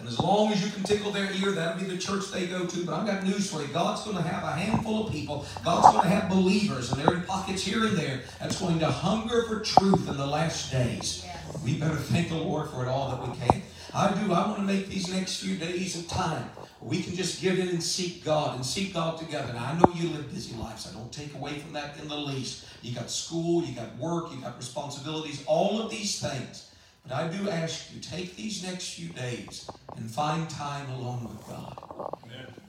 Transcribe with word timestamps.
And 0.00 0.08
as 0.08 0.18
long 0.18 0.52
as 0.52 0.64
you 0.64 0.70
can 0.70 0.82
tickle 0.82 1.12
their 1.12 1.30
ear, 1.32 1.52
that'll 1.52 1.80
be 1.80 1.86
the 1.86 1.98
church 1.98 2.30
they 2.32 2.46
go 2.46 2.66
to. 2.66 2.84
But 2.84 2.94
I've 2.94 3.06
got 3.06 3.22
news 3.22 3.50
for 3.50 3.60
you. 3.60 3.68
God's 3.68 4.02
going 4.02 4.16
to 4.16 4.22
have 4.22 4.42
a 4.42 4.52
handful 4.52 5.06
of 5.06 5.12
people. 5.12 5.46
God's 5.64 5.94
going 5.94 6.02
to 6.02 6.08
have 6.08 6.28
believers, 6.28 6.90
and 6.90 7.00
they're 7.00 7.14
in 7.14 7.22
pockets 7.22 7.62
here 7.62 7.84
and 7.84 7.96
there, 7.96 8.22
that's 8.40 8.58
going 8.58 8.78
to 8.80 8.86
hunger 8.86 9.44
for 9.44 9.60
truth 9.60 10.08
in 10.08 10.16
the 10.16 10.26
last 10.26 10.72
days. 10.72 11.24
We 11.64 11.78
better 11.78 11.96
thank 11.96 12.30
the 12.30 12.36
Lord 12.36 12.70
for 12.70 12.84
it 12.84 12.88
all 12.88 13.10
that 13.10 13.28
we 13.28 13.36
can. 13.36 13.62
I 13.92 14.12
do. 14.14 14.32
I 14.32 14.46
want 14.46 14.56
to 14.56 14.62
make 14.62 14.88
these 14.88 15.12
next 15.12 15.40
few 15.40 15.56
days 15.56 16.02
a 16.02 16.08
time 16.08 16.48
we 16.80 17.02
can 17.02 17.14
just 17.14 17.42
get 17.42 17.58
in 17.58 17.68
and 17.68 17.82
seek 17.82 18.24
God 18.24 18.56
and 18.56 18.64
seek 18.64 18.94
God 18.94 19.18
together. 19.18 19.52
Now, 19.52 19.66
I 19.66 19.78
know 19.78 19.92
you 19.94 20.08
live 20.10 20.32
busy 20.32 20.56
lives. 20.56 20.88
I 20.90 20.96
don't 20.96 21.12
take 21.12 21.34
away 21.34 21.58
from 21.58 21.74
that 21.74 21.98
in 22.00 22.08
the 22.08 22.16
least. 22.16 22.64
You 22.82 22.94
got 22.94 23.10
school, 23.10 23.62
you 23.64 23.74
got 23.74 23.94
work, 23.98 24.32
you 24.32 24.40
got 24.40 24.56
responsibilities, 24.56 25.44
all 25.46 25.82
of 25.82 25.90
these 25.90 26.20
things. 26.20 26.69
But 27.10 27.24
I 27.24 27.28
do 27.28 27.50
ask 27.50 27.92
you, 27.92 28.00
take 28.00 28.36
these 28.36 28.62
next 28.62 28.94
few 28.94 29.08
days 29.08 29.68
and 29.96 30.08
find 30.08 30.48
time 30.48 30.88
alone 30.92 31.24
with 31.24 31.44
God. 31.48 31.76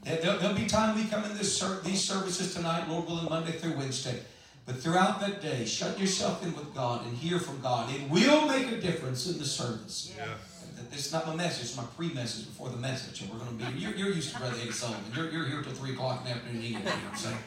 There'll, 0.04 0.40
there'll, 0.40 0.56
be 0.56 0.66
time 0.66 0.96
we 0.96 1.06
come 1.06 1.24
in 1.26 1.38
this 1.38 1.64
these 1.84 2.04
services 2.04 2.56
tonight, 2.56 2.90
Lord 2.90 3.06
willing, 3.06 3.30
Monday 3.30 3.52
through 3.52 3.78
Wednesday. 3.78 4.20
But 4.66 4.78
throughout 4.78 5.20
that 5.20 5.44
day, 5.44 5.66
shut 5.66 6.00
yourself 6.00 6.44
in 6.44 6.56
with 6.56 6.74
God 6.74 7.06
and 7.06 7.16
hear 7.16 7.38
from 7.38 7.62
God. 7.62 7.94
It 7.94 8.10
will 8.10 8.48
make 8.48 8.72
a 8.72 8.82
difference 8.82 9.30
in 9.30 9.38
the 9.38 9.46
service. 9.46 10.12
Yeah. 10.18 10.26
This 10.90 11.06
is 11.06 11.14
not 11.14 11.28
my 11.28 11.36
message, 11.36 11.66
it's 11.66 11.78
my 11.78 11.86
pre-message 11.96 12.48
before 12.48 12.70
the 12.70 12.78
message. 12.78 13.22
And 13.22 13.32
we're 13.32 13.38
going 13.38 13.60
to 13.60 13.66
be, 13.66 13.80
you're, 13.80 13.94
you're 13.94 14.10
used 14.10 14.34
to 14.34 14.40
Brother 14.40 14.58
Eddie 14.60 14.72
Sullivan. 14.72 15.04
You're, 15.16 15.30
you're 15.30 15.46
here 15.46 15.62
till 15.62 15.74
3 15.74 15.94
o'clock 15.94 16.22
in 16.22 16.26
the 16.26 16.32
afternoon 16.32 16.64
eating, 16.64 16.80
you 16.80 16.84
know 16.84 16.92
what 16.92 17.12
I'm 17.12 17.16
saying? 17.16 17.38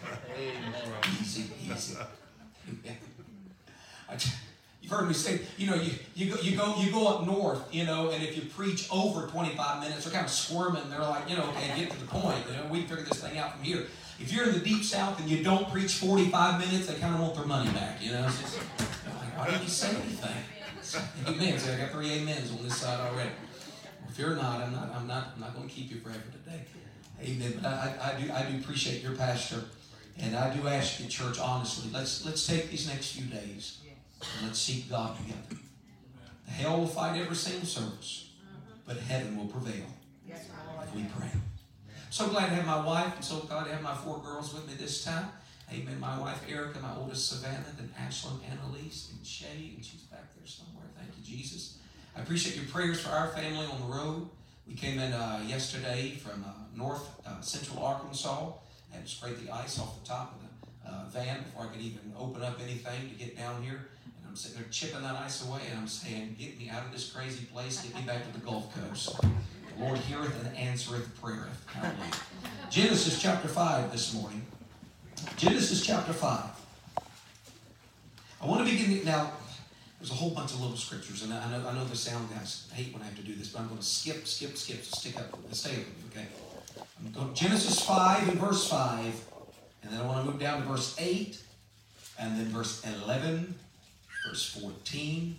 Easy, 1.20 1.50
easy. 1.68 1.96
You've 4.84 4.92
heard 4.92 5.08
me 5.08 5.14
say, 5.14 5.40
you 5.56 5.66
know, 5.66 5.76
you, 5.76 5.92
you, 6.14 6.30
go, 6.30 6.38
you, 6.42 6.54
go, 6.54 6.76
you 6.76 6.92
go 6.92 7.08
up 7.08 7.26
north, 7.26 7.74
you 7.74 7.86
know, 7.86 8.10
and 8.10 8.22
if 8.22 8.36
you 8.36 8.42
preach 8.42 8.86
over 8.92 9.26
25 9.28 9.80
minutes, 9.80 10.04
they're 10.04 10.12
kind 10.12 10.26
of 10.26 10.30
squirming. 10.30 10.82
They're 10.90 11.00
like, 11.00 11.26
you 11.26 11.38
know, 11.38 11.44
okay, 11.44 11.72
get 11.74 11.90
to 11.90 11.98
the 11.98 12.06
point. 12.06 12.36
You 12.50 12.58
know, 12.58 12.66
we 12.70 12.80
can 12.80 12.88
figure 12.88 13.04
this 13.04 13.18
thing 13.18 13.38
out 13.38 13.54
from 13.54 13.62
here. 13.62 13.86
If 14.20 14.30
you're 14.30 14.46
in 14.46 14.52
the 14.52 14.60
deep 14.60 14.84
south 14.84 15.18
and 15.18 15.30
you 15.30 15.42
don't 15.42 15.70
preach 15.70 15.94
45 15.94 16.60
minutes, 16.60 16.86
they 16.86 16.96
kind 16.96 17.14
of 17.14 17.22
want 17.22 17.34
their 17.34 17.46
money 17.46 17.70
back, 17.70 18.02
you 18.02 18.12
know? 18.12 18.26
It's 18.26 18.42
just, 18.42 18.58
like, 18.58 19.38
why 19.38 19.46
didn't 19.46 19.62
he 19.62 19.70
say 19.70 19.88
anything? 19.88 20.36
Amen. 21.28 21.58
So 21.58 21.72
I 21.72 21.78
got 21.78 21.90
three 21.90 22.20
amens 22.20 22.50
on 22.50 22.62
this 22.62 22.76
side 22.76 23.00
already. 23.00 23.30
Well, 24.02 24.10
if 24.10 24.18
you're 24.18 24.36
not, 24.36 24.60
I'm 24.60 24.72
not, 24.74 24.94
I'm 24.94 25.06
not, 25.06 25.28
I'm 25.34 25.40
not 25.40 25.54
going 25.56 25.66
to 25.66 25.74
keep 25.74 25.90
you 25.90 26.00
forever 26.00 26.20
today. 26.30 26.64
Amen. 27.22 27.58
But 27.62 27.72
I, 27.72 27.94
I, 28.02 28.20
do, 28.20 28.30
I 28.30 28.42
do 28.50 28.58
appreciate 28.58 29.02
your 29.02 29.12
pastor, 29.12 29.64
and 30.18 30.36
I 30.36 30.54
do 30.54 30.68
ask 30.68 31.00
you, 31.00 31.06
church, 31.06 31.38
honestly, 31.38 31.90
let's 31.90 32.26
let's 32.26 32.46
take 32.46 32.70
these 32.70 32.86
next 32.86 33.12
few 33.12 33.24
days 33.24 33.78
and 34.38 34.46
let's 34.46 34.58
seek 34.58 34.90
God 34.90 35.16
together. 35.16 35.62
Hell 36.46 36.78
will 36.78 36.86
fight 36.86 37.20
every 37.20 37.36
single 37.36 37.66
service, 37.66 38.30
but 38.86 38.96
heaven 38.98 39.36
will 39.36 39.46
prevail 39.46 39.86
if 40.28 40.94
we 40.94 41.04
pray. 41.16 41.30
So 42.10 42.28
glad 42.28 42.50
to 42.50 42.54
have 42.54 42.66
my 42.66 42.84
wife, 42.84 43.16
and 43.16 43.24
so 43.24 43.40
glad 43.40 43.64
to 43.64 43.72
have 43.72 43.82
my 43.82 43.94
four 43.94 44.20
girls 44.20 44.54
with 44.54 44.68
me 44.68 44.74
this 44.78 45.04
time. 45.04 45.28
Amen. 45.72 45.98
My 45.98 46.18
wife 46.18 46.44
Erica, 46.48 46.78
my 46.80 46.94
oldest 46.96 47.28
Savannah, 47.28 47.64
then 47.76 47.92
Ashlyn, 48.00 48.38
Annalise, 48.50 49.10
and 49.12 49.26
Shay, 49.26 49.72
and 49.74 49.84
she's 49.84 50.02
back 50.02 50.32
there 50.36 50.46
somewhere. 50.46 50.84
Thank 50.96 51.10
you, 51.18 51.36
Jesus. 51.36 51.78
I 52.16 52.20
appreciate 52.20 52.54
your 52.56 52.66
prayers 52.66 53.00
for 53.00 53.10
our 53.10 53.28
family 53.28 53.66
on 53.66 53.80
the 53.80 53.96
road. 53.96 54.28
We 54.68 54.74
came 54.74 55.00
in 55.00 55.12
uh, 55.12 55.42
yesterday 55.46 56.10
from 56.10 56.44
uh, 56.44 56.52
north 56.76 57.08
uh, 57.26 57.40
central 57.40 57.84
Arkansas. 57.84 58.52
and 58.92 59.00
had 59.00 59.06
to 59.06 59.10
scrape 59.10 59.44
the 59.44 59.50
ice 59.50 59.80
off 59.80 60.00
the 60.00 60.08
top 60.08 60.34
of 60.34 60.40
the 60.42 60.88
uh, 60.88 61.04
van 61.08 61.42
before 61.42 61.64
I 61.64 61.66
could 61.68 61.82
even 61.82 62.12
open 62.16 62.42
up 62.42 62.60
anything 62.62 63.10
to 63.10 63.14
get 63.16 63.36
down 63.36 63.62
here. 63.62 63.88
I'm 64.34 64.38
sitting 64.38 64.58
there 64.58 64.68
chipping 64.68 65.02
that 65.02 65.14
ice 65.14 65.46
away, 65.46 65.60
and 65.70 65.78
I'm 65.78 65.86
saying, 65.86 66.34
"Get 66.36 66.58
me 66.58 66.68
out 66.68 66.84
of 66.84 66.90
this 66.90 67.08
crazy 67.08 67.44
place. 67.44 67.80
Get 67.82 67.94
me 67.94 68.02
back 68.02 68.26
to 68.26 68.32
the 68.32 68.44
Gulf 68.44 68.74
Coast." 68.74 69.10
The 69.20 69.84
Lord 69.84 69.96
heareth 69.96 70.44
and 70.44 70.56
answereth 70.56 71.08
prayer. 71.20 71.50
Hallelujah. 71.66 72.10
Genesis 72.68 73.22
chapter 73.22 73.46
five 73.46 73.92
this 73.92 74.12
morning. 74.12 74.44
Genesis 75.36 75.86
chapter 75.86 76.12
5. 76.12 76.50
I 78.40 78.46
want 78.46 78.66
to 78.66 78.72
begin 78.72 79.04
now. 79.04 79.30
There's 80.00 80.10
a 80.10 80.14
whole 80.14 80.30
bunch 80.30 80.50
of 80.50 80.60
little 80.60 80.76
scriptures, 80.76 81.22
and 81.22 81.32
I 81.32 81.48
know 81.52 81.68
I 81.68 81.72
know 81.72 81.84
the 81.84 81.94
sound 81.94 82.28
guys 82.34 82.66
hate 82.72 82.92
when 82.92 83.02
I 83.02 83.04
have 83.04 83.16
to 83.16 83.22
do 83.22 83.36
this, 83.36 83.50
but 83.50 83.60
I'm 83.60 83.68
going 83.68 83.78
to 83.78 83.86
skip, 83.86 84.26
skip, 84.26 84.56
skip, 84.56 84.84
so 84.84 84.98
stick 84.98 85.16
up, 85.16 85.38
stay 85.52 85.76
with 85.76 85.86
me, 85.86 85.94
okay? 86.10 86.26
I'm 86.98 87.12
going 87.12 87.32
to 87.32 87.40
Genesis 87.40 87.84
5 87.84 88.30
and 88.30 88.40
verse 88.40 88.68
5, 88.68 89.28
and 89.84 89.92
then 89.92 90.00
I 90.00 90.04
want 90.04 90.24
to 90.24 90.32
move 90.32 90.40
down 90.40 90.60
to 90.60 90.68
verse 90.68 90.96
8, 90.98 91.40
and 92.18 92.36
then 92.36 92.46
verse 92.46 92.84
11, 92.84 93.54
verse 94.24 94.58
14, 94.60 95.36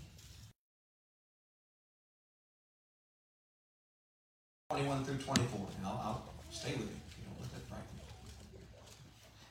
21 4.69 5.03
through 5.03 5.17
24. 5.17 5.67
And 5.77 5.87
I'll, 5.87 6.23
stay 6.51 6.71
with 6.71 6.81
you. 6.81 7.05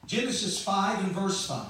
Genesis 0.07 0.63
5 0.63 1.05
and 1.05 1.13
verse 1.13 1.47
5. 1.47 1.67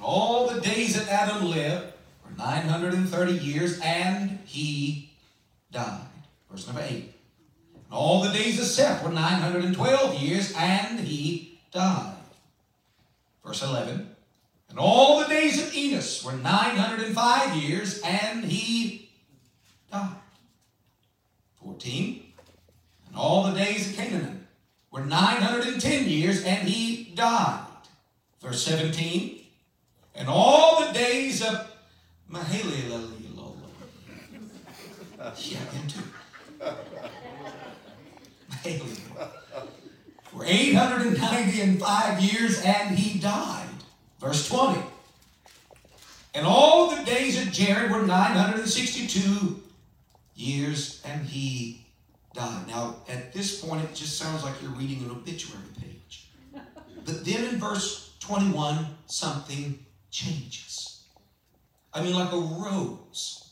All 0.00 0.48
the 0.48 0.60
days 0.60 0.94
that 0.94 1.08
Adam 1.08 1.48
lived 1.48 1.92
were 2.24 2.36
930 2.36 3.32
years, 3.32 3.80
and 3.80 4.38
he 4.44 5.10
died. 5.70 6.06
Verse 6.50 6.66
number 6.66 6.82
8. 6.82 6.92
And 6.92 7.12
all 7.90 8.22
the 8.22 8.32
days 8.32 8.60
of 8.60 8.66
Seth 8.66 9.04
were 9.04 9.10
912 9.10 10.22
years, 10.22 10.54
and 10.56 11.00
he 11.00 11.58
died. 11.72 12.16
Verse 13.44 13.62
11. 13.62 14.11
And 14.72 14.78
all 14.78 15.20
the 15.20 15.26
days 15.26 15.62
of 15.62 15.74
Enos 15.74 16.24
were 16.24 16.32
905 16.32 17.56
years, 17.62 18.00
and 18.00 18.42
he 18.42 19.10
died. 19.92 20.16
14. 21.62 22.32
And 23.06 23.14
all 23.14 23.42
the 23.42 23.52
days 23.52 23.90
of 23.90 23.96
Cainan 23.96 24.46
were 24.90 25.04
910 25.04 26.08
years, 26.08 26.42
and 26.44 26.66
he 26.66 27.12
died. 27.14 27.66
Verse 28.40 28.64
17. 28.64 29.44
And 30.14 30.28
all 30.30 30.86
the 30.86 30.92
days 30.94 31.42
of 31.42 31.70
Mahalalel. 32.30 33.10
Yeah, 35.36 35.58
him 35.58 35.86
too. 35.86 36.00
For 40.30 40.46
890 40.46 42.24
years, 42.24 42.62
and 42.62 42.98
he 42.98 43.18
died. 43.18 43.61
Verse 44.22 44.48
20. 44.48 44.80
And 46.34 46.46
all 46.46 46.94
the 46.94 47.04
days 47.04 47.44
of 47.44 47.52
Jared 47.52 47.90
were 47.90 48.06
962 48.06 49.60
years, 50.36 51.02
and 51.04 51.26
he 51.26 51.84
died. 52.32 52.68
Now, 52.68 52.96
at 53.08 53.32
this 53.32 53.60
point, 53.60 53.82
it 53.82 53.94
just 53.94 54.16
sounds 54.16 54.44
like 54.44 54.54
you're 54.62 54.70
reading 54.70 55.02
an 55.04 55.10
obituary 55.10 55.66
page. 55.80 56.30
But 57.04 57.24
then 57.24 57.44
in 57.48 57.58
verse 57.58 58.14
21, 58.20 58.86
something 59.06 59.84
changes. 60.12 61.02
I 61.92 62.00
mean, 62.02 62.14
like 62.14 62.32
a 62.32 62.36
rose 62.36 63.50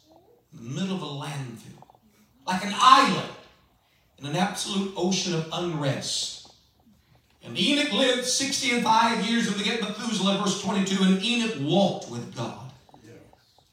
in 0.53 0.64
the 0.64 0.80
middle 0.80 0.97
of 0.97 1.03
a 1.03 1.06
landfill, 1.06 1.82
like 2.47 2.64
an 2.64 2.75
island 2.76 3.32
in 4.19 4.26
an 4.26 4.36
absolute 4.36 4.94
ocean 4.97 5.34
of 5.34 5.48
unrest. 5.53 6.39
And 7.44 7.58
Enoch 7.58 7.92
lived 7.92 8.26
60 8.26 8.70
and 8.70 8.84
5 8.84 9.26
years 9.26 9.48
and 9.48 9.56
begat 9.56 9.80
Methuselah, 9.80 10.38
verse 10.38 10.62
22, 10.62 11.02
and 11.02 11.22
Enoch 11.22 11.56
walked 11.60 12.10
with 12.10 12.36
God. 12.36 12.70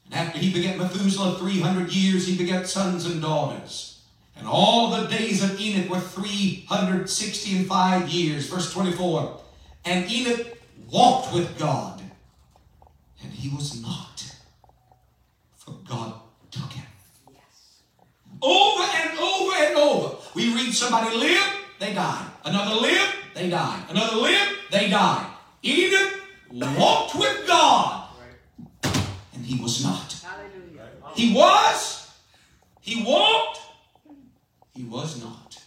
And 0.06 0.14
after 0.14 0.38
he 0.38 0.52
begat 0.52 0.78
Methuselah 0.78 1.38
300 1.38 1.92
years, 1.92 2.26
he 2.26 2.36
begat 2.36 2.66
sons 2.66 3.04
and 3.04 3.20
daughters. 3.20 4.00
And 4.36 4.46
all 4.46 4.90
the 4.90 5.06
days 5.06 5.42
of 5.42 5.60
Enoch 5.60 5.90
were 5.90 6.00
365 6.00 8.08
years. 8.08 8.48
Verse 8.48 8.72
24. 8.72 9.40
And 9.84 10.10
Enoch 10.10 10.46
walked 10.90 11.34
with 11.34 11.58
God, 11.58 12.00
and 13.22 13.32
he 13.32 13.54
was 13.54 13.82
not, 13.82 14.24
for 15.56 15.74
God 15.86 16.14
took 16.50 16.72
him. 16.72 16.86
Yes. 17.30 17.82
Over 18.40 18.82
and 18.82 19.18
over 19.18 19.56
and 19.56 19.76
over. 19.76 20.16
We 20.34 20.54
read 20.54 20.72
somebody 20.72 21.14
live, 21.16 21.54
they 21.78 21.94
died. 21.94 22.26
Another 22.44 22.74
lived, 22.76 23.14
they 23.34 23.50
died. 23.50 23.84
Another 23.88 24.16
lived, 24.16 24.52
they 24.70 24.88
died. 24.88 25.26
Enoch 25.64 26.12
walked 26.52 27.14
with 27.14 27.46
God, 27.46 28.08
and 29.34 29.44
he 29.44 29.60
was 29.60 29.82
not. 29.82 30.14
He 31.14 31.34
was, 31.34 32.14
he 32.80 33.02
walked, 33.02 33.60
he 34.74 34.84
was 34.84 35.22
not. 35.22 35.58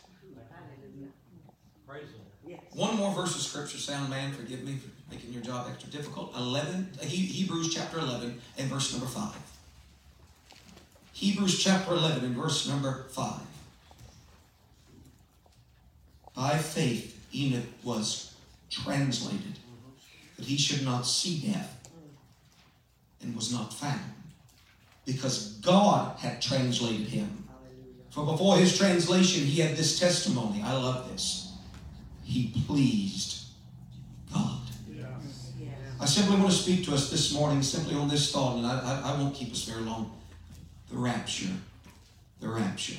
One 2.73 2.95
more 2.95 3.13
verse 3.13 3.35
of 3.35 3.41
scripture, 3.41 3.77
sound 3.77 4.09
man, 4.09 4.31
forgive 4.31 4.63
me 4.63 4.77
for 4.77 4.89
making 5.13 5.33
your 5.33 5.41
job 5.41 5.67
extra 5.69 5.89
difficult. 5.91 6.33
11, 6.35 6.91
Hebrews 7.01 7.73
chapter 7.73 7.99
11 7.99 8.39
and 8.57 8.69
verse 8.69 8.93
number 8.93 9.07
5. 9.07 9.33
Hebrews 11.11 11.61
chapter 11.61 11.93
11 11.93 12.23
and 12.23 12.35
verse 12.35 12.67
number 12.67 13.07
5. 13.09 13.41
By 16.35 16.57
faith, 16.57 17.19
Enoch 17.33 17.65
was 17.83 18.35
translated 18.69 19.59
that 20.37 20.45
he 20.45 20.57
should 20.57 20.83
not 20.83 21.05
see 21.05 21.51
death 21.51 21.89
and 23.21 23.35
was 23.35 23.51
not 23.51 23.73
found 23.73 23.99
because 25.05 25.53
God 25.57 26.17
had 26.17 26.41
translated 26.41 27.07
him. 27.07 27.47
For 28.09 28.25
before 28.25 28.57
his 28.57 28.77
translation, 28.77 29.45
he 29.45 29.61
had 29.61 29.77
this 29.77 29.99
testimony. 29.99 30.61
I 30.63 30.73
love 30.73 31.09
this. 31.11 31.53
He 32.23 32.53
pleased 32.67 33.45
God. 34.33 34.59
I 35.99 36.05
simply 36.05 36.37
want 36.37 36.49
to 36.49 36.57
speak 36.57 36.83
to 36.85 36.93
us 36.93 37.11
this 37.11 37.33
morning 37.33 37.61
simply 37.61 37.95
on 37.95 38.09
this 38.09 38.31
thought, 38.31 38.57
and 38.57 38.65
I, 38.65 38.79
I, 38.79 39.11
I 39.11 39.19
won't 39.19 39.35
keep 39.35 39.51
us 39.51 39.65
very 39.65 39.81
long. 39.81 40.11
The 40.89 40.97
rapture. 40.97 41.53
The 42.39 42.49
rapture. 42.49 42.97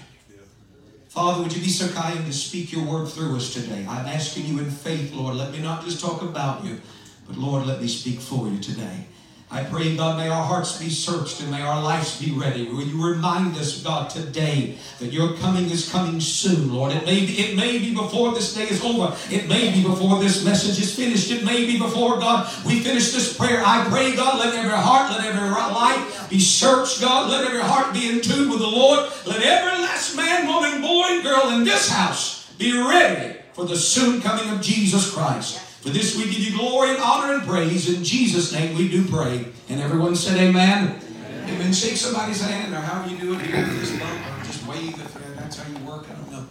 Father, 1.12 1.42
would 1.42 1.54
you 1.54 1.60
be 1.60 1.68
so 1.68 1.88
kind 1.88 2.24
to 2.24 2.32
speak 2.32 2.72
your 2.72 2.84
word 2.84 3.06
through 3.06 3.36
us 3.36 3.52
today? 3.52 3.84
I'm 3.86 4.06
asking 4.06 4.46
you 4.46 4.60
in 4.60 4.70
faith, 4.70 5.12
Lord. 5.12 5.34
Let 5.34 5.52
me 5.52 5.58
not 5.58 5.84
just 5.84 6.00
talk 6.00 6.22
about 6.22 6.64
you, 6.64 6.80
but 7.28 7.36
Lord, 7.36 7.66
let 7.66 7.82
me 7.82 7.86
speak 7.86 8.18
for 8.18 8.48
you 8.48 8.58
today. 8.58 9.04
I 9.52 9.62
pray, 9.62 9.94
God, 9.94 10.16
may 10.16 10.30
our 10.30 10.42
hearts 10.42 10.78
be 10.78 10.88
searched 10.88 11.42
and 11.42 11.50
may 11.50 11.60
our 11.60 11.82
lives 11.82 12.18
be 12.18 12.32
ready. 12.32 12.68
Will 12.68 12.84
you 12.84 13.06
remind 13.06 13.54
us, 13.58 13.82
God, 13.82 14.08
today 14.08 14.78
that 14.98 15.12
your 15.12 15.34
coming 15.34 15.68
is 15.68 15.92
coming 15.92 16.22
soon, 16.22 16.72
Lord? 16.72 16.90
It 16.90 17.04
may 17.04 17.26
be, 17.26 17.38
it 17.38 17.54
may 17.54 17.78
be 17.78 17.94
before 17.94 18.32
this 18.32 18.54
day 18.54 18.62
is 18.62 18.82
over. 18.82 19.14
It 19.30 19.50
may 19.50 19.70
be 19.70 19.82
before 19.82 20.18
this 20.20 20.42
message 20.42 20.82
is 20.82 20.96
finished. 20.96 21.30
It 21.30 21.44
may 21.44 21.66
be 21.66 21.78
before, 21.78 22.18
God, 22.18 22.50
we 22.64 22.80
finish 22.80 23.12
this 23.12 23.36
prayer. 23.36 23.62
I 23.62 23.86
pray, 23.90 24.16
God, 24.16 24.38
let 24.38 24.54
every 24.54 24.70
heart, 24.70 25.10
let 25.10 25.22
every 25.22 25.50
life 25.50 26.30
be 26.30 26.40
searched, 26.40 27.02
God. 27.02 27.30
Let 27.30 27.44
every 27.44 27.60
heart 27.60 27.92
be 27.92 28.08
in 28.08 28.22
tune 28.22 28.48
with 28.48 28.60
the 28.60 28.66
Lord. 28.66 29.00
Let 29.26 29.42
every 29.42 29.82
last 29.82 30.16
man, 30.16 30.46
woman, 30.46 30.80
boy, 30.80 31.04
and 31.10 31.22
girl 31.22 31.50
in 31.50 31.64
this 31.64 31.90
house 31.90 32.50
be 32.56 32.72
ready 32.72 33.36
for 33.52 33.66
the 33.66 33.76
soon 33.76 34.22
coming 34.22 34.48
of 34.48 34.62
Jesus 34.62 35.12
Christ. 35.12 35.71
For 35.82 35.90
this 35.90 36.16
we 36.16 36.24
give 36.26 36.38
you 36.38 36.56
glory 36.56 36.90
and 36.90 36.98
honor 37.00 37.34
and 37.34 37.42
praise. 37.42 37.92
In 37.92 38.04
Jesus' 38.04 38.52
name 38.52 38.78
we 38.78 38.88
do 38.88 39.04
pray. 39.04 39.46
And 39.68 39.80
everyone 39.80 40.14
said 40.14 40.38
amen. 40.38 40.94
Amen. 40.94 41.50
amen. 41.50 41.72
Shake 41.72 41.96
somebody's 41.96 42.40
hand 42.40 42.72
or 42.72 42.76
how 42.76 43.02
however 43.02 43.10
you 43.10 43.18
do 43.18 43.34
it 43.34 43.40
here 43.44 43.64
this 43.66 43.98
bump 43.98 44.40
or 44.40 44.44
just 44.44 44.64
wave 44.68 44.94
if 44.94 45.36
that's 45.36 45.56
how 45.56 45.68
you 45.68 45.84
work. 45.84 46.06
I 46.08 46.14
don't 46.14 46.30
know. 46.30 46.46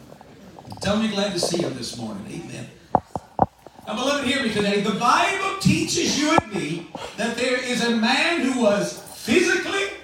Tell 0.81 0.95
them 0.95 1.05
you're 1.05 1.13
glad 1.13 1.31
to 1.31 1.39
see 1.39 1.61
them 1.61 1.73
this 1.75 1.97
morning. 1.97 2.25
Amen. 2.27 2.67
Now, 3.87 3.95
beloved, 3.95 4.27
hear 4.27 4.43
me 4.43 4.53
today. 4.53 4.81
The 4.81 4.99
Bible 4.99 5.59
teaches 5.61 6.19
you 6.19 6.37
and 6.37 6.53
me 6.53 6.87
that 7.15 7.37
there 7.37 7.63
is 7.63 7.85
a 7.85 7.95
man 7.95 8.41
who 8.41 8.61
was 8.61 8.99
physically, 9.15 9.97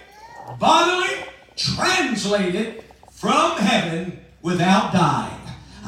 bodily, 0.58 1.26
translated 1.58 2.82
from 3.12 3.58
heaven 3.58 4.22
without 4.42 4.94
dying. 4.94 5.37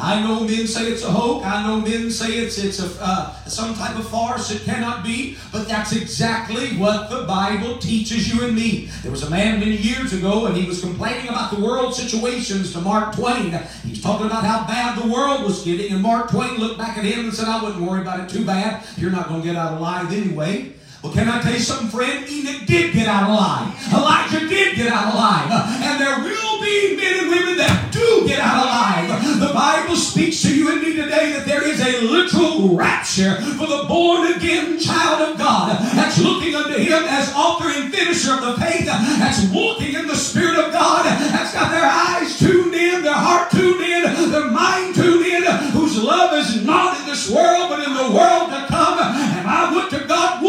I 0.01 0.21
know 0.23 0.39
men 0.41 0.65
say 0.65 0.85
it's 0.91 1.03
a 1.03 1.11
hoax. 1.11 1.45
I 1.45 1.61
know 1.67 1.81
men 1.81 2.09
say 2.09 2.37
it's 2.37 2.57
it's 2.57 2.79
a 2.79 2.89
uh, 3.03 3.33
some 3.45 3.75
type 3.75 3.97
of 3.97 4.07
farce. 4.07 4.49
It 4.49 4.63
cannot 4.63 5.03
be. 5.03 5.35
But 5.51 5.67
that's 5.67 5.93
exactly 5.93 6.77
what 6.77 7.09
the 7.09 7.23
Bible 7.23 7.77
teaches 7.79 8.33
you 8.33 8.45
and 8.45 8.55
me. 8.55 8.89
There 9.01 9.11
was 9.11 9.23
a 9.23 9.29
man 9.29 9.59
many 9.59 9.75
years 9.75 10.13
ago, 10.13 10.45
and 10.45 10.55
he 10.55 10.65
was 10.65 10.79
complaining 10.79 11.27
about 11.27 11.53
the 11.53 11.61
world 11.61 11.93
situations 11.93 12.71
to 12.73 12.79
Mark 12.79 13.15
Twain. 13.15 13.51
He's 13.83 14.01
talking 14.01 14.27
about 14.27 14.45
how 14.45 14.65
bad 14.65 14.97
the 14.97 15.07
world 15.11 15.43
was 15.43 15.63
getting, 15.63 15.91
and 15.91 16.01
Mark 16.01 16.31
Twain 16.31 16.57
looked 16.57 16.77
back 16.77 16.97
at 16.97 17.03
him 17.03 17.25
and 17.25 17.33
said, 17.33 17.49
"I 17.49 17.61
wouldn't 17.61 17.81
worry 17.81 18.01
about 18.01 18.21
it 18.21 18.29
too 18.29 18.45
bad. 18.45 18.83
You're 18.97 19.11
not 19.11 19.27
going 19.27 19.41
to 19.41 19.47
get 19.47 19.57
out 19.57 19.73
alive 19.73 20.13
anyway." 20.13 20.75
Well, 21.01 21.13
can 21.13 21.29
I 21.29 21.41
tell 21.41 21.53
you 21.53 21.59
something, 21.59 21.87
friend? 21.87 22.27
Enoch 22.27 22.67
did 22.67 22.91
get 22.93 23.07
out 23.07 23.29
alive. 23.29 23.71
Elijah 23.93 24.45
did 24.49 24.75
get 24.75 24.91
out 24.91 25.13
alive. 25.13 25.47
And 25.79 25.95
there 25.95 26.19
will 26.19 26.59
be 26.59 26.97
men 26.97 27.23
and 27.23 27.29
women 27.29 27.55
that 27.55 27.87
do 27.93 28.27
get 28.27 28.39
out 28.39 28.67
alive. 28.67 29.39
The 29.39 29.53
Bible 29.53 29.95
speaks 29.95 30.41
to 30.41 30.53
you 30.53 30.71
and 30.73 30.81
me 30.81 30.97
today 30.97 31.31
that 31.31 31.45
there 31.45 31.63
is 31.65 31.79
a 31.79 32.01
literal 32.03 32.75
rapture 32.75 33.39
for 33.55 33.67
the 33.67 33.85
born 33.87 34.33
again 34.33 34.77
child 34.77 35.21
of 35.23 35.37
God 35.37 35.79
that's 35.95 36.19
looking 36.19 36.53
unto 36.53 36.77
Him 36.77 37.03
as 37.07 37.31
author 37.33 37.69
and 37.69 37.93
finisher 37.93 38.33
of 38.33 38.41
the 38.41 38.59
faith, 38.59 38.85
that's 38.85 39.47
walking 39.55 39.95
in 39.95 40.05
the 40.05 40.15
Spirit 40.15 40.59
of 40.59 40.73
God, 40.73 41.05
that's 41.05 41.53
got 41.53 41.71
their 41.71 41.87
eyes 41.87 42.37
tuned 42.37 42.75
in, 42.75 43.03
their 43.03 43.15
heart 43.15 43.51
tuned 43.51 43.79
in, 43.79 44.31
their 44.31 44.51
mind 44.51 44.95
tuned 44.95 45.25
in, 45.25 45.43
whose 45.71 45.95
love 45.95 46.33
is 46.33 46.61
not 46.65 46.99
in 46.99 47.05
this 47.05 47.31
world 47.31 47.69
but 47.69 47.87
in 47.87 47.93
the 47.93 48.11
world 48.11 48.51
to 48.51 48.67
come. 48.67 48.99
And 48.99 49.47
I 49.47 49.71
would 49.73 49.89
to 49.91 50.05
God 50.05 50.43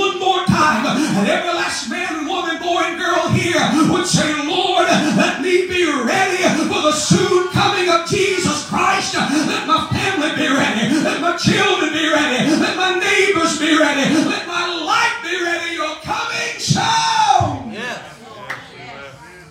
and 1.19 1.29
every 1.29 1.51
last 1.51 1.91
man 1.91 2.19
and 2.19 2.27
woman, 2.27 2.59
boy 2.59 2.83
and 2.85 2.99
girl 2.99 3.29
here 3.29 3.61
would 3.91 4.07
say, 4.07 4.31
Lord, 4.47 4.87
let 4.87 5.43
me 5.43 5.67
be 5.67 5.85
ready 5.85 6.43
for 6.69 6.83
the 6.83 6.93
soon 6.93 7.49
coming 7.49 7.89
of 7.89 8.07
Jesus 8.07 8.67
Christ. 8.69 9.15
Let 9.15 9.67
my 9.67 9.89
family 9.91 10.31
be 10.37 10.49
ready. 10.49 10.95
Let 11.03 11.21
my 11.21 11.37
children 11.37 11.93
be 11.93 12.07
ready. 12.09 12.51
Let 12.57 12.77
my 12.77 12.99
neighbors 12.99 13.59
be 13.59 13.77
ready. 13.77 14.15
Let 14.15 14.47
my 14.47 14.67
life 14.85 15.17
be 15.23 15.43
ready. 15.43 15.75
You're 15.75 16.01
coming 16.03 16.59
soon. 16.59 17.73
Yeah. 17.73 18.03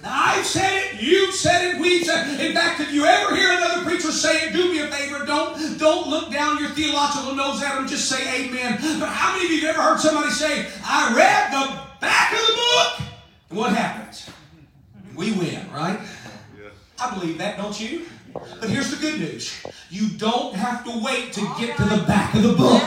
I've 0.04 0.46
said 0.46 0.72
it, 0.72 0.89
you've 1.02 1.34
said 1.34 1.74
it, 1.74 1.82
we've 1.82 2.06
said 2.06 2.28
it. 2.28 2.46
In 2.46 2.54
fact, 2.54 2.80
if 2.80 2.92
you 2.92 3.06
ever 3.06 3.36
hear 3.36 3.52
another 3.52 3.84
preacher 3.84 4.12
say 4.12 4.48
it, 4.48 4.54
do 4.54 4.72
me 4.72 4.80
a 4.80 4.88
favor, 4.88 5.26
don't, 5.26 5.80
don't 5.80 6.08
look 6.08 6.32
down 6.32 6.60
your 6.60 6.70
theological 6.70 7.36
nose 7.36 7.62
at 7.64 7.76
them, 7.76 7.88
just 7.88 8.10
say 8.10 8.46
amen. 8.46 8.80
But 9.00 9.10
how 9.10 9.34
many 9.34 9.46
of 9.46 9.52
you 9.52 9.68
have 9.68 9.76
ever 9.76 9.82
heard 9.82 10.00
somebody 10.00 10.32
say, 10.32 10.68
I 10.84 11.14
read 11.16 11.52
the 11.54 11.82
back 12.02 12.34
of 12.34 12.40
the 12.40 12.54
book? 12.54 13.10
And 13.50 13.58
what 13.58 13.74
happens? 13.74 14.30
We 15.16 15.32
win, 15.34 15.72
right? 15.72 16.00
I 17.00 17.14
believe 17.18 17.38
that, 17.38 17.58
don't 17.58 17.80
you? 17.80 18.06
But 18.34 18.70
here's 18.70 18.92
the 18.92 18.98
good 18.98 19.20
news. 19.20 19.66
You 19.90 20.10
don't 20.10 20.54
have 20.54 20.84
to 20.86 21.02
wait 21.04 21.34
to 21.34 21.42
get 21.60 21.78
to 21.78 21.84
the 21.84 22.04
back 22.04 22.36
of 22.36 22.44
the 22.44 22.54
book. 22.54 22.84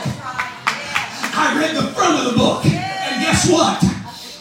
I 1.35 1.55
read 1.59 1.75
the 1.75 1.87
front 1.93 2.25
of 2.25 2.31
the 2.31 2.37
book. 2.37 2.65
And 2.65 3.21
guess 3.21 3.49
what? 3.49 3.81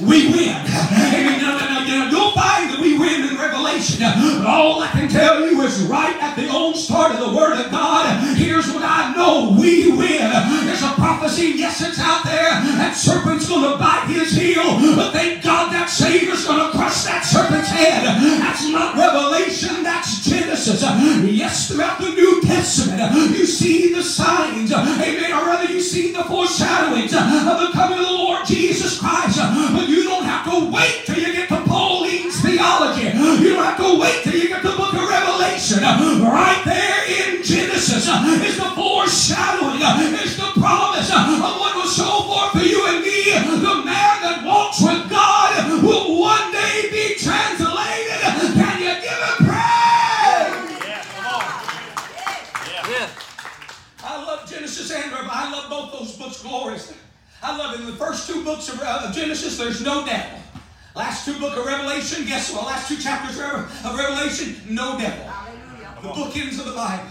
We 0.00 0.28
win. 0.30 1.71
You'll 2.10 2.32
find 2.32 2.70
that 2.70 2.78
we 2.81 2.99
win 2.99 3.28
in 3.28 3.37
Revelation. 3.37 4.02
All 4.46 4.82
I 4.82 4.88
can 4.93 5.08
tell 5.08 5.46
you 5.46 5.60
is 5.62 5.82
right 5.82 6.16
at 6.20 6.37
the 6.37 6.50
old 6.50 6.76
start 6.76 7.12
of 7.12 7.20
the 7.20 7.32
Word 7.34 7.58
of 7.58 7.70
God, 7.70 8.37
here's 8.37 8.72
what 8.72 8.82
I 8.82 9.14
know. 9.14 9.56
We 9.58 9.90
win. 9.93 10.31
There's 10.64 10.82
a 10.82 10.93
prophecy, 10.94 11.54
yes, 11.56 11.81
it's 11.82 11.99
out 11.99 12.25
there. 12.25 12.50
That 12.78 12.96
serpent's 12.96 13.49
going 13.49 13.70
to 13.70 13.78
bite 13.78 14.08
his 14.08 14.32
heel. 14.32 14.78
But 14.96 15.12
thank 15.12 15.43
God 15.43 15.72
that 15.72 15.88
Savior's 15.88 16.44
going 16.46 16.60
to 16.60 16.70
crush 16.76 17.04
that 17.04 17.25
serpent's 17.25 17.69
head. 17.69 18.05
That's 18.40 18.69
not 18.69 18.96
Revelation, 18.96 19.82
that's 19.82 20.25
Genesis. 20.25 20.82
Yes, 20.82 21.69
throughout 21.69 22.00
the 22.00 22.10
New 22.10 22.40
Testament, 22.43 23.12
you 23.31 23.46
see 23.46 23.93
the 23.93 24.02
signs. 24.02 24.72
Amen. 24.72 25.32
Or 25.32 25.46
rather, 25.46 25.72
you 25.72 25.81
see 25.81 26.12
the 26.12 26.25
foreshadowings 26.25 27.12
of 27.14 27.60
the 27.60 27.70
coming 27.72 27.98
of 27.98 28.05
the 28.05 28.12
Lord 28.12 28.46
Jesus 28.46 28.98
Christ. 28.98 29.38
But 29.38 29.88
you 29.88 30.05
don't 30.05 30.25
have 30.25 30.44
to 30.50 30.70
wait 30.70 31.05
till 31.06 31.19
you 31.19 31.32
get 31.32 31.48
to 31.48 31.61
theology. 32.62 33.06
You 33.42 33.54
don't 33.54 33.64
have 33.64 33.76
to 33.78 33.98
wait 33.98 34.22
till 34.22 34.34
you 34.34 34.48
get 34.48 34.62
the 34.62 34.70
book 34.70 34.94
of 34.94 35.08
Revelation. 35.08 35.82
Right 35.82 36.62
there 36.64 37.02
in 37.10 37.42
Genesis 37.42 38.06
is 38.06 38.56
the 38.56 38.70
foreshadowing, 38.74 39.82
is 40.22 40.36
the 40.36 40.52
promise 40.54 41.10
of 41.10 41.40
what 41.40 41.74
will 41.74 41.90
show 41.90 42.22
forth 42.22 42.52
for 42.52 42.62
you 42.62 42.86
and 42.86 43.02
me. 43.02 43.32
The 43.32 43.82
man 43.84 44.22
that 44.22 44.44
walks 44.44 44.81
with 44.81 45.10
God 45.10 45.82
will 45.82 46.20
one 46.20 46.52
day 46.52 46.88
be 46.90 47.14
translated. 47.19 48.20
Can 48.54 48.78
you 48.78 48.94
give 49.02 49.20
him 49.26 49.36
praise? 49.46 50.62
Yeah, 50.86 51.02
come 51.14 51.26
on. 51.26 51.42
Yeah. 52.90 53.08
I 54.04 54.24
love 54.24 54.48
Genesis 54.48 54.90
and 54.90 55.10
Revelation. 55.10 55.31
I 55.32 55.50
love 55.50 55.70
both 55.70 55.92
those 55.98 56.16
books 56.16 56.42
gloriously. 56.42 56.96
I 57.42 57.56
love 57.56 57.74
it. 57.74 57.81
In 57.81 57.86
the 57.86 57.96
first 57.96 58.28
two 58.28 58.44
books 58.44 58.69
of 58.69 58.78
Genesis, 59.14 59.58
there's 59.58 59.82
no 59.82 60.06
devil. 60.06 60.38
Last 60.94 61.25
two 61.25 61.39
book 61.39 61.56
of 61.56 61.65
Revelation, 61.65 62.27
guess 62.27 62.53
what? 62.53 62.67
Last 62.67 62.87
two 62.87 62.99
chapters 62.99 63.41
of 63.41 63.96
Revelation, 63.96 64.56
no 64.69 64.99
devil. 64.99 65.25
The 66.03 66.08
bookends 66.08 66.58
of 66.58 66.67
the 66.67 66.72
Bible. 66.72 67.08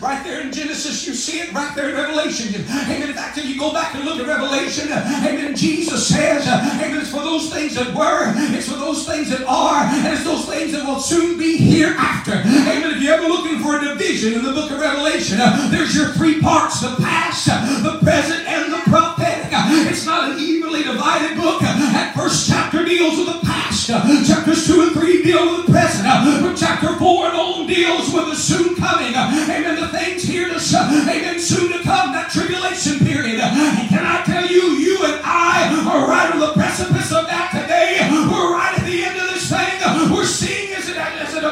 Right 0.00 0.24
there 0.24 0.40
in 0.40 0.52
Genesis, 0.52 1.06
you 1.06 1.14
see 1.14 1.40
it. 1.40 1.52
Right 1.52 1.74
there 1.76 1.90
in 1.90 1.94
Revelation. 1.94 2.64
Amen. 2.64 3.08
In 3.08 3.14
fact, 3.14 3.38
if 3.38 3.46
you 3.46 3.58
go 3.58 3.72
back 3.72 3.94
and 3.94 4.04
look 4.04 4.20
at 4.20 4.26
Revelation, 4.26 4.92
amen, 4.92 5.54
Jesus 5.54 6.08
says, 6.08 6.46
amen, 6.46 6.98
it's 6.98 7.10
for 7.10 7.20
those 7.20 7.52
things 7.52 7.74
that 7.74 7.94
were, 7.94 8.32
it's 8.56 8.68
for 8.68 8.78
those 8.78 9.06
things 9.06 9.28
that 9.30 9.44
are, 9.46 9.84
and 9.84 10.14
it's 10.14 10.24
those 10.24 10.46
things 10.46 10.72
that 10.72 10.86
will 10.86 11.00
soon 11.00 11.38
be 11.38 11.56
hereafter. 11.56 12.32
Amen. 12.32 12.90
If 12.96 13.02
you're 13.02 13.14
ever 13.14 13.28
looking 13.28 13.60
for 13.60 13.78
a 13.78 13.80
division 13.80 14.34
in 14.34 14.44
the 14.44 14.52
book 14.52 14.70
of 14.70 14.80
Revelation, 14.80 15.38
there's 15.70 15.94
your 15.94 16.08
three 16.12 16.40
parts, 16.40 16.80
the 16.80 16.96
past, 16.96 17.46
the 17.82 17.98
present, 18.02 18.46
and 18.46 18.72
the 18.72 18.78
prophetic. 18.90 19.52
It's 19.88 20.06
not 20.06 20.32
an 20.32 20.38
divided 20.84 21.36
book. 21.36 21.62
Uh, 21.62 21.78
that 21.92 22.14
first 22.14 22.48
chapter 22.48 22.84
deals 22.84 23.18
with 23.18 23.28
the 23.28 23.46
past. 23.46 23.90
Uh, 23.90 24.02
chapters 24.24 24.66
2 24.66 24.82
and 24.82 24.92
3 24.92 25.22
deal 25.22 25.56
with 25.56 25.66
the 25.66 25.72
present. 25.72 26.06
Uh, 26.06 26.40
but 26.42 26.56
chapter 26.56 26.96
4 26.96 27.26
and 27.26 27.36
on 27.36 27.66
deals 27.66 28.12
with 28.12 28.26
the 28.26 28.36
soon 28.36 28.76
coming. 28.76 29.14
Amen 29.14 29.80
the 29.80 29.88
things 29.88 30.22
here 30.22 30.48
to, 30.48 30.58
amen, 30.58 31.40
soon 31.40 31.72
to 31.72 31.82
come, 31.82 32.12
that 32.12 32.30
tribulation 32.30 33.04
period. 33.04 33.40
And 33.40 33.88
can 33.88 34.06
I 34.06 34.22
tell 34.24 34.46
you, 34.46 34.78
you 34.78 35.04
and 35.04 35.20
I 35.24 35.82
are 35.86 36.06
right 36.06 36.32
on 36.32 36.40
the 36.40 36.52
precipice 36.52 37.12
of 37.12 37.26
that 37.26 37.50
today. 37.50 37.98
We're 38.30 38.54
right 38.54 38.78
at 38.78 38.86
the 38.86 39.04
end 39.04 39.18
of 39.18 39.28
this 39.30 39.50
thing. 39.50 40.12
We're 40.12 40.24
seeing 40.24 40.72
as 40.74 40.88
it, 40.88 40.96
as 40.96 41.34
it 41.34 41.42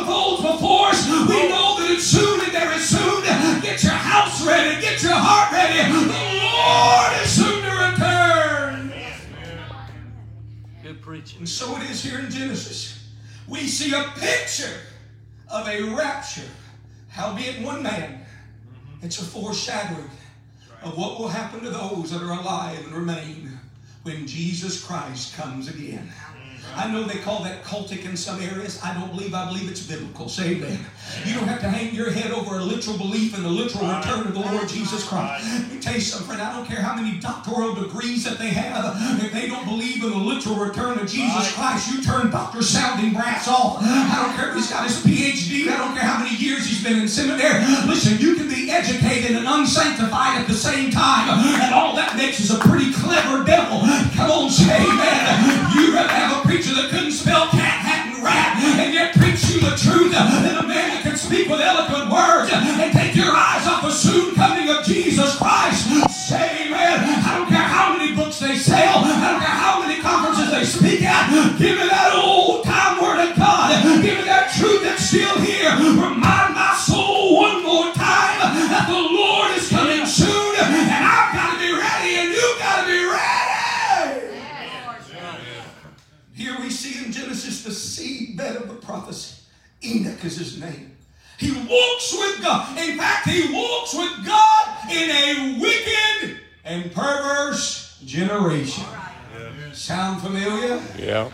unfolds 0.00 0.42
before 0.42 0.88
us. 0.88 1.06
We 1.06 1.48
know 1.48 1.78
that 1.78 1.90
it's 1.90 2.04
soon 2.04 2.40
and 2.40 2.52
there 2.52 2.72
is 2.72 2.88
soon. 2.88 3.22
Get 3.62 3.82
your 3.82 3.92
house 3.92 4.44
ready. 4.46 4.80
Get 4.80 5.02
your 5.02 5.14
heart 5.14 5.52
ready. 5.52 5.84
The 5.84 6.08
Lord 6.08 7.12
is 7.22 7.29
soon 11.16 11.22
to 11.22 11.30
return. 11.30 11.30
Good 11.30 11.30
preach. 11.30 11.36
And 11.38 11.48
so 11.48 11.76
it 11.76 11.90
is 11.90 12.02
here 12.02 12.18
in 12.18 12.30
Genesis. 12.30 13.08
We 13.48 13.66
see 13.66 13.94
a 13.94 14.04
picture 14.16 14.80
of 15.50 15.66
a 15.66 15.82
rapture, 15.94 16.48
howbeit 17.08 17.60
one 17.62 17.82
man. 17.82 18.12
Mm-hmm. 18.12 19.06
It's 19.06 19.20
a 19.20 19.24
foreshadowing 19.24 20.10
of 20.82 20.96
what 20.96 21.18
will 21.18 21.28
happen 21.28 21.60
to 21.62 21.70
those 21.70 22.10
that 22.12 22.22
are 22.22 22.40
alive 22.40 22.78
and 22.86 22.94
remain 22.94 23.58
when 24.02 24.26
Jesus 24.26 24.84
Christ 24.84 25.36
comes 25.36 25.68
again. 25.68 26.10
I 26.76 26.90
know 26.90 27.04
they 27.04 27.18
call 27.18 27.42
that 27.44 27.62
cultic 27.64 28.04
in 28.04 28.16
some 28.16 28.40
areas. 28.40 28.80
I 28.82 28.94
don't 28.94 29.10
believe. 29.10 29.34
I 29.34 29.46
believe 29.48 29.70
it's 29.70 29.86
biblical. 29.86 30.28
Say 30.28 30.56
amen. 30.56 30.78
You 31.24 31.34
don't 31.34 31.48
have 31.48 31.60
to 31.60 31.68
hang 31.68 31.94
your 31.94 32.10
head 32.10 32.30
over 32.30 32.56
a 32.56 32.62
literal 32.62 32.96
belief 32.96 33.36
in 33.36 33.42
the 33.42 33.48
literal 33.48 33.86
return 33.86 34.26
of 34.26 34.34
the 34.34 34.40
Lord 34.40 34.68
Jesus 34.68 35.06
Christ. 35.06 35.44
Let 35.46 35.72
me 35.72 35.80
tell 35.80 35.94
you 35.94 36.00
something, 36.00 36.28
friend. 36.28 36.42
I 36.42 36.54
don't 36.54 36.66
care 36.66 36.80
how 36.80 36.94
many 36.94 37.18
doctoral 37.18 37.74
degrees 37.74 38.24
that 38.24 38.38
they 38.38 38.50
have. 38.50 38.94
If 39.22 39.32
they 39.32 39.48
don't 39.48 39.64
believe 39.64 40.04
in 40.04 40.10
the 40.10 40.16
literal 40.16 40.56
return 40.56 40.98
of 40.98 41.08
Jesus 41.08 41.52
Christ, 41.54 41.90
you 41.92 42.02
turn 42.02 42.30
Dr. 42.30 42.62
Sounding 42.62 43.12
Brass 43.12 43.48
off. 43.48 43.78
I 43.80 44.22
don't 44.24 44.36
care 44.36 44.50
if 44.50 44.56
he's 44.56 44.70
got 44.70 44.86
his 44.86 45.02
PhD. 45.02 45.68
I 45.72 45.76
don't 45.78 45.94
care 45.94 46.04
how 46.04 46.22
many 46.22 46.36
years 46.36 46.66
he's 46.66 46.82
been 46.84 46.98
in 47.00 47.08
seminary. 47.08 47.64
Listen, 47.86 48.18
you 48.18 48.36
can 48.36 48.48
be 48.48 48.70
educated 48.70 49.36
and 49.36 49.46
unsanctified 49.48 50.38
at 50.40 50.46
the 50.46 50.54
same 50.54 50.90
time. 50.90 51.28
And 51.60 51.74
all 51.74 51.96
that 51.96 52.16
makes 52.16 52.40
is 52.40 52.50
a 52.50 52.58
pretty 52.58 52.92
clever 52.92 53.44
devil. 53.44 53.80
Come 54.14 54.30
on, 54.30 54.50
say 54.50 54.76
amen. 54.76 55.74
You 55.74 55.92
have 55.96 56.38
a 56.38 56.42
preacher 56.46 56.59
that 56.68 56.90
couldn't 56.90 57.12
spell 57.12 57.48
cat, 57.48 57.80
hat, 57.80 58.12
and 58.12 58.22
rat, 58.22 58.60
and 58.76 58.92
yet 58.92 59.14
preach 59.16 59.48
you 59.48 59.60
the 59.60 59.72
truth 59.80 60.12
than 60.12 60.56
a 60.60 60.66
man 60.68 60.92
that 60.92 61.02
can 61.02 61.16
speak 61.16 61.48
with 61.48 61.60
eloquent 61.60 62.12
words 62.12 62.52
and 62.52 62.92
take 62.92 63.16
your 63.16 63.32
eyes 63.32 63.66
off 63.66 63.80
the 63.82 63.90
soon 63.90 64.34
coming 64.34 64.68
of 64.68 64.84
Jesus 64.84 65.36
Christ. 65.36 65.88
Say 66.12 66.68
amen. 66.68 67.00
I 67.24 67.38
don't 67.38 67.48
care 67.48 67.64
how 67.64 67.96
many 67.96 68.14
books 68.14 68.38
they 68.38 68.56
sell. 68.56 69.00
I 69.00 69.32
don't 69.32 69.40
care 69.40 69.56
how 69.56 69.80
many 69.80 70.00
conferences 70.02 70.50
they 70.52 70.64
speak 70.64 71.02
at. 71.02 71.32
Give 71.56 71.80
me 71.80 71.88
that 71.88 72.12
old 72.12 72.64
time 72.64 73.00
word 73.00 73.24
of 73.24 73.36
God. 73.36 73.72
Give 74.02 74.18
me 74.18 74.24
that 74.28 74.52
truth 74.52 74.82
that's 74.82 75.08
still 75.08 75.40
here. 75.40 75.72
Enoch 89.90 90.24
is 90.24 90.38
his 90.38 90.60
name. 90.60 90.96
He 91.38 91.52
walks 91.52 92.12
with 92.12 92.42
God. 92.42 92.78
In 92.78 92.98
fact, 92.98 93.28
he 93.28 93.52
walks 93.52 93.94
with 93.94 94.26
God 94.26 94.90
in 94.90 95.10
a 95.10 95.58
wicked 95.60 96.40
and 96.64 96.92
perverse 96.92 97.98
generation. 98.04 98.84
Sound 99.72 100.20
familiar? 100.20 100.82
Yeah. 100.98 101.30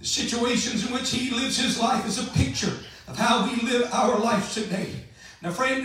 The 0.00 0.06
situations 0.06 0.86
in 0.86 0.92
which 0.94 1.10
he 1.10 1.30
lives 1.30 1.58
his 1.58 1.78
life 1.78 2.06
is 2.06 2.18
a 2.18 2.30
picture 2.30 2.72
of 3.06 3.18
how 3.18 3.46
we 3.46 3.56
live 3.68 3.92
our 3.92 4.18
lives 4.18 4.54
today. 4.54 4.90
Now, 5.44 5.50
friend, 5.50 5.84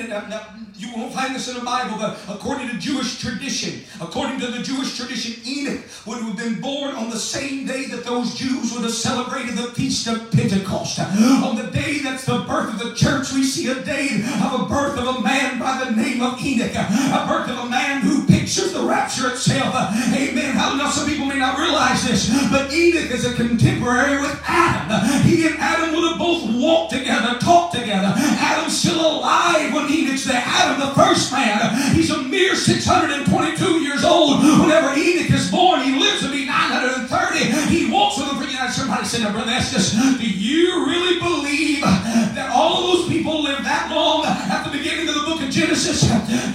you 0.78 0.88
won't 0.96 1.14
find 1.14 1.36
this 1.36 1.50
in 1.50 1.56
the 1.56 1.66
Bible, 1.66 1.98
but 1.98 2.18
according 2.30 2.70
to 2.70 2.78
Jewish 2.78 3.20
tradition, 3.20 3.82
according 4.00 4.40
to 4.40 4.48
the 4.48 4.64
Jewish 4.64 4.96
tradition, 4.96 5.36
Enoch 5.46 5.82
would 6.06 6.20
have 6.24 6.38
been 6.38 6.62
born 6.62 6.96
on 6.96 7.10
the 7.10 7.20
same 7.20 7.68
day 7.68 7.84
that 7.88 8.06
those 8.06 8.36
Jews 8.36 8.72
would 8.72 8.84
have 8.84 8.94
celebrated 8.94 9.58
the 9.58 9.74
Feast 9.74 10.08
of 10.08 10.32
Pentecost. 10.32 11.00
On 11.00 11.58
the 11.58 11.70
day 11.74 12.00
that's 12.00 12.24
the 12.24 12.40
birth 12.48 12.74
of 12.74 12.80
the 12.80 12.96
church, 12.96 13.34
we 13.34 13.44
see 13.44 13.68
a 13.68 13.84
day 13.84 14.24
of 14.42 14.62
a 14.62 14.66
birth 14.66 14.98
of 14.98 15.18
a 15.18 15.22
man 15.22 15.60
by 15.60 15.84
the 15.84 15.92
name 15.92 16.22
of 16.22 16.42
Enoch, 16.42 16.74
a 16.74 17.26
birth 17.28 17.50
of 17.50 17.66
a 17.66 17.70
man 17.70 18.00
who 18.00 18.26
pictures 18.28 18.72
the 18.72 18.82
rapture 18.82 19.30
itself. 19.32 19.76
Amen. 19.76 20.56
Now, 20.56 20.90
some 20.90 21.06
people 21.06 21.26
may 21.26 21.38
not 21.38 21.60
realize 21.60 22.08
this, 22.08 22.30
but 22.50 22.72
Enoch 22.72 23.12
is 23.12 23.26
a 23.26 23.34
contemporary 23.34 24.22
with 24.22 24.40
Adam. 24.48 25.28
He 25.28 25.46
and 25.46 25.58
Adam 25.60 25.94
would 25.94 26.12
have 26.12 26.18
both 26.18 26.50
walked 26.56 26.94
together, 26.94 27.38
talked 27.40 27.76
together. 27.76 28.14
Adam's 28.16 28.80
still 28.80 29.02
alive 29.02 29.48
when 29.74 29.90
Enoch's 29.92 30.26
there. 30.26 30.42
Adam, 30.46 30.80
the 30.80 30.94
first 30.96 31.32
man, 31.32 31.94
he's 31.94 32.10
a 32.10 32.22
mere 32.24 32.56
622 32.56 33.82
years 33.82 34.04
old. 34.04 34.44
Whenever 34.44 34.98
Enoch 34.98 35.32
is 35.32 35.50
born, 35.52 35.82
he 35.82 35.98
lives 36.00 36.22
to 36.22 36.32
be 36.32 36.46
930. 36.46 37.52
He 37.74 37.92
walks 37.92 38.18
with 38.18 38.30
for 38.30 38.44
you. 38.44 38.58
Somebody 38.72 39.06
said, 39.06 39.22
now, 39.22 39.32
brother 39.32 39.52
Estes, 39.52 39.92
do 39.92 40.30
you 40.30 40.86
really 40.86 41.20
believe 41.20 41.82
that 41.82 42.52
all 42.54 42.78
of 42.78 42.84
those 42.98 43.10
people 43.10 43.42
lived 43.42 43.66
that 43.66 43.90
long 43.92 44.26
at 44.26 44.64
the 44.64 44.78
beginning 44.78 45.08
of 45.10 45.16
the 45.16 45.22
book 45.22 45.42
of 45.42 45.50
Genesis? 45.50 46.04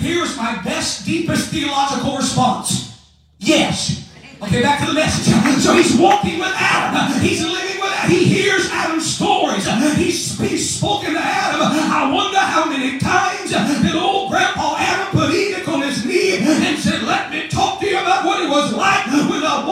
Here's 0.01 0.37
my 0.37 0.61
best, 0.63 1.05
deepest 1.05 1.51
theological 1.51 2.17
response. 2.17 2.93
Yes. 3.39 4.09
Okay, 4.43 4.63
back 4.63 4.81
to 4.81 4.87
the 4.87 4.95
message. 4.95 5.33
So 5.63 5.75
he's 5.75 5.97
walking 5.97 6.39
with 6.39 6.53
Adam. 6.55 7.21
He's 7.21 7.43
living 7.43 7.81
with 7.81 7.93
Adam. 7.93 8.11
He 8.11 8.25
hears 8.25 8.69
Adam's 8.71 9.15
stories. 9.15 9.67
He's, 9.97 10.24
he's 10.39 10.69
spoken 10.71 11.15
to 11.15 11.21
Adam. 11.21 11.61
I 11.63 12.11
wonder 12.13 12.39
how 12.39 12.67
many 12.67 12.99
times 12.99 13.51
that 13.51 13.95
old 13.95 14.31
Grandpa 14.31 14.77
Adam 14.79 15.13
put 15.13 15.35
Enoch 15.35 15.69
on 15.69 15.83
his 15.83 16.05
knee 16.05 16.39
and 16.39 16.79
said, 16.79 17.03
Let 17.03 17.31
me 17.31 17.49
talk 17.49 17.81
to 17.81 17.87
you 17.87 17.99
about 17.99 18.25
what 18.25 18.43
it 18.43 18.49
was 18.49 18.73
like 18.73 19.05
I 19.45 19.64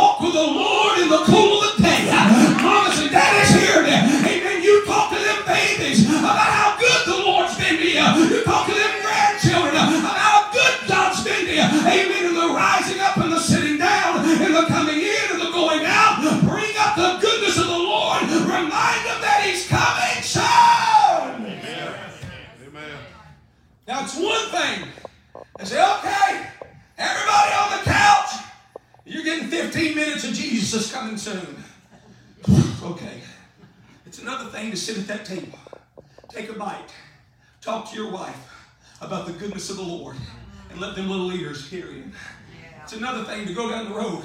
it's 24.02 24.16
one 24.16 24.48
thing 24.48 24.88
to 25.58 25.66
say, 25.66 25.80
okay, 25.80 26.46
everybody 26.98 27.52
on 27.54 27.78
the 27.78 27.84
couch, 27.84 28.30
you're 29.04 29.22
getting 29.22 29.48
15 29.48 29.94
minutes 29.94 30.24
of 30.24 30.34
Jesus 30.34 30.92
coming 30.92 31.16
soon. 31.16 31.62
okay. 32.82 33.20
It's 34.04 34.20
another 34.20 34.50
thing 34.50 34.70
to 34.72 34.76
sit 34.76 34.98
at 34.98 35.06
that 35.06 35.24
table, 35.24 35.58
take 36.28 36.50
a 36.50 36.54
bite, 36.54 36.92
talk 37.60 37.90
to 37.90 37.96
your 37.96 38.10
wife 38.10 38.36
about 39.00 39.26
the 39.26 39.32
goodness 39.32 39.70
of 39.70 39.76
the 39.76 39.82
Lord, 39.82 40.16
and 40.70 40.80
let 40.80 40.96
them 40.96 41.08
little 41.08 41.32
ears 41.32 41.68
hear 41.68 41.86
you. 41.86 42.04
It's 42.82 42.94
another 42.94 43.24
thing 43.24 43.46
to 43.46 43.54
go 43.54 43.70
down 43.70 43.88
the 43.88 43.94
road 43.94 44.24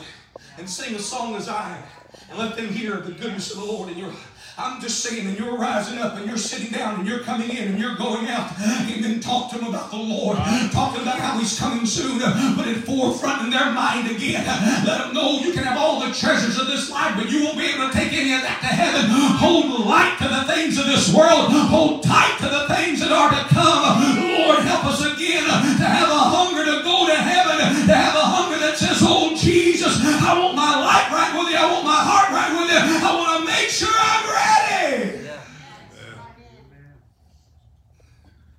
and 0.57 0.67
sing 0.67 0.95
a 0.95 0.99
song 0.99 1.35
of 1.35 1.43
Zion 1.43 1.83
and 2.29 2.39
let 2.39 2.55
them 2.55 2.67
hear 2.67 2.97
the 2.97 3.11
goodness 3.11 3.51
of 3.51 3.59
the 3.59 3.65
Lord 3.65 3.89
in 3.89 3.97
your 3.97 4.11
I'm 4.59 4.81
just 4.81 5.03
saying, 5.03 5.27
and 5.27 5.37
you're 5.37 5.55
rising 5.55 5.99
up 5.99 6.15
and 6.17 6.25
you're 6.25 6.37
sitting 6.37 6.71
down 6.71 6.99
and 6.99 7.07
you're 7.07 7.19
coming 7.19 7.49
in 7.49 7.69
and 7.69 7.79
you're 7.79 7.95
going 7.95 8.27
out 8.27 8.51
and 8.59 9.03
then 9.03 9.19
talk 9.19 9.51
to 9.51 9.59
them 9.59 9.67
about 9.67 9.91
the 9.91 9.97
Lord, 9.97 10.37
talking 10.71 11.01
about 11.03 11.19
how 11.19 11.37
He's 11.37 11.59
coming 11.59 11.85
soon, 11.85 12.19
put 12.55 12.65
it 12.65 12.81
forefront 12.81 13.43
in 13.43 13.49
their 13.51 13.71
mind 13.71 14.09
again. 14.09 14.43
Let 14.83 15.05
them 15.05 15.13
know 15.13 15.39
you 15.39 15.53
can 15.53 15.63
have 15.63 15.77
all 15.77 15.99
the 15.99 16.11
treasures 16.11 16.57
of 16.57 16.65
this 16.65 16.89
life, 16.89 17.13
but 17.15 17.29
you 17.29 17.43
won't 17.43 17.57
be 17.57 17.65
able 17.65 17.87
to 17.87 17.93
take 17.93 18.13
any 18.13 18.33
of 18.33 18.41
that 18.41 18.57
to 18.61 18.67
heaven. 18.73 19.05
Hold 19.37 19.85
light 19.85 20.17
to 20.19 20.27
the 20.27 20.43
things 20.51 20.77
of 20.79 20.85
this 20.85 21.13
world, 21.13 21.53
hold 21.69 22.03
tight 22.03 22.37
to 22.39 22.49
the 22.49 22.65
things 22.73 22.99
that 22.99 23.11
are 23.11 23.29
to 23.29 23.43
come. 23.53 24.01
Lord, 24.41 24.59
help 24.65 24.85
us 24.85 25.05
again 25.05 25.45
to 25.45 25.85
have 25.85 26.09
a 26.09 26.23
hunger 26.33 26.65
to 26.65 26.83
go 26.83 27.05
to 27.05 27.15
heaven, 27.15 27.57
to 27.61 27.93
have 27.93 28.15
a 28.15 28.25
hunger 28.25 28.59
that 28.59 28.77
says, 28.77 28.99
Oh, 29.05 29.35
Jesus, 29.37 30.01
I 30.01 30.33
want 30.33 30.55
my 30.55 30.81
life 30.81 31.13
right 31.13 31.31
with 31.37 31.53
you, 31.53 31.57
I 31.57 31.71
want 31.71 31.85
my 31.85 32.01
heart 32.01 32.29
right 32.33 32.51
with 32.57 32.73
you, 32.73 32.81
I 32.81 33.11
want 33.15 33.39
to 33.39 33.45
make 33.45 33.69
sure 33.69 33.93
I'm 33.93 34.25
ready. 34.27 34.37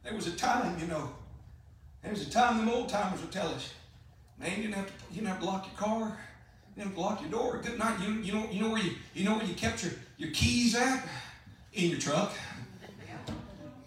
There 0.04 0.14
was 0.78 0.88
you 0.88 0.94
know, 0.94 1.10
there's 2.02 2.26
a 2.26 2.30
time 2.30 2.64
the 2.64 2.72
old 2.72 2.88
timers 2.88 3.20
would 3.20 3.32
tell 3.32 3.48
us, 3.48 3.74
man, 4.38 4.50
you 4.50 4.62
didn't 4.62 4.74
have 4.74 4.86
to, 4.86 4.92
you 5.10 5.16
didn't 5.16 5.28
have 5.28 5.40
to 5.40 5.44
lock 5.44 5.66
your 5.66 5.76
car, 5.76 6.18
you 6.76 6.82
didn't 6.82 6.88
have 6.88 6.94
to 6.94 7.00
lock 7.00 7.20
your 7.20 7.30
door. 7.30 7.60
Good 7.62 7.78
night. 7.78 7.98
You, 8.00 8.14
you 8.14 8.32
know, 8.32 8.46
you 8.50 8.62
know 8.62 8.70
where 8.70 8.82
you, 8.82 8.92
you 9.14 9.24
know 9.24 9.36
where 9.36 9.44
you 9.44 9.54
kept 9.54 9.82
your, 9.82 9.92
your 10.16 10.30
keys 10.30 10.74
at? 10.76 11.06
In 11.72 11.90
your 11.90 11.98
truck. 11.98 12.32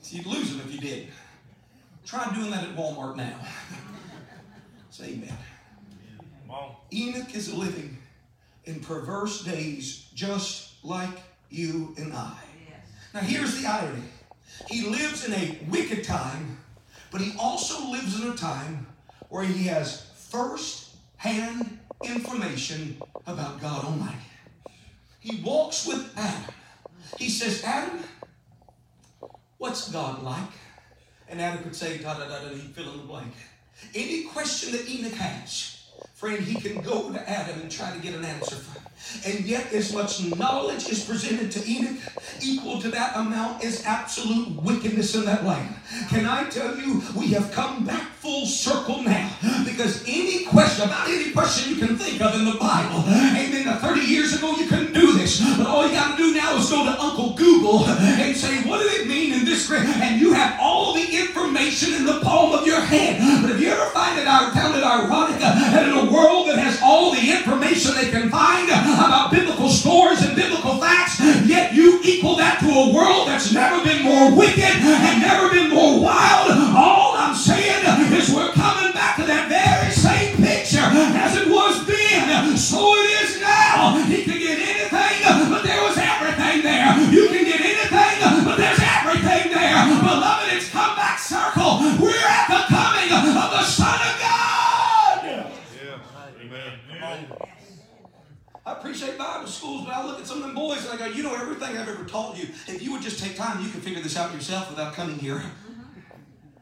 You'd 0.10 0.26
lose 0.26 0.52
them 0.52 0.62
if 0.66 0.74
you 0.74 0.80
did. 0.80 1.08
Try 2.06 2.34
doing 2.36 2.52
that 2.52 2.66
at 2.66 2.76
Walmart 2.76 3.16
now. 3.16 3.40
Say 4.90 5.06
amen. 5.14 5.34
Come 6.48 6.52
on. 6.52 6.76
Enoch 6.92 7.34
is 7.34 7.54
living 7.54 7.98
in 8.66 8.82
perverse 8.82 9.44
days 9.44 10.10
just 10.14 10.84
like 10.84 11.18
you 11.50 11.96
and 11.98 12.14
I. 12.14 12.38
Now, 13.14 13.22
here's 13.22 13.62
the 13.62 13.68
irony 13.68 14.04
he 14.68 14.88
lives 14.88 15.26
in 15.26 15.34
a 15.34 15.58
wicked 15.70 16.04
time, 16.04 16.58
but 17.12 17.22
he 17.22 17.38
also 17.38 17.92
lives 17.92 18.20
in 18.20 18.32
a 18.32 18.36
time 18.36 18.88
where 19.30 19.44
he 19.44 19.66
has 19.66 20.10
first 20.16 20.96
hand 21.18 21.80
information 22.04 23.00
about 23.28 23.62
God 23.62 23.86
Almighty. 23.86 24.18
He 25.20 25.42
walks 25.44 25.86
with 25.86 26.12
Adam. 26.18 26.54
He 27.20 27.30
says, 27.30 27.64
Adam, 27.64 28.00
what's 29.58 29.92
God 29.92 30.24
like? 30.24 30.50
And 31.30 31.40
Adam 31.40 31.64
could 31.64 31.76
say, 31.76 32.00
da 32.00 32.18
da 32.18 32.28
da 32.28 32.42
da, 32.42 32.50
he'd 32.50 32.74
fill 32.74 32.92
in 32.94 32.98
the 32.98 33.04
blank. 33.04 33.34
Any 33.94 34.24
question 34.24 34.72
that 34.72 34.90
Enoch 34.90 35.14
has, 35.14 35.81
friend, 36.22 36.44
he 36.44 36.54
can 36.54 36.80
go 36.84 37.12
to 37.12 37.20
Adam 37.28 37.60
and 37.62 37.72
try 37.72 37.92
to 37.92 37.98
get 37.98 38.14
an 38.14 38.24
answer 38.24 38.56
from. 38.56 38.84
And 39.26 39.44
yet, 39.44 39.74
as 39.74 39.92
much 39.92 40.24
knowledge 40.38 40.88
is 40.88 41.04
presented 41.04 41.52
to 41.54 41.68
Enoch, 41.68 41.98
equal 42.40 42.80
to 42.80 42.90
that 42.92 43.18
amount 43.18 43.64
is 43.64 43.84
absolute 43.88 44.50
wickedness 44.62 45.16
in 45.16 45.26
that 45.26 45.44
land. 45.44 45.74
Can 46.10 46.28
I 46.28 46.48
tell 46.48 46.78
you, 46.78 47.02
we 47.18 47.30
have 47.30 47.52
come 47.52 47.86
back 47.86 48.12
full 48.22 48.46
circle 48.46 49.02
now 49.02 49.32
because 49.66 50.04
any 50.08 50.46
question, 50.46 50.86
about 50.86 51.10
any 51.10 51.32
question 51.32 51.74
you 51.74 51.84
can 51.84 51.98
think 51.98 52.22
of 52.22 52.36
in 52.36 52.46
the 52.46 52.60
Bible, 52.60 53.00
amen, 53.10 53.80
30 53.80 54.02
years 54.02 54.38
ago 54.38 54.56
you 54.58 54.68
couldn't 54.68 54.94
do 54.94 55.14
this, 55.14 55.21
And 57.80 58.36
say, 58.36 58.62
what 58.68 58.80
did 58.84 59.02
it 59.02 59.08
mean 59.08 59.34
in 59.34 59.46
this? 59.46 59.72
And 59.72 60.20
you 60.20 60.34
have 60.34 60.60
all 60.60 60.94
the 60.94 61.06
information 61.06 61.94
in 61.94 62.06
the 62.06 62.20
palm 62.20 62.52
of 62.52 62.68
your 62.68 62.82
hand. 62.82 63.42
But 63.42 63.52
if 63.52 63.62
you 63.62 63.70
ever 63.70 63.90
find 63.92 64.20
it, 64.20 64.28
I 64.28 64.52
found 64.54 64.76
it 64.76 64.84
ironic 64.84 65.38
uh, 65.38 65.56
that 65.72 65.88
in 65.88 65.94
a 65.94 66.12
world 66.12 66.50
that 66.50 66.60
has 66.60 66.80
all 66.84 67.12
the 67.14 67.32
information 67.32 67.96
they 67.96 68.12
can 68.12 68.30
find, 68.30 68.68
about 68.70 69.32
biblical 69.32 69.70
stories 69.70 70.22
and 70.22 70.36
biblical 70.36 70.78
facts, 70.80 71.20
yet 71.48 71.74
you 71.74 72.00
equal 72.04 72.36
that 72.36 72.60
to 72.60 72.68
a 72.68 72.94
world 72.94 73.28
that's 73.28 73.54
never 73.54 73.84
been 73.84 74.04
more 74.04 74.36
wicked 74.36 74.60
and 74.60 75.22
never 75.22 75.50
been 75.50 75.70
more 75.70 76.02
wild. 76.02 76.52
Appreciate 98.82 99.18
Bible 99.18 99.48
schools, 99.48 99.86
but 99.86 99.94
I 99.94 100.06
look 100.06 100.20
at 100.20 100.28
some 100.28 100.38
of 100.38 100.44
them 100.44 100.56
boys 100.56 100.84
and 100.90 101.00
I 101.02 101.08
go, 101.08 101.14
you 101.14 101.22
know 101.24 101.36
everything 101.36 101.78
I've 101.78 101.88
ever 101.88 102.04
taught 102.04 102.36
you. 102.38 102.44
If 102.68 102.82
you 102.82 102.92
would 102.92 103.02
just 103.02 103.24
take 103.24 103.36
time, 103.36 103.64
you 103.64 103.70
can 103.70 103.80
figure 103.80 104.02
this 104.02 104.18
out 104.18 104.34
yourself 104.34 104.70
without 104.70 104.94
coming 104.94 105.20
here. 105.20 105.42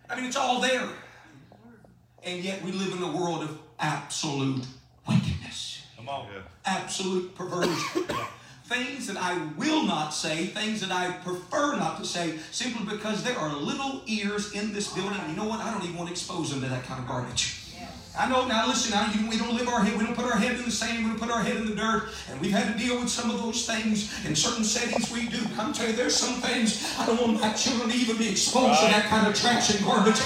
I 0.09 0.15
mean, 0.15 0.25
it's 0.25 0.35
all 0.35 0.59
there. 0.59 0.87
And 2.23 2.43
yet 2.43 2.61
we 2.61 2.73
live 2.73 2.91
in 2.93 3.01
a 3.01 3.11
world 3.15 3.43
of 3.43 3.57
absolute 3.79 4.65
wickedness, 5.07 5.83
Come 5.95 6.09
on. 6.09 6.27
Yeah. 6.33 6.41
absolute 6.65 7.33
perversion. 7.35 8.03
Things 8.65 9.07
that 9.07 9.17
I 9.17 9.35
will 9.57 9.83
not 9.83 10.09
say, 10.09 10.45
things 10.47 10.81
that 10.81 10.91
I 10.91 11.11
prefer 11.23 11.77
not 11.77 11.97
to 11.99 12.05
say, 12.05 12.37
simply 12.51 12.85
because 12.85 13.23
there 13.23 13.35
are 13.35 13.51
little 13.55 14.03
ears 14.05 14.51
in 14.53 14.73
this 14.73 14.93
building. 14.93 15.17
You 15.29 15.35
know 15.35 15.45
what? 15.45 15.59
I 15.59 15.71
don't 15.71 15.83
even 15.83 15.95
want 15.95 16.09
to 16.09 16.11
expose 16.13 16.51
them 16.51 16.61
to 16.61 16.67
that 16.67 16.83
kind 16.83 17.01
of 17.01 17.07
garbage. 17.07 17.58
I 18.19 18.27
know 18.27 18.43
now, 18.43 18.67
listen, 18.67 18.91
now 18.91 19.07
you, 19.15 19.23
we 19.31 19.39
don't 19.39 19.55
live 19.55 19.71
our 19.71 19.79
head, 19.79 19.95
we 19.95 20.03
don't 20.03 20.11
put 20.11 20.27
our 20.27 20.35
head 20.35 20.59
in 20.59 20.67
the 20.67 20.75
sand, 20.75 20.99
we 20.99 21.07
don't 21.07 21.23
put 21.23 21.31
our 21.31 21.39
head 21.39 21.55
in 21.55 21.63
the 21.63 21.71
dirt, 21.71 22.11
and 22.27 22.35
we've 22.43 22.51
had 22.51 22.67
to 22.67 22.75
deal 22.75 22.99
with 22.99 23.07
some 23.07 23.31
of 23.31 23.39
those 23.39 23.63
things 23.63 24.11
in 24.27 24.35
certain 24.35 24.67
settings 24.67 25.07
we 25.07 25.31
do. 25.31 25.39
I'm 25.55 25.71
telling 25.71 25.95
you, 25.95 25.95
there's 25.95 26.19
some 26.19 26.35
things 26.43 26.83
I 26.99 27.07
don't 27.07 27.15
want 27.15 27.39
my 27.39 27.55
children 27.55 27.87
to 27.87 27.95
even 27.95 28.19
be 28.19 28.27
exposed 28.27 28.83
to 28.83 28.91
that 28.91 29.07
kind 29.07 29.23
of 29.23 29.39
trash 29.39 29.71
and 29.71 29.79
garbage. 29.87 30.19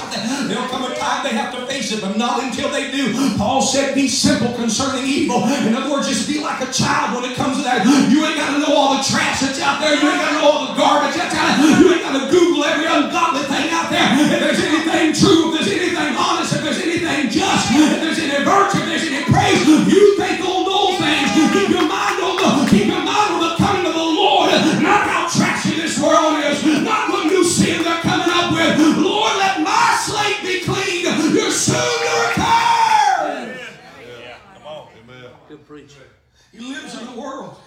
There'll 0.49 0.73
come 0.73 0.89
a 0.89 0.95
time 0.97 1.21
they 1.21 1.37
have 1.37 1.53
to 1.53 1.69
face 1.69 1.93
it, 1.93 2.01
but 2.01 2.17
not 2.17 2.41
until 2.41 2.73
they 2.73 2.89
do. 2.89 3.13
Paul 3.37 3.61
said, 3.61 3.93
be 3.93 4.09
simple 4.09 4.57
concerning 4.57 5.05
evil. 5.05 5.45
In 5.45 5.77
other 5.77 5.93
words, 5.93 6.09
just 6.09 6.25
be 6.25 6.41
like 6.41 6.65
a 6.65 6.73
child 6.73 7.13
when 7.13 7.29
it 7.29 7.37
comes 7.37 7.61
to 7.61 7.63
that. 7.63 7.85
You 7.85 8.25
ain't 8.25 8.41
got 8.41 8.57
to 8.57 8.59
know 8.65 8.73
all 8.73 8.97
the 8.97 9.05
trash 9.05 9.45
that's 9.45 9.61
out 9.61 9.77
there, 9.77 9.93
you 9.93 10.09
ain't 10.09 10.17
got 10.17 10.33
to 10.33 10.41
know 10.41 10.49
all 10.49 10.65
the 10.65 10.73
garbage 10.81 11.13
that's 11.13 11.37
out 11.37 11.61
there, 11.61 11.77
you 11.77 11.93
ain't 11.93 12.01
got 12.01 12.17
to 12.17 12.25
Google 12.33 12.65
every 12.65 12.89
ungodly 12.89 13.45
thing 13.45 13.69
out 13.69 13.93
there. 13.93 14.01
If 14.17 14.41
there's 14.41 14.65
anything 14.65 15.13
true, 15.13 15.53
if 15.53 15.61
there's 15.61 15.69
anything 15.77 16.17
honest, 16.17 16.32
there's 16.73 16.87
anything 16.87 17.29
just, 17.29 17.71
if 17.71 18.01
there's 18.01 18.19
any 18.19 18.43
virtue, 18.43 18.79
if 18.79 18.85
there's 18.85 19.03
any 19.03 19.23
praise, 19.25 19.67
you 19.67 20.17
think 20.17 20.41
on 20.41 20.65
those 20.65 20.97
things. 20.97 21.29
Keep 21.53 21.69
your 21.69 21.87
mind 21.87 22.17
on 22.21 22.35
the 22.37 22.69
keep 22.69 22.87
your 22.87 23.03
mind 23.03 23.33
on 23.33 23.41
the 23.49 23.55
coming 23.57 23.85
of 23.85 23.93
the 23.93 23.99
Lord, 23.99 24.51
not 24.81 25.05
how 25.07 25.29
trashy 25.29 25.75
this 25.75 25.99
world 26.01 26.43
is, 26.43 26.65
not 26.83 27.09
what 27.09 27.27
new 27.27 27.43
sin 27.43 27.83
they're 27.83 28.01
coming 28.01 28.27
up 28.29 28.53
with. 28.53 28.97
Lord, 28.97 29.37
let 29.37 29.61
my 29.61 29.97
slate 30.01 30.41
be 30.41 30.61
clean. 30.65 31.05
You're 31.33 31.51
soon 31.51 31.75
to 31.75 32.13
return. 32.29 33.59
Yeah. 34.01 34.37
Come 34.55 34.65
on. 34.67 34.87
Amen. 35.03 35.31
Good 35.49 35.67
preaching. 35.67 36.09
He 36.51 36.59
lives 36.59 36.99
in 36.99 37.05
the 37.05 37.19
world 37.19 37.57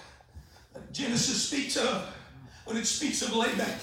Genesis 0.91 1.47
speaks 1.47 1.77
of 1.77 2.13
when 2.65 2.77
it 2.77 2.85
speaks 2.85 3.21
of 3.21 3.35
Lamech. 3.35 3.79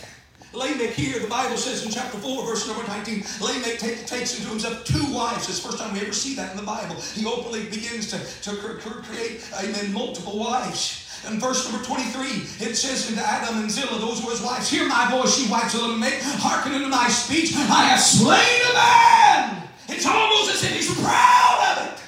Lamech 0.54 0.90
here, 0.90 1.18
the 1.18 1.26
Bible 1.26 1.56
says 1.56 1.84
in 1.84 1.90
chapter 1.90 2.16
4, 2.18 2.46
verse 2.46 2.66
number 2.68 2.86
19, 2.86 3.24
Lamech 3.40 3.78
take, 3.78 4.06
takes 4.06 4.38
into 4.38 4.48
himself 4.50 4.84
two 4.84 5.12
wives. 5.12 5.48
It's 5.48 5.60
the 5.60 5.68
first 5.68 5.82
time 5.82 5.92
we 5.92 6.00
ever 6.00 6.12
see 6.12 6.34
that 6.36 6.52
in 6.52 6.56
the 6.56 6.62
Bible. 6.62 6.94
He 7.14 7.26
openly 7.26 7.64
begins 7.64 8.08
to, 8.10 8.18
to 8.50 8.56
cr- 8.56 8.78
cr- 8.78 9.02
create, 9.02 9.44
amen, 9.58 9.92
multiple 9.92 10.38
wives. 10.38 11.00
In 11.28 11.40
verse 11.40 11.64
number 11.70 11.84
23, 11.84 12.26
it 12.68 12.74
says 12.76 13.08
unto 13.08 13.20
Adah 13.20 13.58
and 13.58 13.70
Zillah, 13.70 13.98
those 13.98 14.22
were 14.22 14.30
his 14.30 14.42
wives, 14.42 14.70
Hear 14.70 14.86
my 14.86 15.10
voice, 15.10 15.40
ye 15.40 15.50
wives 15.50 15.74
of 15.74 15.82
Lamech, 15.82 16.20
hearken 16.22 16.74
unto 16.74 16.88
my 16.88 17.08
speech. 17.08 17.54
I 17.56 17.84
have 17.84 18.00
slain 18.00 18.60
a 18.70 18.74
man. 18.74 19.68
It's 19.88 20.06
almost 20.06 20.54
as 20.54 20.64
if 20.64 20.72
he's 20.76 21.00
proud 21.00 21.78
of 21.78 21.86
it. 21.94 22.02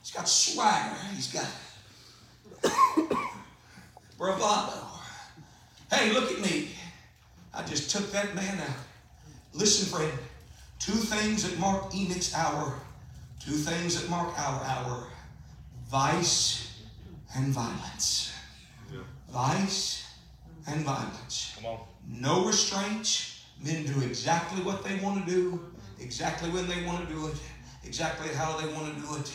He's 0.00 0.12
got 0.12 0.28
swagger. 0.28 0.96
He's 1.14 1.32
got 1.32 1.46
bravado. 4.18 4.86
Hey, 5.90 6.12
look 6.12 6.30
at 6.30 6.40
me. 6.40 6.73
I 7.54 7.62
just 7.62 7.90
took 7.90 8.10
that 8.12 8.34
man 8.34 8.58
out. 8.60 8.76
Listen, 9.52 9.86
friend. 9.86 10.18
Two 10.78 10.92
things 10.92 11.48
that 11.48 11.58
mark 11.58 11.94
Enoch's 11.94 12.34
hour. 12.34 12.74
Two 13.38 13.52
things 13.52 14.00
that 14.00 14.10
mark 14.10 14.36
our 14.38 14.64
hour. 14.64 15.06
Vice 15.88 16.82
and 17.36 17.48
violence. 17.48 18.32
Yeah. 18.92 19.00
Vice 19.30 20.04
and 20.66 20.84
violence. 20.84 21.54
Come 21.56 21.66
on. 21.66 21.80
No 22.08 22.46
restraints. 22.46 23.34
Men 23.62 23.86
do 23.86 24.00
exactly 24.02 24.62
what 24.62 24.84
they 24.84 24.96
want 24.96 25.24
to 25.24 25.30
do, 25.30 25.60
exactly 26.00 26.50
when 26.50 26.66
they 26.66 26.84
want 26.84 27.08
to 27.08 27.14
do 27.14 27.28
it, 27.28 27.36
exactly 27.84 28.28
how 28.34 28.58
they 28.58 28.70
want 28.74 28.94
to 28.94 29.00
do 29.00 29.16
it. 29.16 29.32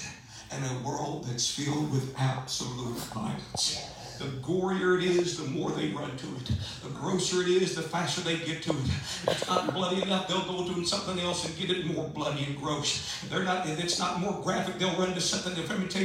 And 0.52 0.64
a 0.66 0.88
world 0.88 1.26
that's 1.26 1.50
filled 1.50 1.92
with 1.92 2.14
absolute 2.18 2.98
violence. 3.14 3.90
The 4.20 4.26
gorier 4.44 4.98
it 4.98 5.06
is, 5.06 5.38
the 5.38 5.48
more 5.50 5.72
they 5.72 5.90
run 5.90 6.12
to 6.18 6.28
it. 6.28 6.52
The 6.84 6.90
grosser 6.90 7.42
it 7.42 7.48
is, 7.48 7.76
the 7.76 7.82
faster 7.82 8.20
they 8.20 8.36
get 8.36 8.62
to 8.64 8.72
it. 8.72 8.76
If 8.76 9.28
it's 9.30 9.48
not 9.48 9.74
bloody 9.74 10.02
enough, 10.02 10.28
they'll 10.28 10.44
go 10.44 10.68
to 10.68 10.86
something 10.86 11.18
else 11.22 11.48
and 11.48 11.58
get 11.58 11.70
it 11.70 11.86
more 11.86 12.10
bloody 12.10 12.44
and 12.44 12.58
gross. 12.58 12.98
If 13.24 13.30
they're 13.30 13.44
not, 13.44 13.66
if 13.70 13.82
it's 13.82 13.98
not 13.98 14.20
more 14.20 14.42
graphic, 14.44 14.78
they'll 14.78 14.98
run 14.98 15.14
to 15.14 15.22
something. 15.22 15.54
If 15.54 15.70
let 15.70 15.80
me 15.80 15.88
tell 15.88 16.04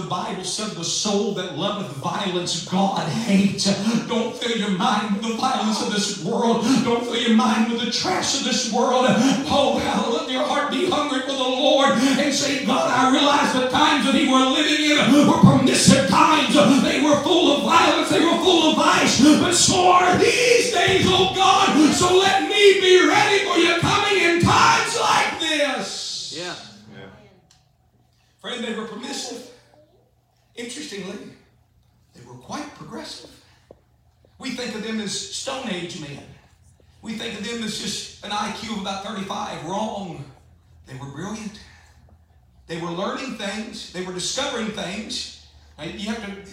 the 0.00 0.08
Bible 0.08 0.44
said 0.44 0.76
the 0.76 0.84
soul 0.84 1.34
that 1.34 1.58
loveth 1.58 1.90
violence, 1.96 2.68
God 2.68 3.08
hates. 3.08 3.64
Don't 4.06 4.36
fill 4.36 4.56
your 4.56 4.70
mind 4.70 5.16
with 5.16 5.22
the 5.22 5.34
violence 5.34 5.82
of 5.82 5.92
this 5.92 6.22
world. 6.22 6.62
Don't 6.84 7.04
fill 7.04 7.16
your 7.16 7.36
mind 7.36 7.72
with 7.72 7.84
the 7.84 7.90
trash 7.90 8.38
of 8.38 8.44
this 8.44 8.72
world. 8.72 9.06
Oh, 9.48 9.80
how 9.82 10.12
let 10.12 10.30
your 10.30 10.44
heart 10.44 10.70
be 10.70 10.88
hungry 10.88 11.20
for 11.22 11.32
the 11.32 11.38
Lord 11.38 11.98
and 11.98 12.32
say, 12.32 12.64
God, 12.64 12.90
I 12.90 13.10
realize 13.10 13.52
the 13.54 13.68
times 13.70 14.04
that 14.06 14.14
He 14.14 14.28
were 14.28 14.38
living 14.38 14.90
in 14.90 15.26
were 15.26 15.38
permissive 15.38 16.08
times. 16.08 16.54
They 16.82 17.02
were 17.02 17.16
full 17.22 17.55
of 17.55 17.55
violence. 17.62 18.10
They 18.10 18.20
were 18.20 18.38
full 18.38 18.70
of 18.70 18.76
vice. 18.76 19.20
But 19.22 19.54
so 19.54 19.90
are 19.92 20.18
these 20.18 20.72
days, 20.72 21.04
oh 21.06 21.32
God. 21.34 21.92
So 21.94 22.18
let 22.18 22.42
me 22.42 22.80
be 22.80 23.06
ready 23.06 23.44
for 23.44 23.58
your 23.58 23.78
coming 23.80 24.22
in 24.22 24.40
times 24.40 24.98
like 25.00 25.40
this. 25.40 26.34
Yeah. 26.36 26.54
Yeah. 26.94 27.08
Friend, 28.40 28.62
they 28.62 28.74
were 28.74 28.86
permissive. 28.86 29.50
Interestingly, 30.54 31.18
they 32.14 32.24
were 32.26 32.34
quite 32.34 32.74
progressive. 32.74 33.30
We 34.38 34.50
think 34.50 34.74
of 34.74 34.82
them 34.82 35.00
as 35.00 35.18
Stone 35.18 35.70
Age 35.70 36.00
men. 36.00 36.22
We 37.02 37.12
think 37.12 37.38
of 37.38 37.46
them 37.46 37.62
as 37.62 37.80
just 37.80 38.24
an 38.24 38.30
IQ 38.30 38.74
of 38.74 38.80
about 38.82 39.04
35. 39.04 39.64
Wrong. 39.66 40.24
They 40.86 40.94
were 40.94 41.06
brilliant. 41.06 41.60
They 42.66 42.80
were 42.80 42.90
learning 42.90 43.36
things. 43.36 43.92
They 43.92 44.04
were 44.04 44.12
discovering 44.12 44.68
things. 44.68 45.46
Now, 45.78 45.84
you 45.84 46.08
have 46.08 46.24
to, 46.24 46.52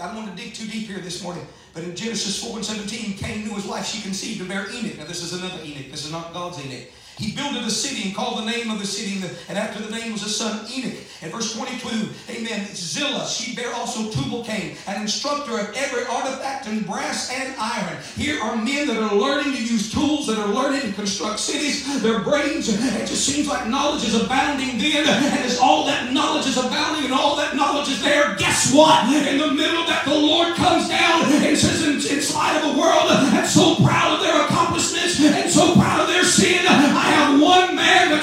I 0.00 0.06
don't 0.06 0.16
want 0.16 0.36
to 0.36 0.42
dig 0.42 0.54
too 0.54 0.66
deep 0.66 0.86
here 0.86 0.98
this 0.98 1.22
morning, 1.22 1.46
but 1.72 1.84
in 1.84 1.96
Genesis 1.96 2.42
4 2.44 2.56
and 2.56 2.64
17, 2.64 3.14
Cain 3.16 3.44
knew 3.44 3.54
his 3.54 3.66
wife, 3.66 3.86
she 3.86 4.02
conceived 4.02 4.40
and 4.40 4.48
bare 4.48 4.66
Enoch. 4.72 4.98
Now, 4.98 5.04
this 5.04 5.22
is 5.22 5.32
another 5.32 5.62
Enoch. 5.64 5.90
This 5.90 6.04
is 6.04 6.12
not 6.12 6.32
God's 6.32 6.64
Enoch. 6.64 6.88
He 7.20 7.32
builded 7.32 7.64
a 7.64 7.70
city 7.70 8.08
and 8.08 8.16
called 8.16 8.38
the 8.38 8.50
name 8.50 8.70
of 8.70 8.78
the 8.78 8.86
city, 8.86 9.20
and, 9.48 9.58
after 9.58 9.82
the 9.82 9.94
name 9.94 10.12
was 10.12 10.22
his 10.22 10.34
son 10.34 10.64
Enoch. 10.72 10.96
And 11.20 11.30
verse 11.30 11.54
22, 11.54 12.08
amen, 12.30 12.66
Zillah, 12.72 13.28
she 13.28 13.54
bare 13.54 13.74
also 13.74 14.08
Tubal 14.08 14.42
Cain, 14.42 14.74
an 14.86 15.02
instructor 15.02 15.60
of 15.60 15.68
every 15.76 16.06
artifact 16.06 16.66
in 16.66 16.80
brass 16.80 17.30
and 17.30 17.54
iron. 17.60 17.98
Here 18.16 18.40
are 18.40 18.56
men 18.56 18.86
that 18.88 18.96
are 18.96 19.14
learning 19.14 19.52
to 19.52 19.62
use 19.62 19.92
tools, 19.92 20.28
that 20.28 20.38
are 20.38 20.48
learning 20.48 20.80
to 20.80 20.92
construct 20.92 21.40
cities. 21.40 21.84
Their 22.00 22.20
brains, 22.20 22.70
it 22.70 23.06
just 23.06 23.26
seems 23.26 23.46
like 23.46 23.68
knowledge 23.68 24.04
is 24.04 24.14
abounding 24.14 24.78
then, 24.78 25.06
and 25.06 25.44
as 25.44 25.58
all 25.58 25.84
that 25.86 26.14
knowledge 26.14 26.46
is 26.46 26.56
abounding 26.56 27.04
and 27.04 27.12
all 27.12 27.36
that 27.36 27.54
knowledge 27.54 27.90
is 27.90 28.02
there, 28.02 28.34
guess 28.36 28.72
what? 28.72 29.04
In 29.12 29.36
the 29.36 29.52
middle 29.52 29.84
that 29.84 30.06
the 30.06 30.14
Lord 30.14 30.54
comes 30.56 30.88
down 30.88 31.24
and 31.24 31.58
says, 31.58 31.84
in, 31.84 32.16
in 32.16 32.22
spite 32.22 32.56
of 32.64 32.74
a 32.74 32.80
world 32.80 33.10
that's 33.10 33.52
so 33.52 33.76
proud 33.76 34.14
of 34.14 34.20
their 34.20 34.36
accomplishments 34.36 34.59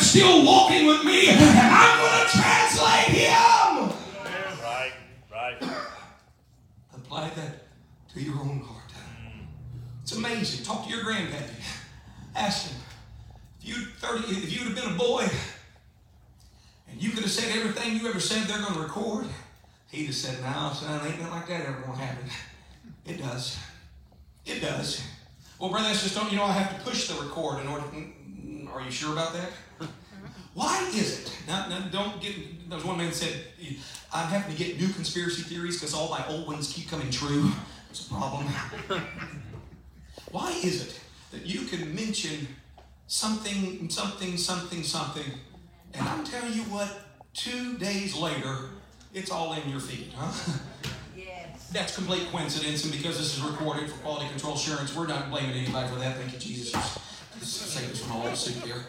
still 0.08 0.46
walking 0.46 0.88
with 0.88 1.04
me, 1.04 1.28
and 1.30 1.40
I'm 1.40 2.00
going 2.00 2.26
to 2.26 2.38
translate 2.38 3.18
him. 3.18 3.92
Right. 4.64 4.92
Right. 5.30 5.58
Apply 6.96 7.30
that 7.30 7.68
to 8.14 8.22
your 8.22 8.36
own 8.36 8.60
heart. 8.60 8.92
It's 10.04 10.14
amazing. 10.14 10.66
Talk 10.66 10.86
to 10.86 10.90
your 10.90 11.04
grandpappy. 11.04 11.62
Ask 12.36 12.70
him 12.70 12.80
if 13.60 13.68
you'd, 13.68 13.88
30, 13.98 14.24
if 14.38 14.54
you'd 14.54 14.68
have 14.68 14.76
been 14.76 14.94
a 14.94 14.98
boy 14.98 15.28
and 16.90 17.04
you 17.04 17.10
could 17.10 17.24
have 17.24 17.32
said 17.32 17.54
everything 17.58 17.98
you 17.98 18.08
ever 18.08 18.22
said 18.22 18.48
they're 18.48 18.62
going 18.62 18.76
to 18.76 18.80
record, 18.80 19.26
he'd 19.92 20.06
have 20.06 20.16
said, 20.16 20.42
"No, 20.42 20.72
son, 20.74 21.06
ain't 21.06 21.20
nothing 21.20 21.34
like 21.34 21.48
that 21.48 21.66
ever 21.66 21.82
going 21.82 21.98
to 21.98 22.06
happen." 22.06 22.30
It 23.06 23.18
does. 23.18 23.58
It 24.46 24.62
does. 24.62 25.06
Well, 25.60 25.70
brother, 25.70 25.90
that's 25.90 26.04
just 26.04 26.16
don't 26.16 26.32
you 26.32 26.38
know 26.38 26.46
I 26.46 26.54
have 26.54 26.78
to 26.78 26.90
push 26.90 27.10
the 27.10 27.22
record 27.22 27.60
in 27.62 27.68
order. 27.68 27.84
To, 27.84 28.04
are 28.74 28.82
you 28.82 28.92
sure 28.92 29.14
about 29.14 29.34
that? 29.34 29.50
Why 30.54 30.90
is 30.94 31.20
it? 31.20 31.38
Now, 31.48 31.68
now 31.70 31.88
don't 31.92 32.22
get. 32.22 32.70
There's 32.70 32.84
one 32.84 32.98
man 32.98 33.12
said, 33.12 33.46
"I'm 34.14 34.28
having 34.28 34.56
to 34.56 34.64
get 34.64 34.80
new 34.80 34.90
conspiracy 34.90 35.44
theories 35.44 35.76
because 35.80 35.94
all 35.94 36.10
my 36.10 36.26
old 36.28 36.48
ones 36.48 36.74
keep 36.74 36.90
coming 36.90 37.12
true." 37.12 37.52
It's 37.90 38.06
a 38.06 38.10
problem. 38.10 38.46
Why 40.32 40.52
is 40.64 40.88
it 40.88 41.00
that 41.32 41.46
you 41.46 41.62
can 41.62 41.94
mention 41.96 42.48
something, 43.08 43.90
something, 43.90 44.38
something, 44.38 44.84
something, 44.84 45.24
and 45.94 46.08
I'm 46.08 46.24
telling 46.24 46.54
you 46.54 46.64
what, 46.64 46.90
two 47.34 47.78
days 47.78 48.16
later, 48.16 48.70
it's 49.14 49.32
all 49.32 49.54
in 49.54 49.70
your 49.70 49.80
feed, 49.80 50.12
huh? 50.16 50.58
Yes. 51.16 51.70
That's 51.72 51.96
complete 51.96 52.28
coincidence, 52.32 52.84
and 52.84 52.92
because 52.92 53.18
this 53.18 53.38
is 53.38 53.44
recorded 53.44 53.90
for 53.90 53.98
quality 54.00 54.28
control 54.30 54.56
assurance, 54.56 54.96
we're 54.96 55.08
not 55.08 55.30
blaming 55.30 55.58
anybody 55.58 55.88
for 55.88 56.00
that. 56.00 56.18
Thank 56.18 56.34
you, 56.34 56.40
Jesus. 56.40 56.74
Us 57.42 58.02
from 58.02 58.12
all 58.18 58.36
soup 58.36 58.64
here. 58.64 58.84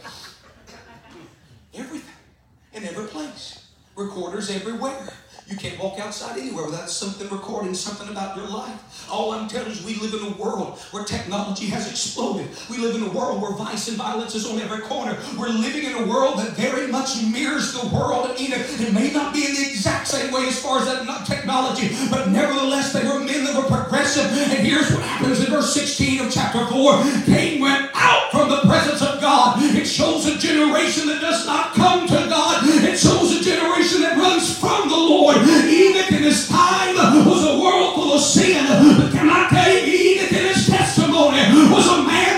Everything, 1.74 2.14
in 2.72 2.84
every 2.84 3.06
place, 3.06 3.68
recorders 3.94 4.50
everywhere. 4.50 5.12
You 5.48 5.56
can't 5.56 5.82
walk 5.82 5.98
outside 5.98 6.38
anywhere 6.38 6.66
without 6.66 6.90
something 6.90 7.26
recording 7.30 7.72
something 7.72 8.10
about 8.10 8.36
your 8.36 8.46
life. 8.48 9.08
All 9.10 9.32
I'm 9.32 9.48
telling 9.48 9.68
you 9.68 9.72
is 9.72 9.82
we 9.82 9.94
live 9.94 10.12
in 10.12 10.34
a 10.34 10.36
world 10.36 10.78
where 10.90 11.04
technology 11.04 11.66
has 11.68 11.90
exploded. 11.90 12.48
We 12.68 12.76
live 12.76 12.94
in 12.96 13.04
a 13.04 13.10
world 13.10 13.40
where 13.40 13.52
vice 13.52 13.88
and 13.88 13.96
violence 13.96 14.34
is 14.34 14.44
on 14.44 14.60
every 14.60 14.80
corner. 14.80 15.16
We're 15.38 15.48
living 15.48 15.84
in 15.84 15.94
a 15.94 16.06
world 16.06 16.38
that 16.38 16.50
very 16.50 16.86
much 16.86 17.22
mirrors 17.32 17.72
the 17.72 17.88
world 17.88 18.28
of 18.28 18.38
Enoch. 18.38 18.60
It 18.60 18.92
may 18.92 19.10
not 19.10 19.32
be 19.32 19.46
in 19.46 19.54
the 19.54 19.62
exact 19.62 20.08
same 20.08 20.30
way 20.34 20.48
as 20.48 20.62
far 20.62 20.80
as 20.80 20.84
that 20.84 21.06
not 21.06 21.24
technology, 21.26 21.96
but 22.10 22.28
nevertheless 22.28 22.92
they 22.92 23.08
were 23.08 23.20
men 23.20 23.44
that 23.44 23.56
were 23.56 23.68
progressive. 23.74 24.26
And 24.26 24.66
here's 24.66 24.92
what 24.92 25.02
happens 25.02 25.42
in 25.42 25.50
verse 25.50 25.72
16 25.72 26.26
of 26.26 26.30
chapter 26.30 26.66
4. 26.66 27.24
Cain 27.24 27.62
went 27.62 27.88
out 27.94 28.30
from 28.32 28.50
the 28.50 28.60
presence 28.68 29.00
of 29.00 29.18
God. 29.22 29.62
It 29.62 29.86
shows 29.86 30.26
a 30.26 30.36
generation 30.36 31.06
that 31.08 31.22
does 31.22 31.46
not 31.46 31.72
come 31.72 32.06
to 32.06 32.28
God. 32.28 32.64
It 32.66 32.98
shows 32.98 33.40
a 33.40 33.42
generation 33.42 34.02
that 34.02 34.18
runs 34.18 34.58
from 34.58 34.90
the 34.90 34.96
Lord. 34.96 35.37
Enoch 35.46 36.12
in 36.12 36.22
his 36.22 36.48
time 36.48 36.96
was 37.26 37.44
a 37.44 37.58
world 37.58 37.94
full 37.94 38.12
of 38.14 38.20
sin. 38.20 38.64
But 38.96 39.12
can 39.12 39.28
I 39.30 39.48
tell 39.48 39.70
you, 39.70 39.82
Enoch 39.84 40.32
in 40.32 40.46
his 40.54 40.66
testimony 40.66 41.38
was 41.70 41.86
a 41.86 42.02
man 42.02 42.37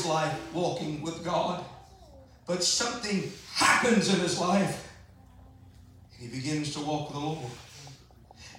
his 0.00 0.08
life 0.08 0.54
walking 0.54 1.02
with 1.02 1.24
God, 1.24 1.64
but 2.46 2.62
something 2.62 3.30
happens 3.52 4.12
in 4.12 4.20
his 4.20 4.38
life, 4.38 4.88
and 6.12 6.30
he 6.30 6.40
begins 6.40 6.72
to 6.74 6.80
walk 6.80 7.08
with 7.08 7.18
the 7.18 7.24
Lord. 7.24 7.50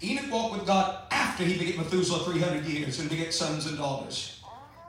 Enoch 0.03 0.31
walked 0.31 0.57
with 0.57 0.67
God 0.67 1.03
after 1.11 1.43
he 1.43 1.57
begat 1.57 1.77
Methuselah 1.77 2.23
300 2.23 2.65
years 2.65 2.99
and 2.99 3.09
begat 3.09 3.33
sons 3.33 3.65
and 3.67 3.77
daughters. 3.77 4.41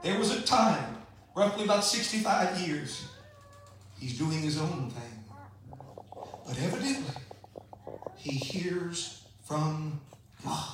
There 0.03 0.19
was 0.19 0.31
a 0.31 0.43
time, 0.43 0.97
roughly 1.35 1.65
about 1.65 1.85
65 1.85 2.61
years, 2.61 3.09
he's 3.99 4.19
doing 4.19 4.41
his 4.41 4.59
own 4.59 4.91
thing. 4.91 5.25
But 6.47 6.59
evidently, 6.59 7.15
he 8.17 8.33
hears 8.33 9.23
from 9.45 10.01
God. 10.45 10.69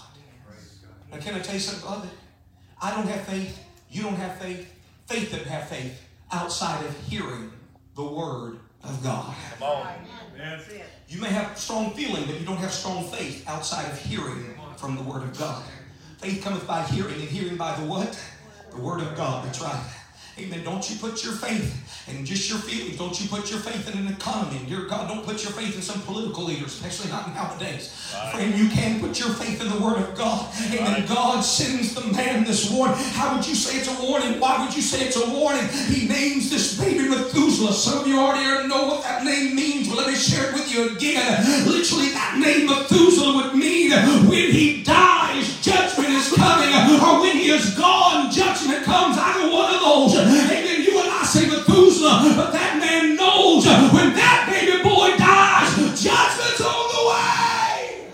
Now, 1.10 1.18
can 1.18 1.34
I 1.34 1.40
tell 1.40 1.54
you 1.54 1.60
something, 1.60 1.88
beloved? 1.88 2.10
I 2.80 2.94
don't 2.94 3.08
have 3.08 3.26
faith. 3.26 3.58
You 3.90 4.02
don't 4.02 4.16
have 4.16 4.38
faith. 4.38 4.77
Faith 5.08 5.32
doesn't 5.32 5.48
have 5.48 5.68
faith 5.68 6.00
outside 6.30 6.84
of 6.84 6.96
hearing 7.08 7.50
the 7.96 8.04
word 8.04 8.58
of 8.84 9.02
God. 9.02 9.34
Come 9.58 9.68
on. 9.68 9.86
That's 10.36 10.68
it. 10.68 10.84
You 11.08 11.20
may 11.20 11.28
have 11.28 11.58
strong 11.58 11.92
feeling, 11.92 12.24
but 12.26 12.38
you 12.38 12.46
don't 12.46 12.58
have 12.58 12.70
strong 12.70 13.04
faith 13.04 13.48
outside 13.48 13.90
of 13.90 13.98
hearing 13.98 14.54
from 14.76 14.96
the 14.96 15.02
Word 15.02 15.22
of 15.22 15.36
God. 15.38 15.64
Faith 16.18 16.44
cometh 16.44 16.66
by 16.66 16.82
hearing, 16.84 17.14
and 17.14 17.22
hearing 17.22 17.56
by 17.56 17.74
the 17.80 17.86
what? 17.86 18.18
The 18.70 18.80
Word 18.80 19.00
of 19.00 19.16
God. 19.16 19.44
That's 19.44 19.60
right. 19.60 19.82
Amen. 20.40 20.62
Don't 20.62 20.88
you 20.88 20.96
put 20.96 21.24
your 21.24 21.32
faith 21.32 22.06
in 22.06 22.24
just 22.24 22.48
your 22.48 22.60
feelings. 22.60 22.96
Don't 22.96 23.20
you 23.20 23.28
put 23.28 23.50
your 23.50 23.58
faith 23.58 23.92
in 23.92 24.06
an 24.06 24.12
economy. 24.12 24.60
Dear 24.68 24.86
God, 24.86 25.08
don't 25.08 25.24
put 25.24 25.42
your 25.42 25.52
faith 25.52 25.74
in 25.74 25.82
some 25.82 26.00
political 26.02 26.44
leader, 26.44 26.64
especially 26.64 27.10
not 27.10 27.34
nowadays. 27.34 27.92
Friend, 28.32 28.54
you 28.56 28.68
can 28.68 29.00
put 29.00 29.18
your 29.18 29.30
faith 29.30 29.60
in 29.60 29.68
the 29.68 29.78
Word 29.78 29.98
of 29.98 30.14
God. 30.16 30.48
Amen. 30.72 31.06
God 31.08 31.40
sends 31.40 31.94
the 31.94 32.06
man 32.12 32.44
this 32.44 32.70
warning. 32.70 32.96
How 33.12 33.34
would 33.34 33.46
you 33.46 33.54
say 33.56 33.78
it's 33.78 33.88
a 33.88 34.02
warning? 34.02 34.38
Why 34.38 34.64
would 34.64 34.74
you 34.74 34.82
say 34.82 35.06
it's 35.06 35.16
a 35.16 35.28
warning? 35.28 35.66
He 35.88 36.06
names 36.06 36.50
this 36.50 36.78
baby 36.78 37.08
Methuselah. 37.08 37.72
Some 37.72 37.98
of 37.98 38.06
you 38.06 38.18
already 38.20 38.68
know 38.68 38.86
what 38.86 39.02
that 39.02 39.24
name 39.24 39.56
means, 39.56 39.88
but 39.88 39.98
let 39.98 40.06
me 40.06 40.14
share 40.14 40.50
it 40.50 40.54
with 40.54 40.72
you 40.72 40.94
again. 40.94 41.66
Literally, 41.66 42.10
that 42.10 42.38
name 42.38 42.66
Methuselah 42.66 43.34
would 43.36 43.54
mean 43.56 43.90
when 44.28 44.52
he 44.52 44.84
dies, 44.84 45.60
judgment 45.62 46.10
is 46.10 46.32
coming, 46.32 46.72
or 47.02 47.20
when 47.20 47.36
he 47.36 47.50
is 47.50 47.74
gone, 47.76 48.30
judgment 48.30 48.84
comes. 48.84 49.18
Either 49.18 49.52
one 49.52 49.67
those. 50.06 50.18
Amen. 50.18 50.82
You 50.82 51.00
and 51.00 51.10
I 51.10 51.22
say 51.24 51.46
Methuselah, 51.46 52.34
but 52.36 52.52
that 52.52 52.78
man 52.78 53.16
knows 53.16 53.66
when 53.66 54.14
that 54.14 54.48
baby 54.50 54.82
boy 54.82 55.16
dies, 55.16 56.02
judgment's 56.02 56.60
on 56.60 56.88
the 56.94 57.02
way. 57.10 58.10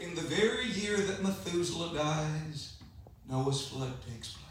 In 0.00 0.14
the 0.14 0.22
very 0.22 0.66
year 0.66 0.96
that 0.96 1.22
Methuselah 1.22 1.94
dies, 1.94 2.74
Noah's 3.28 3.68
flood 3.68 3.92
takes 4.10 4.32
place. 4.32 4.44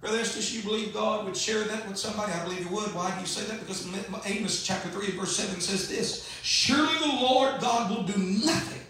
Brother 0.00 0.18
Estes, 0.18 0.52
you 0.52 0.62
believe 0.62 0.92
God 0.92 1.24
would 1.26 1.36
share 1.36 1.62
that 1.62 1.86
with 1.86 1.96
somebody? 1.96 2.32
I 2.32 2.42
believe 2.42 2.66
He 2.66 2.74
would. 2.74 2.92
Why 2.92 3.14
do 3.14 3.20
you 3.20 3.26
say 3.26 3.44
that? 3.44 3.60
Because 3.60 3.86
Amos 4.26 4.66
chapter 4.66 4.88
3 4.88 5.12
verse 5.12 5.36
7 5.36 5.60
says 5.60 5.88
this 5.88 6.28
Surely 6.42 6.98
the 6.98 7.06
Lord 7.06 7.60
God 7.60 7.88
will 7.88 8.02
do 8.02 8.18
nothing, 8.18 8.80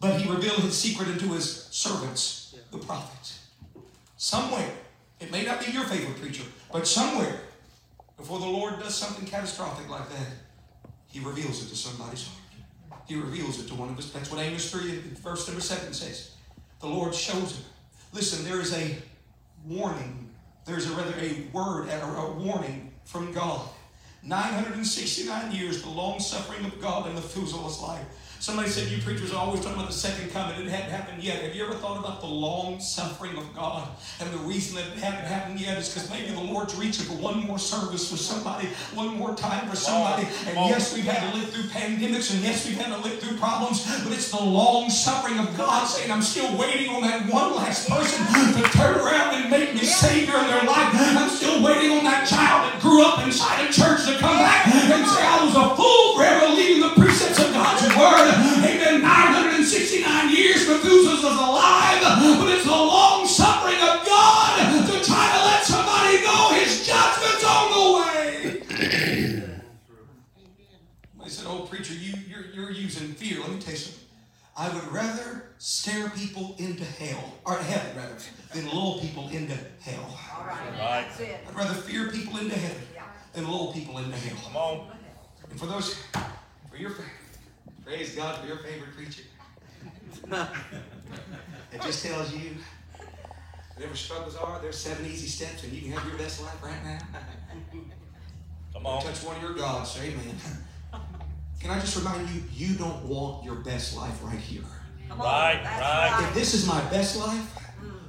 but 0.00 0.18
He 0.18 0.30
reveal 0.30 0.54
His 0.54 0.74
secret 0.74 1.08
unto 1.08 1.34
His 1.34 1.64
servants, 1.64 2.56
the 2.70 2.78
prophets. 2.78 3.15
Somewhere, 4.16 4.70
it 5.20 5.30
may 5.30 5.44
not 5.44 5.64
be 5.64 5.70
your 5.72 5.84
favorite 5.84 6.20
preacher, 6.20 6.44
but 6.72 6.86
somewhere, 6.86 7.40
before 8.16 8.38
the 8.38 8.46
Lord 8.46 8.78
does 8.78 8.94
something 8.94 9.26
catastrophic 9.26 9.88
like 9.88 10.08
that, 10.08 10.90
He 11.06 11.20
reveals 11.20 11.64
it 11.64 11.68
to 11.68 11.76
somebody's 11.76 12.26
heart. 12.26 13.02
He 13.06 13.14
reveals 13.14 13.60
it 13.60 13.68
to 13.68 13.74
one 13.74 13.90
of 13.90 13.98
us. 13.98 14.10
That's 14.10 14.30
what 14.30 14.40
Amos 14.40 14.70
3, 14.70 14.98
verse 15.22 15.46
number 15.46 15.60
7 15.60 15.92
says. 15.92 16.32
The 16.80 16.88
Lord 16.88 17.14
shows 17.14 17.56
him. 17.56 17.64
Listen, 18.12 18.44
there 18.44 18.60
is 18.60 18.72
a 18.74 18.96
warning. 19.64 20.30
There's 20.64 20.90
a 20.90 20.94
rather 20.94 21.14
a 21.20 21.46
word, 21.52 21.88
a, 21.88 22.04
a 22.04 22.32
warning 22.32 22.92
from 23.04 23.32
God. 23.32 23.68
969 24.24 25.52
years, 25.52 25.82
the 25.82 25.88
long 25.88 26.18
suffering 26.18 26.64
of 26.64 26.80
God 26.80 27.06
in 27.08 27.14
the 27.14 27.20
Methuselah's 27.20 27.80
life. 27.80 28.04
Somebody 28.46 28.70
said, 28.70 28.86
You 28.86 29.02
preachers 29.02 29.34
are 29.34 29.42
always 29.42 29.58
talking 29.58 29.74
about 29.74 29.88
the 29.88 29.98
second 29.98 30.30
coming. 30.30 30.54
It 30.64 30.70
hadn't 30.70 30.92
happened 30.92 31.20
yet. 31.20 31.42
Have 31.42 31.56
you 31.56 31.64
ever 31.64 31.74
thought 31.74 31.98
about 31.98 32.20
the 32.20 32.28
long 32.28 32.78
suffering 32.78 33.36
of 33.36 33.52
God? 33.56 33.88
And 34.20 34.30
the 34.30 34.38
reason 34.46 34.76
that 34.76 34.86
it 34.86 35.02
hadn't 35.02 35.26
happened 35.26 35.58
yet 35.58 35.78
is 35.78 35.92
because 35.92 36.08
maybe 36.10 36.30
the 36.30 36.46
Lord's 36.54 36.76
reaching 36.76 37.06
for 37.06 37.14
one 37.14 37.44
more 37.44 37.58
service 37.58 38.08
for 38.08 38.16
somebody, 38.16 38.68
one 38.94 39.18
more 39.18 39.34
time 39.34 39.68
for 39.68 39.74
somebody. 39.74 40.28
And 40.46 40.54
yes, 40.70 40.94
we've 40.94 41.02
had 41.02 41.28
to 41.28 41.36
live 41.36 41.50
through 41.50 41.64
pandemics, 41.74 42.32
and 42.32 42.40
yes, 42.40 42.64
we've 42.68 42.78
had 42.78 42.94
to 42.94 43.02
live 43.02 43.18
through 43.18 43.36
problems, 43.36 43.82
but 44.04 44.12
it's 44.12 44.30
the 44.30 44.38
long 44.38 44.90
suffering 44.90 45.40
of 45.40 45.50
God 45.56 45.84
saying, 45.86 46.12
I'm 46.12 46.22
still 46.22 46.56
waiting 46.56 46.88
on 46.94 47.02
that 47.02 47.26
one 47.26 47.56
last 47.56 47.90
person 47.90 48.22
to 48.30 48.62
turn 48.78 48.94
around 48.94 49.42
and 49.42 49.50
make 49.50 49.74
me 49.74 49.82
Savior 49.82 50.38
in 50.38 50.46
their 50.46 50.62
life. 50.62 50.94
I'm 50.94 51.30
still 51.30 51.64
waiting 51.64 51.98
on 51.98 52.04
that 52.04 52.28
child 52.28 52.70
that 52.70 52.80
grew 52.80 53.02
up 53.02 53.26
inside 53.26 53.68
a 53.68 53.72
church 53.72 54.06
to 54.06 54.14
come 54.22 54.38
back 54.38 54.68
and 54.68 55.04
say, 55.04 55.26
I 55.26 55.42
was 55.42 55.56
a 55.58 55.74
fool 55.74 56.14
for 56.14 56.22
ever 56.22 56.54
leaving 56.54 56.82
the 56.82 56.94
precepts 56.94 56.96
of 56.96 57.05
God's 57.05 57.05
Word. 57.98 58.28
Amen. 58.64 59.02
969 59.02 60.36
years 60.36 60.68
Methuselah's 60.68 61.24
alive, 61.24 62.00
but 62.02 62.48
it's 62.52 62.64
the 62.64 62.70
long 62.70 63.26
suffering 63.26 63.76
of 63.76 64.04
God 64.04 64.86
to 64.86 65.04
try 65.04 65.26
to 65.32 65.40
let 65.44 65.64
somebody 65.64 66.22
know 66.22 66.52
His 66.54 66.86
judgment's 66.86 67.44
on 67.44 67.64
the 67.72 67.84
way. 67.98 68.62
amen 68.70 69.62
i 71.22 71.28
said 71.28 71.46
oh 71.48 71.66
preacher 71.66 71.94
you're 72.56 72.70
using 72.70 73.08
fear. 73.14 73.40
Let 73.40 73.50
me 73.50 73.58
tell 73.60 73.72
you 73.72 73.78
something. 73.78 74.02
I 74.56 74.74
would 74.74 74.90
rather 74.90 75.50
scare 75.58 76.08
people 76.10 76.56
into 76.58 76.84
hell, 76.84 77.34
or 77.44 77.58
heaven 77.58 77.96
rather, 77.96 78.16
than 78.54 78.66
lull 78.68 78.98
people 79.00 79.28
into 79.28 79.54
hell. 79.82 80.18
All 80.34 80.46
right. 80.46 80.58
Right. 80.70 81.04
That's 81.06 81.20
it. 81.20 81.40
I'd 81.46 81.54
rather 81.54 81.74
fear 81.74 82.10
people 82.10 82.38
into 82.38 82.58
heaven 82.58 82.82
than 83.34 83.46
lull 83.46 83.72
people 83.74 83.98
into 83.98 84.16
hell. 84.16 84.38
Come 84.44 84.56
on. 84.56 84.90
And 85.50 85.60
for 85.60 85.66
those, 85.66 85.94
for 86.70 86.76
your, 86.78 86.92
praise 87.86 88.16
God 88.16 88.40
for 88.40 88.46
your 88.48 88.58
favorite 88.58 88.94
preacher. 88.96 89.22
it 91.72 91.80
just 91.82 92.04
tells 92.04 92.34
you 92.34 92.50
whatever 93.76 93.94
struggles 93.94 94.34
are, 94.36 94.60
there's 94.60 94.76
seven 94.76 95.06
easy 95.06 95.28
steps, 95.28 95.62
and 95.62 95.72
you 95.72 95.82
can 95.82 95.92
have 95.92 96.06
your 96.08 96.18
best 96.18 96.42
life 96.42 96.62
right 96.62 96.84
now. 96.84 96.98
Come 98.72 98.86
on. 98.86 99.02
Touch 99.02 99.22
one 99.22 99.36
of 99.36 99.42
your 99.42 99.54
gods, 99.54 99.92
say 99.92 100.08
amen. 100.08 100.34
Can 101.60 101.70
I 101.70 101.78
just 101.78 101.96
remind 101.96 102.28
you, 102.30 102.42
you 102.52 102.74
don't 102.74 103.04
want 103.04 103.44
your 103.44 103.56
best 103.56 103.96
life 103.96 104.22
right 104.22 104.38
here. 104.38 104.62
Right, 105.10 105.62
right. 105.64 106.26
If 106.28 106.34
this 106.34 106.54
is 106.54 106.66
my 106.66 106.80
best 106.90 107.16
life, 107.16 107.56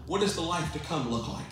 what 0.07 0.21
does 0.21 0.35
the 0.35 0.41
life 0.41 0.73
to 0.73 0.79
come 0.79 1.11
look 1.11 1.27
like? 1.27 1.45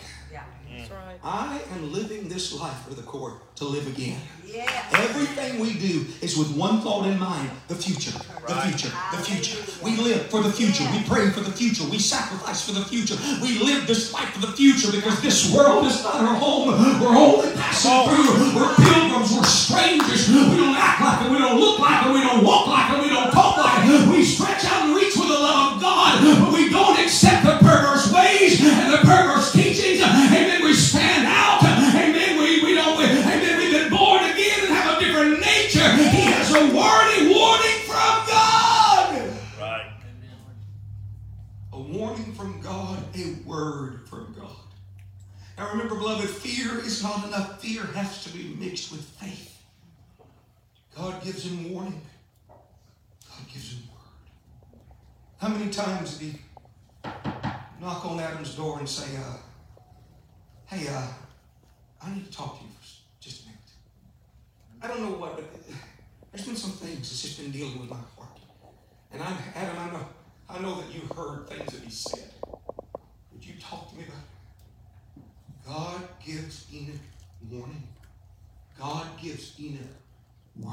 Yeah. 1.22 1.22
That's 1.22 1.24
right. 1.24 1.70
I 1.70 1.76
am 1.76 1.92
living 1.92 2.28
this 2.28 2.52
life 2.52 2.86
for 2.88 2.94
the 2.94 3.02
core 3.02 3.40
to 3.56 3.64
live 3.64 3.86
again. 3.86 4.20
Yeah. 4.44 4.70
Everything 4.92 5.58
we 5.58 5.74
do 5.74 6.06
is 6.22 6.36
with 6.36 6.54
one 6.56 6.80
thought 6.80 7.06
in 7.06 7.18
mind 7.18 7.50
the 7.68 7.74
future, 7.74 8.12
the 8.46 8.54
future, 8.54 8.92
the 9.12 9.18
future. 9.18 9.58
We 9.82 9.96
live 9.96 10.30
for 10.30 10.42
the 10.42 10.52
future. 10.52 10.84
We 10.92 11.02
pray 11.04 11.28
for 11.30 11.40
the 11.40 11.50
future. 11.50 11.84
We 11.84 11.98
sacrifice 11.98 12.64
for 12.64 12.72
the 12.72 12.84
future. 12.84 13.16
We 13.42 13.58
live 13.58 13.86
this 13.86 14.12
life 14.12 14.28
for 14.30 14.40
the 14.40 14.52
future 14.52 14.92
because 14.92 15.20
this 15.20 15.52
world 15.52 15.84
is 15.86 16.02
not 16.04 16.14
our 16.16 16.36
home. 16.36 16.68
We're 17.00 17.16
only 17.16 17.52
passing 17.56 17.90
oh. 17.92 18.06
through. 18.08 18.60
We're 18.60 18.74
pilgrims. 18.76 19.32
We're 19.34 19.44
strangers. 19.44 20.28
We 20.28 20.56
don't 20.56 20.76
act 20.76 21.00
like 21.00 21.26
it. 21.26 21.32
We 21.32 21.38
don't 21.38 21.58
look 21.58 21.80
like 21.80 22.06
it. 22.06 22.12
We 22.12 22.20
don't 22.20 22.44
walk 22.44 22.68
like 22.68 22.92
it. 22.92 23.02
We 23.02 23.08
don't 23.08 23.32
talk 23.32 23.58
like 23.58 23.88
it. 23.88 24.08
We 24.08 24.24
stretch 24.24 24.64
out 24.64 24.86
and 24.86 24.94
reach 24.94 25.14
for 25.14 25.26
the 25.26 25.36
love 25.36 25.76
of 25.76 25.82
God, 25.82 26.22
word 43.56 44.08
from 44.08 44.34
God. 44.38 44.50
Now 45.56 45.70
remember, 45.70 45.94
beloved, 45.94 46.28
fear 46.28 46.78
is 46.80 47.02
not 47.02 47.26
enough. 47.26 47.62
Fear 47.62 47.84
has 47.94 48.24
to 48.24 48.30
be 48.30 48.54
mixed 48.58 48.92
with 48.92 49.02
faith. 49.02 49.62
God 50.94 51.22
gives 51.24 51.44
him 51.46 51.72
warning. 51.72 52.00
God 52.48 53.48
gives 53.52 53.72
him 53.72 53.82
word. 53.90 54.80
How 55.38 55.48
many 55.48 55.70
times 55.70 56.18
did 56.18 56.32
he 56.32 56.40
knock 57.80 58.04
on 58.04 58.20
Adam's 58.20 58.54
door 58.54 58.78
and 58.78 58.88
say, 58.88 59.16
uh, 59.16 59.36
hey, 60.66 60.88
uh, 60.88 61.06
I 62.02 62.14
need 62.14 62.26
to 62.26 62.32
talk 62.32 62.58
to 62.58 62.64
you 62.64 62.70
for 62.78 62.86
just 63.20 63.44
a 63.44 63.46
minute. 63.46 63.60
I 64.82 64.88
don't 64.88 65.00
know 65.00 65.16
what, 65.18 65.36
but 65.36 65.44
there's 66.30 66.46
been 66.46 66.56
some 66.56 66.72
things 66.72 67.08
that's 67.08 67.22
just 67.22 67.40
been 67.40 67.50
dealing 67.50 67.78
with 67.80 67.88
my 67.88 67.96
heart. 68.16 68.38
And 69.12 69.22
I'm, 69.22 69.36
Adam, 69.54 69.78
I 69.78 69.90
know, 69.92 70.06
I 70.50 70.58
know 70.60 70.80
that 70.82 70.94
you 70.94 71.00
heard 71.14 71.48
things 71.48 71.72
that 71.72 71.82
he 71.82 71.90
said. 71.90 72.32
Would 73.36 73.44
you 73.44 73.54
talk 73.60 73.90
to 73.90 73.96
me 73.96 74.04
about 74.04 74.16
it? 74.16 75.22
God 75.66 76.08
gives 76.24 76.64
Enoch 76.72 76.94
warning. 77.50 77.82
God 78.78 79.06
gives 79.20 79.60
Enoch 79.60 79.82
word. 80.58 80.72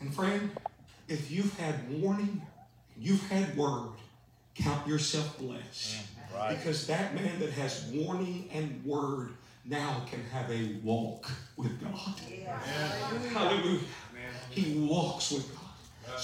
And 0.00 0.12
friend, 0.12 0.50
if 1.06 1.30
you've 1.30 1.56
had 1.56 1.88
warning, 2.02 2.42
you've 2.98 3.22
had 3.28 3.56
word, 3.56 3.90
count 4.56 4.88
yourself 4.88 5.38
blessed. 5.38 5.98
Mm, 5.98 6.36
right. 6.36 6.56
Because 6.58 6.88
that 6.88 7.14
man 7.14 7.38
that 7.38 7.50
has 7.50 7.88
warning 7.94 8.50
and 8.52 8.84
word 8.84 9.28
now 9.64 10.02
can 10.10 10.24
have 10.32 10.50
a 10.50 10.80
walk 10.82 11.30
with 11.56 11.80
God. 11.80 12.14
Hallelujah. 13.32 13.80
He 14.50 14.80
walks 14.80 15.30
with 15.30 15.48
God. 15.54 15.59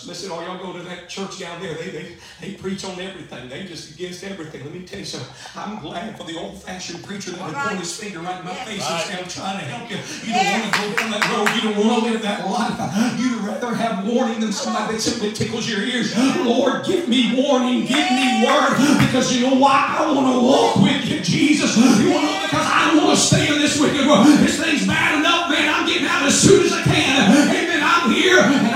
Listen, 0.06 0.30
all 0.30 0.42
y'all 0.42 0.62
go 0.62 0.72
to 0.72 0.84
that 0.84 1.08
church 1.08 1.40
down 1.40 1.60
there. 1.60 1.74
They, 1.74 1.90
they, 1.90 2.16
they 2.40 2.52
preach 2.52 2.84
on 2.84 3.00
everything. 3.00 3.48
They 3.48 3.64
just 3.64 3.94
against 3.94 4.24
everything. 4.24 4.62
Let 4.64 4.74
me 4.74 4.84
tell 4.84 4.98
you 4.98 5.04
something. 5.04 5.28
I'm 5.56 5.80
glad 5.80 6.16
for 6.18 6.24
the 6.24 6.38
old-fashioned 6.38 7.02
preacher 7.04 7.32
that 7.32 7.44
would 7.44 7.54
point 7.54 7.80
his 7.80 7.96
finger 7.98 8.20
right 8.20 8.38
in 8.38 8.44
my 8.44 8.54
face 8.54 8.88
and 8.88 9.00
say, 9.02 9.18
I'm 9.18 9.28
trying 9.28 9.58
to 9.58 9.64
help 9.64 9.90
you. 9.90 9.96
You 10.26 10.32
don't 10.34 10.46
want 10.52 10.74
to 10.74 10.80
go 10.80 10.86
down 10.96 11.10
that 11.10 11.24
road. 11.32 11.48
You 11.56 11.62
don't 11.62 11.86
want 11.86 12.04
to 12.04 12.10
live 12.10 12.22
that 12.22 12.46
life. 12.46 13.18
You'd 13.18 13.40
rather 13.42 13.74
have 13.74 14.06
warning 14.06 14.40
than 14.40 14.52
somebody 14.52 14.94
that 14.94 15.00
simply 15.00 15.32
tickles 15.32 15.68
your 15.68 15.82
ears. 15.82 16.16
Lord, 16.44 16.84
give 16.84 17.08
me 17.08 17.34
warning. 17.42 17.86
Give 17.86 18.10
me 18.12 18.44
word. 18.44 18.76
Because 19.06 19.34
you 19.34 19.48
know 19.48 19.56
why? 19.56 19.96
I 19.98 20.12
want 20.12 20.26
to 20.32 20.40
walk 20.46 20.76
with 20.76 21.08
you, 21.08 21.20
Jesus. 21.20 21.76
You 21.76 22.12
want 22.12 22.28
to 22.28 22.36
because 22.46 22.66
I 22.66 22.92
don't 22.92 23.04
want 23.04 23.18
to 23.18 23.22
stay 23.22 23.48
in 23.48 23.58
this 23.58 23.80
wicked 23.80 24.06
world. 24.06 24.26
This 24.38 24.62
thing's 24.62 24.86
bad 24.86 25.18
enough, 25.18 25.50
man. 25.50 25.72
I'm 25.72 25.86
getting 25.86 26.06
out 26.06 26.22
as 26.22 26.38
soon 26.38 26.64
as 26.64 26.72
I 26.72 26.82
can. 26.82 27.50
Amen. 27.50 27.80
I'm 27.82 28.12
here 28.12 28.75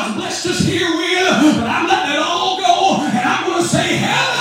God's 0.00 0.16
blessed 0.16 0.46
us. 0.46 0.60
Here 0.60 0.96
with, 0.96 1.56
but 1.56 1.68
I'm 1.68 1.86
letting 1.86 2.14
it 2.14 2.22
all 2.22 2.58
go 2.58 3.04
and 3.04 3.18
I'm 3.18 3.44
going 3.44 3.62
to 3.62 3.68
say, 3.68 3.96
Heaven 3.96 4.39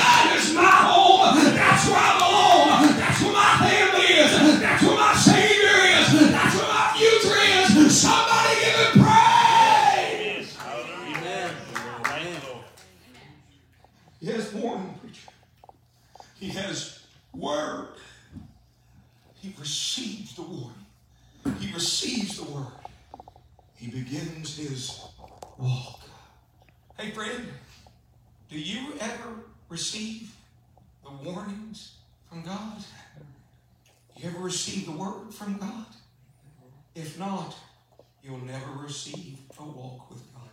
receive 39.11 39.37
a 39.59 39.63
walk 39.63 40.09
with 40.09 40.21
God. 40.33 40.49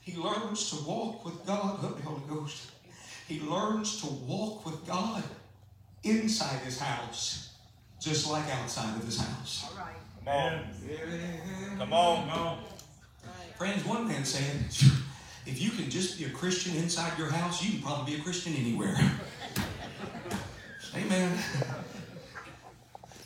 He 0.00 0.16
learns 0.16 0.70
to 0.70 0.84
walk 0.84 1.24
with 1.24 1.46
God, 1.46 1.78
help 1.80 1.96
me, 1.96 2.02
Holy 2.02 2.22
Ghost. 2.28 2.70
He 3.28 3.40
learns 3.40 4.00
to 4.00 4.06
walk 4.06 4.66
with 4.66 4.84
God 4.86 5.22
inside 6.02 6.58
his 6.60 6.80
house, 6.80 7.54
just 8.00 8.30
like 8.30 8.44
outside 8.56 8.96
of 8.96 9.04
his 9.04 9.20
house. 9.20 9.70
All 9.70 9.78
right. 9.78 9.94
Come 10.24 10.28
on. 10.28 10.64
Come 11.78 11.92
on. 11.92 12.28
Come 12.28 12.38
on. 12.38 12.58
Friends, 13.56 13.84
one 13.84 14.08
man 14.08 14.24
said, 14.24 14.66
if 15.46 15.60
you 15.60 15.70
can 15.70 15.88
just 15.88 16.18
be 16.18 16.24
a 16.24 16.30
Christian 16.30 16.74
inside 16.76 17.16
your 17.16 17.30
house, 17.30 17.64
you 17.64 17.72
can 17.72 17.82
probably 17.82 18.14
be 18.14 18.20
a 18.20 18.24
Christian 18.24 18.54
anywhere. 18.54 18.96
Amen. 20.96 21.38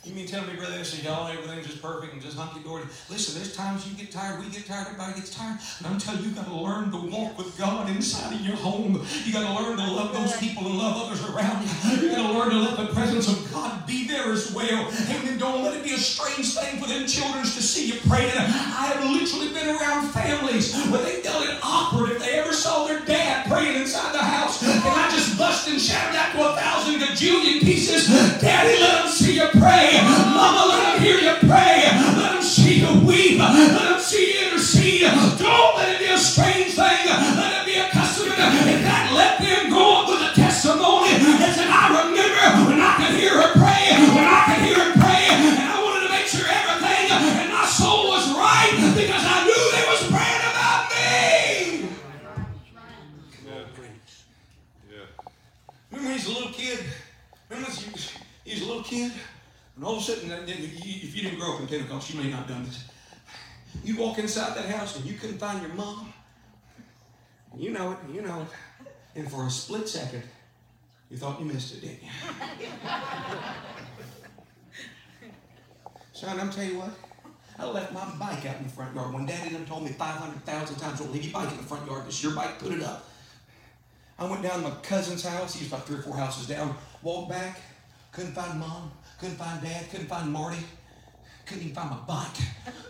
You 0.07 0.15
mean 0.15 0.25
tell 0.25 0.45
me, 0.47 0.55
brother, 0.55 0.77
this 0.77 1.03
y'all 1.03 1.27
everything's 1.27 1.67
just 1.67 1.81
perfect 1.81 2.13
and 2.13 2.21
just 2.21 2.37
hunky 2.37 2.63
dory? 2.63 2.83
Listen, 3.09 3.35
there's 3.35 3.53
times 3.53 3.85
you 3.85 3.93
get 3.97 4.09
tired, 4.09 4.39
we 4.39 4.49
get 4.49 4.65
tired, 4.65 4.87
everybody 4.87 5.19
gets 5.19 5.35
tired. 5.35 5.59
And 5.79 5.87
I'm 5.87 5.99
telling 5.99 6.23
you, 6.23 6.29
you 6.29 6.35
got 6.35 6.47
to 6.47 6.55
learn 6.55 6.91
to 6.91 6.97
walk 7.11 7.37
with 7.37 7.57
God 7.57 7.89
inside 7.89 8.33
of 8.33 8.39
your 8.39 8.55
home. 8.55 9.05
You 9.25 9.33
got 9.33 9.43
to 9.43 9.61
learn 9.61 9.77
to 9.77 9.83
love 9.83 10.13
those 10.13 10.37
people 10.37 10.65
and 10.65 10.77
love 10.77 10.95
others 10.95 11.27
around 11.27 11.61
you. 11.61 12.07
You 12.07 12.15
got 12.15 12.31
to 12.31 12.39
learn 12.39 12.49
to 12.51 12.55
let 12.55 12.77
the 12.77 12.93
presence 12.93 13.27
of 13.27 13.51
God 13.51 13.85
be 13.85 14.07
there 14.07 14.31
as 14.31 14.53
well. 14.53 14.87
Amen. 15.09 15.37
Don't 15.37 15.63
let 15.63 15.75
it 15.75 15.83
be 15.83 15.93
a 15.93 15.97
strange 15.97 16.55
thing 16.55 16.81
for 16.81 16.87
them 16.87 17.05
children 17.05 17.43
to 17.43 17.61
see 17.61 17.87
you 17.91 17.99
praying. 18.07 18.31
I 18.31 18.95
have 18.95 19.03
literally 19.03 19.51
been 19.51 19.75
around 19.75 20.07
families 20.11 20.73
where 20.87 21.03
they 21.03 21.19
felt 21.19 21.43
it 21.43 21.59
awkward 21.61 22.11
if 22.11 22.19
they 22.19 22.39
ever 22.39 22.53
saw 22.53 22.87
their 22.87 23.01
dad 23.01 23.45
praying 23.51 23.81
inside 23.81 24.13
the 24.13 24.23
house. 24.23 24.63
And 24.63 24.71
I 24.83 25.11
just 25.11 25.36
and 25.67 26.15
that 26.15 26.31
to 26.31 26.39
a 26.47 26.55
thousand 26.55 27.01
gajillion 27.01 27.59
pieces. 27.59 28.07
Daddy, 28.39 28.79
let 28.79 29.03
them 29.03 29.11
see 29.11 29.35
you 29.35 29.47
pray. 29.59 29.99
Mama, 29.99 30.63
let 30.71 30.95
them 30.95 31.03
hear 31.03 31.19
you 31.19 31.35
pray. 31.43 31.83
Let 32.15 32.39
them 32.39 32.41
see 32.41 32.79
you 32.79 32.91
weep. 33.03 33.39
Let 33.39 33.75
them 33.75 33.99
see 33.99 34.33
you 34.33 34.47
intercede. 34.47 35.11
Don't 35.37 35.75
let 35.75 35.91
it 35.91 35.99
be 35.99 36.07
a 36.07 36.17
strange 36.17 36.71
thing. 36.71 37.03
Let 37.11 37.51
it 37.61 37.65
be 37.65 37.75
a 37.75 37.89
custom. 37.89 38.31
And 38.31 38.85
that 38.85 39.11
let 39.11 39.39
them 39.43 39.69
go 39.69 40.01
up 40.01 40.07
with 40.07 40.31
a 40.31 40.33
testimony 40.35 41.19
that 41.35 41.51
said, 41.51 41.67
I 41.67 41.91
remember 41.91 42.71
when 42.71 42.79
I 42.79 42.95
could 42.95 43.19
hear 43.19 43.35
her 43.35 43.51
pray, 43.59 43.91
when 43.91 44.23
I 44.23 44.39
could 44.47 44.56
kid? 58.87 59.11
And 59.75 59.85
all 59.85 59.97
of 59.97 59.99
a 59.99 60.03
sudden, 60.03 60.31
if 60.47 61.15
you 61.15 61.21
didn't 61.21 61.39
grow 61.39 61.55
up 61.55 61.61
in 61.61 61.67
Pentecost, 61.67 62.13
you 62.13 62.21
may 62.21 62.29
not 62.29 62.39
have 62.39 62.47
done 62.47 62.65
this. 62.65 62.85
You 63.83 63.97
walk 63.97 64.17
inside 64.17 64.55
that 64.55 64.65
house 64.65 64.97
and 64.97 65.05
you 65.05 65.15
couldn't 65.17 65.37
find 65.37 65.61
your 65.61 65.73
mom. 65.73 66.13
You 67.55 67.71
know 67.71 67.91
it, 67.91 67.97
you 68.13 68.21
know 68.21 68.41
it. 68.41 68.47
And 69.15 69.31
for 69.31 69.45
a 69.45 69.49
split 69.49 69.87
second, 69.87 70.23
you 71.09 71.17
thought 71.17 71.39
you 71.39 71.45
missed 71.45 71.75
it, 71.75 71.81
didn't 71.81 72.03
you? 72.03 72.09
Son, 76.13 76.39
I'm 76.39 76.49
tell 76.49 76.63
you 76.63 76.79
what. 76.79 76.89
I 77.59 77.65
left 77.65 77.93
my 77.93 78.05
bike 78.19 78.45
out 78.45 78.57
in 78.57 78.63
the 78.63 78.69
front 78.69 78.95
yard. 78.95 79.13
When 79.13 79.25
Daddy 79.25 79.51
done 79.51 79.65
told 79.65 79.83
me 79.83 79.91
500,000 79.91 80.75
times, 80.77 80.99
don't 80.99 81.11
leave 81.11 81.25
your 81.25 81.33
bike 81.33 81.51
in 81.51 81.57
the 81.57 81.63
front 81.63 81.87
yard. 81.87 82.03
It's 82.07 82.21
your 82.21 82.33
bike, 82.35 82.59
put 82.59 82.71
it 82.71 82.83
up. 82.83 83.09
I 84.19 84.29
went 84.29 84.43
down 84.43 84.61
to 84.61 84.69
my 84.69 84.75
cousin's 84.81 85.23
house. 85.25 85.55
He 85.55 85.63
was 85.63 85.71
about 85.71 85.87
three 85.87 85.97
or 85.97 86.01
four 86.01 86.15
houses 86.15 86.47
down. 86.47 86.75
Walked 87.01 87.29
back, 87.29 87.61
couldn't 88.17 88.33
find 88.33 88.59
mom, 88.59 88.91
couldn't 89.19 89.35
find 89.35 89.61
dad, 89.61 89.91
couldn't 89.91 90.07
find 90.07 90.33
Marty, 90.33 90.57
couldn't 91.45 91.61
even 91.65 91.75
find 91.75 91.91
my 91.91 91.97
bike. 91.97 92.35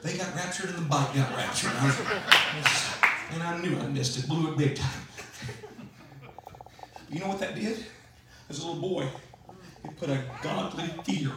They 0.01 0.15
got 0.17 0.33
raptured 0.33 0.69
and 0.69 0.77
the 0.77 0.83
bike 0.83 1.13
got 1.13 1.35
raptured. 1.35 1.73
And 3.33 3.43
I 3.43 3.59
knew 3.61 3.77
I 3.77 3.87
missed 3.87 4.17
it, 4.19 4.29
blew 4.29 4.53
it 4.53 4.57
big 4.57 4.77
time. 4.77 5.01
You 7.09 7.19
know 7.19 7.27
what 7.27 7.39
that 7.41 7.55
did? 7.55 7.85
As 8.49 8.63
a 8.63 8.67
little 8.67 8.81
boy, 8.81 9.09
it 9.83 9.97
put 9.97 10.09
a 10.09 10.23
godly 10.41 10.87
fear 11.03 11.33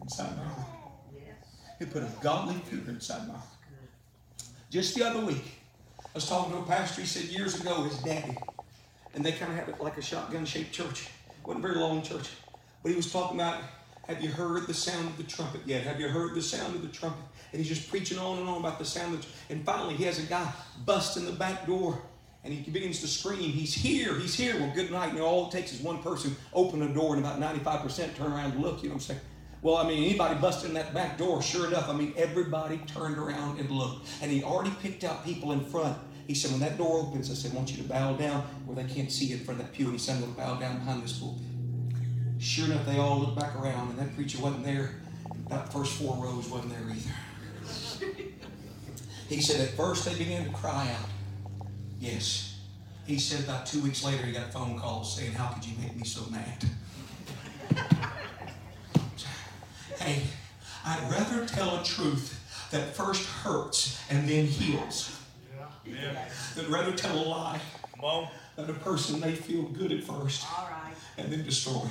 inside 0.00 0.34
my 0.38 0.44
heart. 0.44 0.68
It 1.80 1.92
put 1.92 2.02
a 2.02 2.10
godly 2.22 2.54
fear 2.54 2.80
inside 2.88 3.28
my 3.28 3.34
heart. 3.34 3.48
Just 4.70 4.94
the 4.94 5.06
other 5.06 5.20
week, 5.26 5.60
I 6.06 6.08
was 6.14 6.26
talking 6.26 6.54
to 6.54 6.60
a 6.60 6.62
pastor. 6.62 7.02
He 7.02 7.06
said 7.06 7.24
years 7.24 7.60
ago, 7.60 7.82
his 7.82 7.98
daddy, 7.98 8.38
and 9.14 9.22
they 9.22 9.32
kind 9.32 9.52
of 9.52 9.58
had 9.58 9.68
it 9.68 9.78
like 9.78 9.98
a 9.98 10.02
shotgun-shaped 10.02 10.72
church. 10.72 11.10
It 11.28 11.46
wasn't 11.46 11.66
a 11.66 11.68
very 11.68 11.80
long 11.80 12.00
church, 12.00 12.30
he 12.88 12.96
was 12.96 13.12
talking 13.12 13.38
about, 13.38 13.62
have 14.06 14.22
you 14.22 14.30
heard 14.30 14.66
the 14.66 14.74
sound 14.74 15.06
of 15.06 15.16
the 15.18 15.24
trumpet 15.24 15.60
yet? 15.66 15.82
Have 15.82 16.00
you 16.00 16.08
heard 16.08 16.34
the 16.34 16.42
sound 16.42 16.74
of 16.74 16.82
the 16.82 16.88
trumpet? 16.88 17.22
And 17.52 17.60
he's 17.60 17.68
just 17.68 17.90
preaching 17.90 18.18
on 18.18 18.38
and 18.38 18.48
on 18.48 18.60
about 18.60 18.78
the 18.78 18.84
sound 18.84 19.14
of 19.14 19.20
the 19.20 19.26
trumpet. 19.26 19.50
And 19.50 19.64
finally, 19.66 19.94
he 19.94 20.04
has 20.04 20.18
a 20.18 20.22
guy 20.22 20.50
bust 20.86 21.16
in 21.16 21.26
the 21.26 21.32
back 21.32 21.66
door, 21.66 22.00
and 22.44 22.54
he 22.54 22.70
begins 22.70 23.00
to 23.00 23.08
scream, 23.08 23.50
he's 23.50 23.74
here, 23.74 24.14
he's 24.14 24.34
here. 24.34 24.58
Well, 24.58 24.72
good 24.74 24.90
night. 24.90 25.14
Know, 25.14 25.26
all 25.26 25.48
it 25.48 25.52
takes 25.52 25.72
is 25.72 25.82
one 25.82 26.02
person 26.02 26.36
open 26.54 26.80
the 26.80 26.88
door, 26.88 27.16
and 27.16 27.24
about 27.24 27.38
95% 27.40 28.16
turn 28.16 28.32
around 28.32 28.52
and 28.52 28.62
look. 28.62 28.82
You 28.82 28.88
know 28.88 28.94
what 28.94 29.02
I'm 29.02 29.06
saying? 29.06 29.20
Well, 29.60 29.76
I 29.76 29.86
mean, 29.86 30.04
anybody 30.04 30.38
busted 30.38 30.70
in 30.70 30.74
that 30.74 30.94
back 30.94 31.18
door, 31.18 31.42
sure 31.42 31.66
enough, 31.66 31.88
I 31.88 31.92
mean, 31.92 32.14
everybody 32.16 32.78
turned 32.86 33.18
around 33.18 33.58
and 33.58 33.68
looked. 33.70 34.08
And 34.22 34.30
he 34.30 34.42
already 34.42 34.70
picked 34.80 35.02
out 35.04 35.24
people 35.24 35.52
in 35.52 35.60
front. 35.60 35.98
He 36.28 36.34
said, 36.34 36.52
when 36.52 36.60
that 36.60 36.78
door 36.78 37.00
opens, 37.00 37.30
I 37.30 37.34
said, 37.34 37.52
I 37.52 37.56
want 37.56 37.70
you 37.72 37.82
to 37.82 37.88
bow 37.88 38.14
down 38.14 38.42
where 38.66 38.76
they 38.76 38.90
can't 38.92 39.10
see 39.10 39.26
you 39.26 39.36
in 39.36 39.44
front 39.44 39.60
of 39.60 39.66
that 39.66 39.72
pew. 39.74 39.86
And 39.86 39.94
he 39.94 39.98
said, 39.98 40.14
I'm 40.14 40.20
going 40.20 40.34
to 40.34 40.40
bow 40.40 40.54
down 40.60 40.78
behind 40.78 41.02
this 41.02 41.18
pulpit. 41.18 41.42
Sure 42.40 42.66
enough, 42.66 42.86
they 42.86 42.98
all 42.98 43.18
looked 43.18 43.38
back 43.38 43.56
around, 43.56 43.90
and 43.90 43.98
that 43.98 44.14
preacher 44.14 44.40
wasn't 44.40 44.64
there. 44.64 44.90
That 45.48 45.72
first 45.72 45.94
four 45.94 46.16
rows 46.16 46.48
wasn't 46.48 46.70
there 46.70 46.88
either. 46.88 48.12
He 49.28 49.40
said, 49.40 49.60
at 49.60 49.74
first 49.74 50.04
they 50.04 50.16
began 50.16 50.44
to 50.44 50.50
cry 50.50 50.90
out. 50.98 51.08
Yes. 52.00 52.60
He 53.06 53.18
said 53.18 53.44
about 53.44 53.66
two 53.66 53.82
weeks 53.82 54.04
later, 54.04 54.24
he 54.24 54.32
got 54.32 54.48
a 54.48 54.52
phone 54.52 54.78
call 54.78 55.02
saying, 55.02 55.32
How 55.32 55.48
could 55.48 55.64
you 55.64 55.76
make 55.80 55.96
me 55.96 56.04
so 56.04 56.22
mad? 56.30 56.64
Hey, 59.98 60.22
I'd 60.84 61.10
rather 61.10 61.44
tell 61.44 61.80
a 61.80 61.84
truth 61.84 62.68
that 62.70 62.94
first 62.94 63.26
hurts 63.26 64.00
and 64.10 64.28
then 64.28 64.46
heals 64.46 65.18
than 66.54 66.70
rather 66.70 66.92
tell 66.92 67.18
a 67.18 67.24
lie 67.24 67.60
Come 68.00 68.08
on. 68.08 68.28
that 68.56 68.70
a 68.70 68.74
person 68.74 69.20
may 69.20 69.34
feel 69.34 69.62
good 69.62 69.92
at 69.92 70.04
first 70.04 70.46
All 70.56 70.68
right. 70.70 70.94
and 71.16 71.32
then 71.32 71.44
destroy. 71.44 71.82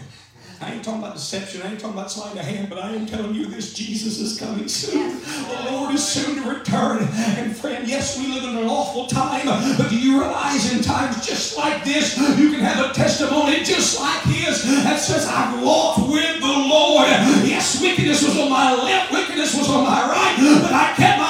I 0.60 0.72
ain't 0.74 0.84
talking 0.84 1.02
about 1.02 1.14
deception. 1.14 1.62
I 1.62 1.72
ain't 1.72 1.80
talking 1.80 1.98
about 1.98 2.10
sleight 2.10 2.32
of 2.34 2.40
hand, 2.40 2.70
but 2.70 2.80
I 2.80 2.90
am 2.96 3.06
telling 3.06 3.36
you 3.36 3.46
this 3.46 3.74
Jesus 3.74 4.18
is 4.20 4.40
coming 4.40 4.68
soon. 4.68 5.20
The 5.22 5.72
Lord 5.72 5.94
is 5.94 6.02
soon 6.08 6.42
to 6.42 6.50
return. 6.50 7.08
And 7.38 7.56
friend, 7.56 7.88
yes, 7.88 8.18
we 8.18 8.28
live 8.34 8.44
in 8.44 8.58
an 8.58 8.66
awful 8.66 9.06
time, 9.06 9.46
but 9.78 9.90
do 9.90 10.00
you 10.00 10.20
realize 10.20 10.74
in 10.74 10.82
times 10.82 11.26
just 11.26 11.58
like 11.58 11.84
this, 11.84 12.18
you 12.40 12.50
can 12.50 12.62
have 12.62 12.90
a 12.90 12.94
testimony 12.94 13.64
just 13.64 14.00
like 14.00 14.22
his 14.24 14.64
that 14.84 15.00
says, 15.00 15.28
I've 15.28 15.62
walked 15.62 16.10
with 16.10 16.40
the 16.40 16.48
Lord. 16.48 17.08
Yes, 17.46 17.80
wickedness 17.82 18.24
was 18.24 18.40
on 18.40 18.50
my 18.50 18.74
left, 18.74 19.12
wickedness 19.12 19.54
was 19.56 19.70
on 19.70 19.84
my 19.84 20.08
right, 20.10 20.38
but 20.64 20.74
I 20.74 20.94
kept 20.96 21.20
my 21.20 21.27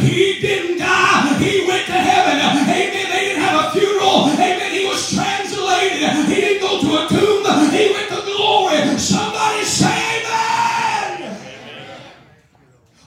He 0.00 0.40
didn't 0.40 0.78
die. 0.78 1.38
He 1.38 1.66
went 1.66 1.86
to 1.86 1.92
heaven. 1.92 2.38
Amen. 2.38 2.66
They 2.66 2.90
didn't 2.90 3.42
have 3.42 3.66
a 3.66 3.70
funeral. 3.78 4.28
Amen. 4.30 4.72
He 4.72 4.86
was 4.86 5.12
translated. 5.12 6.10
He 6.26 6.34
didn't 6.34 6.62
go 6.62 6.80
to 6.80 6.88
a 7.04 7.08
tomb. 7.08 7.70
He 7.70 7.92
went 7.92 8.08
to 8.08 8.22
glory. 8.26 8.98
Somebody 8.98 9.64
say 9.64 10.22
amen. 10.24 11.36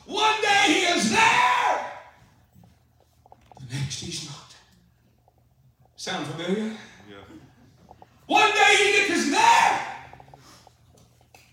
One 0.05 0.41
day 0.41 0.63
he 0.67 0.79
is 0.95 1.11
there. 1.11 1.91
The 3.59 3.75
next 3.75 3.99
he's 4.01 4.25
not. 4.29 4.55
Sound 5.95 6.27
familiar? 6.27 6.75
Yeah. 7.09 7.25
One 8.27 8.51
day 8.51 8.75
he 8.77 9.13
is 9.13 9.31
there. 9.31 9.87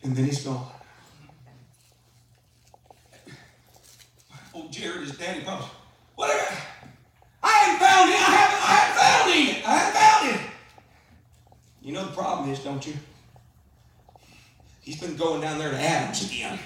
And 0.02 0.16
then 0.16 0.24
he's 0.24 0.44
gone. 0.44 0.79
Jared, 4.70 5.00
his 5.00 5.16
daddy, 5.18 5.42
probably. 5.42 5.66
Whatever. 6.14 6.56
I 7.42 7.48
haven't 7.48 7.80
found 7.80 8.10
him. 8.10 8.16
I 8.16 8.30
haven't, 8.30 8.62
I 8.62 8.74
haven't 8.74 9.00
found 9.00 9.32
him. 9.34 9.62
I 9.66 9.76
haven't 9.76 10.00
found 10.00 10.30
him. 10.30 10.50
You 11.82 11.92
know 11.92 12.04
the 12.04 12.12
problem 12.12 12.50
is, 12.50 12.60
don't 12.60 12.86
you? 12.86 12.94
He's 14.80 15.00
been 15.00 15.16
going 15.16 15.40
down 15.40 15.58
there 15.58 15.70
to 15.70 15.80
Adams 15.80 16.24
again. 16.30 16.58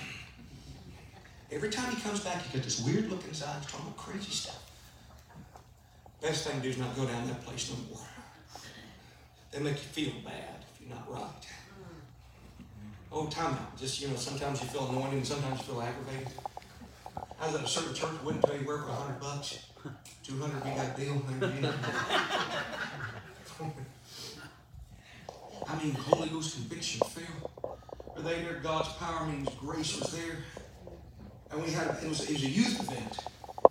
Every 1.50 1.70
time 1.70 1.94
he 1.94 2.00
comes 2.02 2.20
back, 2.20 2.42
he 2.42 2.56
got 2.56 2.64
this 2.64 2.84
weird 2.84 3.08
look 3.10 3.22
in 3.22 3.28
his 3.28 3.42
eyes, 3.42 3.64
talking 3.66 3.86
about 3.86 3.96
crazy 3.96 4.30
stuff. 4.30 4.60
Best 6.20 6.46
thing 6.46 6.56
to 6.56 6.62
do 6.62 6.68
is 6.70 6.78
not 6.78 6.96
go 6.96 7.06
down 7.06 7.26
that 7.26 7.44
place 7.44 7.70
no 7.70 7.76
more. 7.94 8.06
They 9.52 9.60
make 9.60 9.74
you 9.74 9.78
feel 9.78 10.12
bad 10.24 10.64
if 10.74 10.80
you're 10.80 10.90
not 10.96 11.10
right. 11.10 11.20
Mm. 11.20 12.00
Oh, 13.12 13.26
time 13.28 13.52
out. 13.52 13.76
Just, 13.78 14.00
you 14.00 14.08
know, 14.08 14.16
sometimes 14.16 14.60
you 14.62 14.68
feel 14.68 14.88
anointed 14.88 15.18
and 15.18 15.26
sometimes 15.26 15.60
you 15.60 15.64
feel 15.66 15.82
aggravated. 15.82 16.28
I 17.44 17.48
was 17.48 17.56
at 17.56 17.64
a 17.64 17.68
certain 17.68 17.92
church, 17.92 18.08
wouldn't 18.24 18.42
tell 18.42 18.56
you 18.56 18.66
where 18.66 18.78
for 18.78 18.88
a 18.88 18.94
hundred 18.94 19.20
bucks. 19.20 19.58
Two 20.22 20.40
hundred, 20.40 20.64
we 20.64 20.70
got 20.70 20.96
a 20.96 20.98
deal. 20.98 21.22
There. 21.38 21.50
I 25.68 25.82
mean, 25.82 25.92
Holy 25.92 26.30
Ghost 26.30 26.54
conviction 26.54 27.06
fell. 27.06 27.76
Were 28.16 28.22
they 28.22 28.40
there? 28.40 28.60
God's 28.62 28.88
power 28.94 29.26
means 29.26 29.50
grace 29.60 30.00
was 30.00 30.12
there. 30.12 30.38
And 31.50 31.62
we 31.62 31.70
had, 31.70 31.98
it 32.02 32.08
was, 32.08 32.22
it 32.22 32.32
was 32.32 32.44
a 32.44 32.48
youth 32.48 32.80
event. 32.80 33.18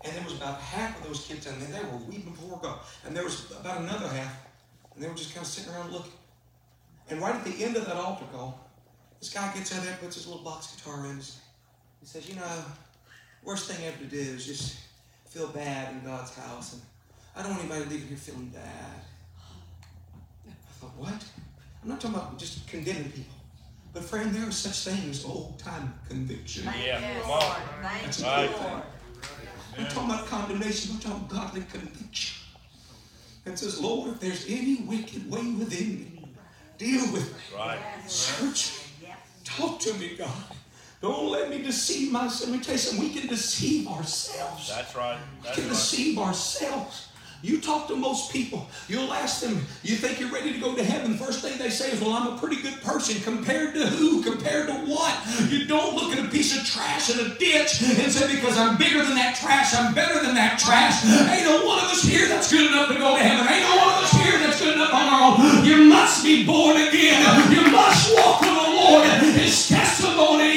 And 0.05 0.15
there 0.15 0.23
was 0.23 0.37
about 0.37 0.61
half 0.61 1.01
of 1.01 1.07
those 1.07 1.25
kids, 1.25 1.47
and 1.47 1.59
they 1.59 1.79
were 1.79 1.97
weeping 2.07 2.33
before 2.33 2.59
God. 2.61 2.77
And 3.07 3.17
there 3.17 3.23
was 3.23 3.49
about 3.59 3.81
another 3.81 4.07
half, 4.07 4.37
and 4.93 5.03
they 5.03 5.07
were 5.07 5.15
just 5.15 5.33
kind 5.33 5.43
of 5.43 5.51
sitting 5.51 5.73
around 5.73 5.91
looking. 5.91 6.11
And 7.09 7.19
right 7.19 7.33
at 7.33 7.43
the 7.43 7.63
end 7.63 7.75
of 7.75 7.87
that 7.87 7.95
altar 7.95 8.25
call, 8.31 8.69
this 9.19 9.33
guy 9.33 9.51
gets 9.55 9.75
out 9.75 9.83
there, 9.83 9.97
puts 9.99 10.13
his 10.15 10.27
little 10.27 10.43
box 10.43 10.75
guitar 10.75 11.07
in. 11.07 11.17
He 11.17 12.05
says, 12.05 12.29
You 12.29 12.35
know, 12.35 12.45
worst 13.43 13.69
thing 13.69 13.85
ever 13.85 13.97
to 13.97 14.05
do 14.05 14.17
is 14.17 14.45
just 14.45 14.77
feel 15.27 15.47
bad 15.47 15.93
in 15.93 16.03
God's 16.05 16.35
house. 16.35 16.73
And 16.73 16.81
I 17.35 17.41
don't 17.41 17.51
want 17.51 17.63
anybody 17.63 17.89
leaving 17.89 18.07
here 18.09 18.17
feeling 18.17 18.47
bad. 18.47 19.01
I 20.47 20.51
thought, 20.79 20.95
What? 20.97 21.23
I'm 21.81 21.89
not 21.89 21.99
talking 21.99 22.15
about 22.15 22.37
just 22.39 22.65
condemning 22.67 23.11
people. 23.11 23.33
But, 23.93 24.03
friend, 24.03 24.33
there 24.33 24.47
are 24.47 24.51
such 24.51 24.85
things 24.93 25.19
as 25.19 25.25
old 25.25 25.59
time 25.59 25.93
conviction. 26.09 26.63
Yeah, 26.83 26.99
you, 27.15 27.21
come 27.21 27.29
Lord. 27.29 27.43
on. 27.43 27.57
Thank 27.81 28.03
That's 28.05 28.19
you, 28.21 28.25
a 28.25 28.47
good 28.47 28.55
thing. 28.55 28.71
Lord. 28.71 28.83
I'm 29.77 29.85
talking 29.87 30.09
about 30.09 30.27
condemnation. 30.27 30.95
I'm 30.95 30.99
talking 31.01 31.27
godly 31.27 31.61
conviction. 31.71 32.43
And 33.45 33.59
says, 33.59 33.79
Lord, 33.81 34.13
if 34.13 34.19
there's 34.21 34.45
any 34.47 34.83
wicked 34.87 35.29
way 35.29 35.41
within 35.51 35.89
me, 35.99 36.25
deal 36.77 37.01
with 37.11 37.29
me. 37.33 37.57
Right. 37.57 37.79
Search 38.07 38.71
me. 39.01 39.07
Yes. 39.09 39.17
Talk 39.43 39.79
to 39.81 39.93
me, 39.95 40.15
God. 40.17 40.31
Don't 41.03 41.29
let 41.29 41.49
me 41.49 41.61
deceive 41.61 42.13
myself. 42.13 42.49
Let 42.49 42.57
me 42.57 42.63
tell 42.63 42.75
you 42.75 42.79
something. 42.79 43.05
We 43.05 43.13
can 43.13 43.27
deceive 43.27 43.89
ourselves. 43.89 44.69
That's 44.69 44.95
right. 44.95 45.17
We 45.43 45.49
can 45.49 45.63
right. 45.63 45.69
deceive 45.69 46.17
ourselves. 46.17 47.09
You 47.43 47.59
talk 47.59 47.89
to 47.89 47.95
most 47.97 48.31
people, 48.31 48.65
you'll 48.87 49.11
ask 49.11 49.43
them, 49.43 49.67
you 49.83 49.97
think 49.97 50.17
you're 50.17 50.31
ready 50.31 50.53
to 50.53 50.59
go 50.59 50.73
to 50.75 50.81
heaven. 50.81 51.17
First 51.17 51.41
thing 51.43 51.57
they 51.59 51.69
say 51.69 51.91
is, 51.91 51.99
Well, 51.99 52.13
I'm 52.13 52.31
a 52.31 52.37
pretty 52.39 52.61
good 52.61 52.79
person. 52.81 53.19
Compared 53.19 53.73
to 53.75 53.85
who? 53.85 54.23
Compared 54.23 54.67
to 54.67 54.73
what? 54.87 55.11
You 55.51 55.67
don't 55.67 55.93
look 55.93 56.15
at 56.15 56.23
a 56.23 56.29
piece 56.29 56.55
of 56.57 56.63
trash 56.63 57.11
in 57.11 57.19
a 57.19 57.35
ditch 57.35 57.83
and 57.83 58.07
say, 58.09 58.33
Because 58.33 58.57
I'm 58.57 58.77
bigger 58.77 59.03
than 59.03 59.15
that 59.15 59.35
trash, 59.35 59.75
I'm 59.75 59.93
better 59.93 60.23
than 60.23 60.35
that 60.35 60.57
trash. 60.57 61.03
Ain't 61.03 61.43
no 61.43 61.67
one 61.67 61.83
of 61.83 61.91
us 61.91 62.01
here 62.01 62.29
that's 62.29 62.49
good 62.49 62.71
enough 62.71 62.87
to 62.87 62.95
go 62.95 63.17
to 63.17 63.21
heaven. 63.21 63.43
Ain't 63.43 63.67
no 63.67 63.75
one 63.75 63.91
of 63.91 64.07
us 64.07 64.11
here 64.23 64.39
that's 64.39 64.61
good 64.61 64.75
enough 64.75 64.93
on 64.93 65.03
our 65.11 65.35
own. 65.35 65.65
You 65.65 65.83
must 65.83 66.23
be 66.23 66.45
born 66.45 66.77
again. 66.77 67.19
You 67.51 67.69
must 67.75 68.15
walk 68.15 68.39
with 68.39 68.55
the 68.55 68.71
Lord. 68.71 69.03
His 69.35 69.67
testimony, 69.67 70.52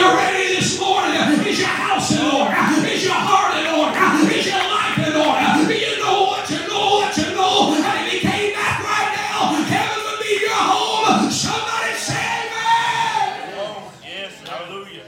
you 0.00 0.16
ready 0.16 0.56
this 0.56 0.80
morning? 0.80 1.14
Is 1.46 1.58
your 1.58 1.68
house 1.68 2.10
in 2.12 2.24
order? 2.24 2.88
Is 2.88 3.04
your 3.04 3.12
heart 3.12 3.52
in 3.60 3.66
order? 3.68 4.32
Is 4.32 4.46
your 4.46 4.56
life 4.56 4.96
in 4.96 5.12
order? 5.12 5.68
Do 5.68 5.76
you 5.76 5.98
know 6.00 6.24
what 6.24 6.48
you 6.48 6.60
know 6.66 7.04
what 7.04 7.16
you 7.16 7.28
know? 7.36 7.76
And 7.76 8.06
if 8.06 8.12
he 8.12 8.20
came 8.20 8.54
back 8.54 8.80
right 8.80 9.12
now, 9.12 9.60
heaven 9.60 10.00
would 10.06 10.20
be 10.24 10.40
your 10.40 10.56
home. 10.56 11.30
Somebody 11.30 11.92
say 12.00 12.16
amen. 12.16 13.92
Yes, 14.02 14.40
hallelujah. 14.48 15.04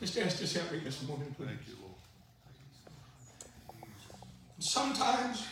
Sister 0.00 0.22
Esther, 0.22 0.60
help 0.60 0.72
me 0.72 0.78
this 0.78 1.06
morning, 1.06 1.34
please. 1.36 1.46
Thank 1.48 1.68
you, 1.68 1.74
Lord. 1.82 1.96
Sometimes, 4.58 5.46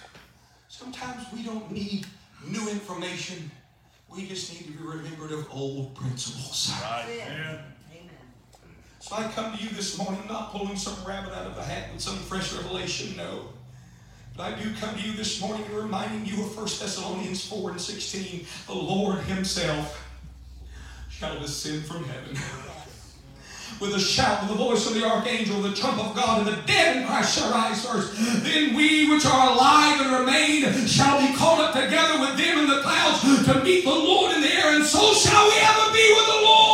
sometimes 0.69 1.27
we 1.35 1.43
don't 1.43 1.71
need 1.71 2.07
new 2.49 2.69
information. 2.71 3.51
We 4.09 4.27
just 4.27 4.51
need 4.53 4.65
to 4.65 4.73
be 4.73 4.83
remembered 4.83 5.33
of 5.33 5.47
old 5.53 5.95
principles. 5.95 6.73
Right. 6.81 7.17
Yeah. 7.19 7.76
So 9.07 9.15
I 9.15 9.23
come 9.29 9.57
to 9.57 9.63
you 9.63 9.71
this 9.71 9.97
morning 9.99 10.21
not 10.29 10.51
pulling 10.51 10.77
some 10.77 10.97
rabbit 11.07 11.33
out 11.33 11.47
of 11.47 11.55
the 11.55 11.63
hat 11.63 11.93
with 11.93 12.03
some 12.03 12.17
fresh 12.17 12.53
revelation, 12.53 13.17
no. 13.17 13.51
But 14.37 14.53
I 14.53 14.61
do 14.61 14.75
come 14.81 14.97
to 14.97 15.01
you 15.01 15.13
this 15.13 15.41
morning 15.41 15.65
reminding 15.73 16.27
you 16.27 16.43
of 16.43 16.57
1 16.57 16.65
Thessalonians 16.65 17.47
4 17.47 17.71
and 17.71 17.81
16. 17.81 18.45
The 18.67 18.75
Lord 18.75 19.21
Himself 19.21 20.05
shall 21.09 21.39
descend 21.39 21.85
from 21.85 22.03
heaven. 22.03 22.37
With 23.79 23.95
a 23.95 24.01
shout, 24.01 24.43
with 24.43 24.51
the 24.51 24.57
voice 24.57 24.89
of 24.89 24.95
the 24.95 25.07
archangel, 25.09 25.63
the 25.63 25.73
trump 25.73 26.05
of 26.05 26.17
God, 26.17 26.45
and 26.45 26.57
the 26.57 26.61
dead 26.67 26.97
in 26.97 27.07
Christ 27.07 27.39
shall 27.39 27.53
rise 27.53 27.87
first. 27.87 28.13
Then 28.43 28.75
we 28.75 29.09
which 29.09 29.25
are 29.25 29.53
alive 29.53 30.01
and 30.01 30.19
remain 30.19 30.65
shall 30.89 31.21
be 31.21 31.33
caught 31.37 31.61
up 31.61 31.81
together 31.81 32.19
with 32.23 32.37
them 32.37 32.59
in 32.59 32.69
the 32.69 32.83
clouds 32.83 33.21
to 33.21 33.63
meet 33.63 33.85
the 33.85 33.91
Lord 33.91 34.35
in 34.35 34.43
the 34.43 34.53
air, 34.53 34.75
and 34.75 34.85
so 34.85 35.15
shall 35.15 35.47
we 35.47 35.55
ever 35.61 35.93
be 35.93 36.13
with 36.17 36.27
the 36.27 36.41
Lord. 36.43 36.67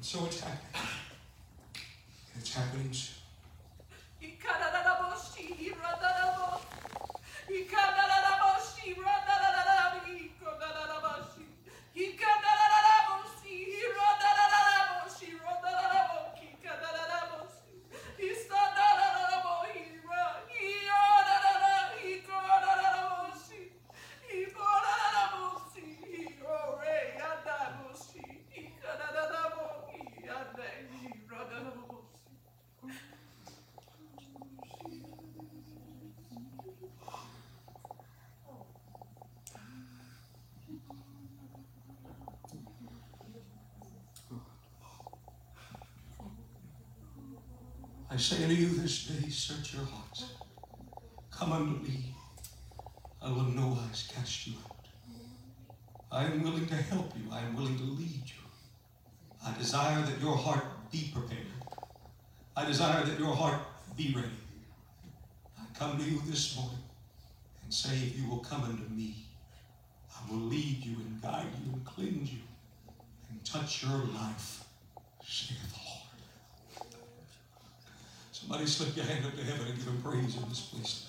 so 0.11 0.25
it's 0.25 0.41
happening. 0.41 0.83
It's 2.37 2.53
happening 2.53 2.91
soon. 2.91 3.21
I 48.13 48.17
say 48.17 48.43
unto 48.43 48.55
you 48.55 48.67
this 48.67 49.05
day, 49.05 49.29
search 49.29 49.73
your 49.73 49.85
hearts. 49.85 50.25
Come 51.31 51.53
unto 51.53 51.81
me. 51.81 52.13
I 53.21 53.29
will 53.29 53.43
no 53.43 53.67
wise 53.67 54.11
cast 54.13 54.47
you 54.47 54.55
out. 54.65 54.85
I 56.11 56.25
am 56.25 56.43
willing 56.43 56.65
to 56.65 56.75
help 56.75 57.13
you. 57.15 57.31
I 57.31 57.39
am 57.39 57.55
willing 57.55 57.77
to 57.77 57.85
lead 57.85 58.23
you. 58.25 58.43
I 59.47 59.57
desire 59.57 60.01
that 60.01 60.19
your 60.19 60.35
heart 60.35 60.65
be 60.91 61.09
prepared. 61.13 61.47
I 62.57 62.65
desire 62.65 63.05
that 63.05 63.17
your 63.17 63.33
heart 63.33 63.61
be 63.95 64.13
ready. 64.13 64.27
I 65.57 65.63
come 65.73 65.97
to 65.97 66.03
you 66.03 66.21
this 66.25 66.57
morning 66.57 66.83
and 67.63 67.73
say, 67.73 67.95
if 67.95 68.19
you 68.19 68.29
will 68.29 68.39
come 68.39 68.63
unto 68.63 68.93
me, 68.93 69.15
I 70.13 70.29
will 70.29 70.41
lead 70.41 70.83
you 70.83 70.97
and 70.97 71.21
guide 71.21 71.47
you 71.63 71.71
and 71.71 71.85
cleanse 71.85 72.33
you 72.33 72.41
and 73.29 73.45
touch 73.45 73.83
your 73.83 73.99
life. 74.13 74.65
Somebody 78.41 78.65
slip 78.65 78.97
your 78.97 79.05
hand 79.05 79.23
up 79.23 79.35
to 79.35 79.43
heaven 79.43 79.67
and 79.67 79.75
give 79.77 79.85
him 79.85 80.01
praise 80.01 80.35
in 80.35 80.49
this 80.49 80.61
place. 80.61 81.07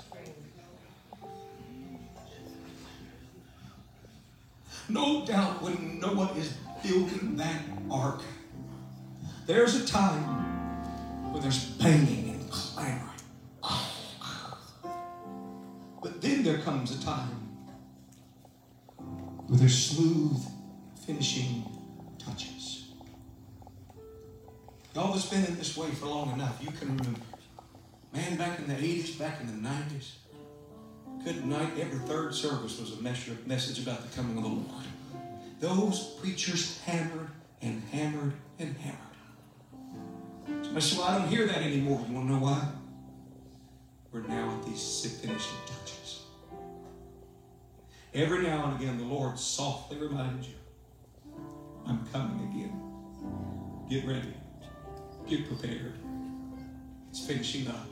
No 4.91 5.25
doubt 5.25 5.63
when 5.63 5.99
Noah 5.99 6.35
is 6.37 6.53
building 6.83 7.37
that 7.37 7.63
ark, 7.91 8.21
there's 9.47 9.77
a 9.77 9.87
time 9.87 11.33
when 11.33 11.41
there's 11.41 11.65
banging 11.65 12.35
and 12.35 12.51
clamoring. 12.51 13.09
But 16.03 16.21
then 16.21 16.43
there 16.43 16.59
comes 16.59 16.91
a 16.91 17.03
time 17.03 17.49
where 19.47 19.59
there's 19.59 19.87
smooth 19.87 20.39
finishing 21.07 21.65
touches. 22.19 22.62
Y'all 24.95 25.13
that's 25.13 25.27
been 25.27 25.45
in 25.47 25.57
this 25.57 25.75
way 25.77 25.89
for 25.91 26.07
long 26.07 26.33
enough, 26.33 26.59
you 26.61 26.71
can 26.71 26.97
remember. 26.97 27.21
Man, 28.13 28.37
back 28.37 28.59
in 28.59 28.67
the 28.67 28.75
80s, 28.75 29.19
back 29.19 29.41
in 29.41 29.47
the 29.47 29.69
90s, 29.69 30.13
good 31.25 31.47
night, 31.47 31.71
every 31.79 31.99
third 32.01 32.35
service 32.35 32.79
was 32.79 32.99
a 32.99 33.01
message 33.01 33.83
about 33.83 34.03
the 34.03 34.15
coming 34.15 34.37
of 34.37 34.43
the 34.43 34.51
Lord. 34.51 34.85
Those 35.61 36.01
preachers 36.21 36.79
hammered 36.83 37.31
and 37.63 37.83
hammered 37.91 38.35
and 38.59 38.77
hammered. 38.77 38.99
Somebody 40.63 40.81
said, 40.81 40.99
Well, 40.99 41.09
I 41.09 41.19
don't 41.19 41.29
hear 41.29 41.47
that 41.47 41.63
anymore. 41.63 42.05
You 42.07 42.15
want 42.15 42.29
to 42.29 42.35
know 42.35 42.41
why? 42.41 42.69
We're 44.11 44.23
now 44.23 44.59
at 44.59 44.67
these 44.67 45.19
finishing 45.23 45.57
touches. 45.65 46.23
Every 48.13 48.43
now 48.43 48.67
and 48.67 48.83
again, 48.83 48.99
the 48.99 49.05
Lord 49.05 49.39
softly 49.39 49.97
reminds 49.97 50.49
you, 50.49 50.55
I'm 51.87 52.07
coming 52.13 52.47
again. 52.51 52.79
Get 53.89 54.07
ready. 54.07 54.35
Prepared. 55.39 55.95
It's 57.11 57.25
finishing 57.27 57.67
up. 57.69 57.87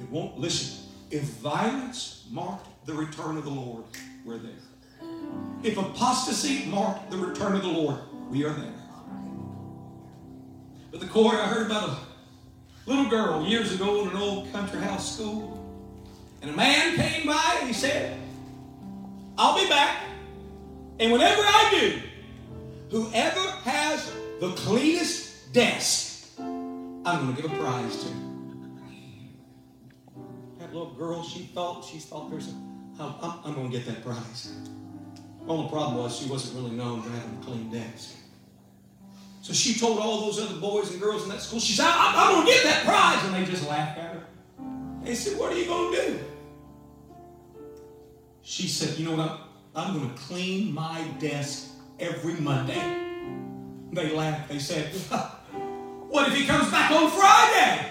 It 0.00 0.08
won't 0.10 0.38
listen. 0.38 0.86
If 1.10 1.22
violence 1.22 2.26
marked 2.30 2.86
the 2.86 2.94
return 2.94 3.36
of 3.36 3.44
the 3.44 3.50
Lord, 3.50 3.84
we're 4.24 4.38
there. 4.38 4.52
If 5.62 5.76
apostasy 5.76 6.64
marked 6.66 7.10
the 7.10 7.18
return 7.18 7.56
of 7.56 7.62
the 7.62 7.68
Lord, 7.68 7.98
we 8.30 8.44
are 8.44 8.52
there. 8.52 8.72
But 10.90 11.00
the 11.00 11.06
court, 11.06 11.34
I 11.36 11.46
heard 11.46 11.66
about 11.66 11.90
a 11.90 11.98
little 12.86 13.10
girl 13.10 13.44
years 13.44 13.74
ago 13.74 14.02
in 14.02 14.08
an 14.08 14.16
old 14.16 14.50
country 14.50 14.80
house 14.80 15.14
school. 15.14 15.54
And 16.40 16.50
a 16.50 16.54
man 16.54 16.96
came 16.96 17.26
by 17.26 17.56
and 17.60 17.68
he 17.68 17.74
said, 17.74 18.18
I'll 19.36 19.58
be 19.58 19.68
back. 19.68 20.04
And 20.98 21.12
whenever 21.12 21.42
I 21.42 21.68
do, 21.70 22.00
whoever 22.90 23.40
has 23.40 24.10
the 24.40 24.52
cleanest 24.52 25.27
desk, 25.58 26.30
I'm 26.38 27.02
going 27.02 27.34
to 27.34 27.42
give 27.42 27.52
a 27.52 27.56
prize 27.56 28.04
to. 28.04 28.10
That 30.60 30.72
little 30.72 30.92
girl, 30.92 31.24
she 31.24 31.50
thought, 31.52 31.84
she 31.84 31.98
thought 31.98 32.30
there's 32.30 32.46
a, 32.46 32.52
I'm, 33.00 33.40
I'm, 33.44 33.54
going 33.54 33.68
to 33.68 33.76
get 33.76 33.84
that 33.86 34.04
prize. 34.04 34.52
Only 35.48 35.68
problem 35.68 35.96
was 35.96 36.16
she 36.16 36.28
wasn't 36.30 36.62
really 36.62 36.76
known 36.76 37.02
for 37.02 37.10
having 37.10 37.38
a 37.42 37.44
clean 37.44 37.72
desk. 37.72 38.14
So 39.42 39.52
she 39.52 39.76
told 39.76 39.98
all 39.98 40.26
those 40.26 40.40
other 40.40 40.60
boys 40.60 40.92
and 40.92 41.00
girls 41.00 41.24
in 41.24 41.30
that 41.30 41.42
school, 41.42 41.58
she 41.58 41.72
said, 41.72 41.86
I'm, 41.88 42.14
I'm 42.14 42.34
going 42.34 42.46
to 42.46 42.52
get 42.52 42.62
that 42.62 42.84
prize. 42.84 43.24
And 43.24 43.34
they 43.34 43.50
just 43.50 43.68
laughed 43.68 43.98
at 43.98 44.14
her. 44.14 44.22
They 45.02 45.16
said, 45.16 45.40
What 45.40 45.52
are 45.52 45.58
you 45.58 45.66
going 45.66 45.92
to 45.92 46.06
do? 46.06 46.18
She 48.42 48.68
said, 48.68 48.96
You 48.96 49.06
know 49.06 49.16
what? 49.16 49.28
I'm, 49.28 49.40
I'm 49.74 49.98
going 49.98 50.14
to 50.14 50.20
clean 50.20 50.72
my 50.72 51.02
desk 51.18 51.70
every 51.98 52.34
Monday. 52.34 53.06
They 53.92 54.14
laughed. 54.14 54.50
They 54.50 54.60
said, 54.60 54.92
What 56.08 56.28
if 56.28 56.34
he 56.34 56.46
comes 56.46 56.70
back 56.70 56.90
on 56.90 57.10
Friday? 57.10 57.86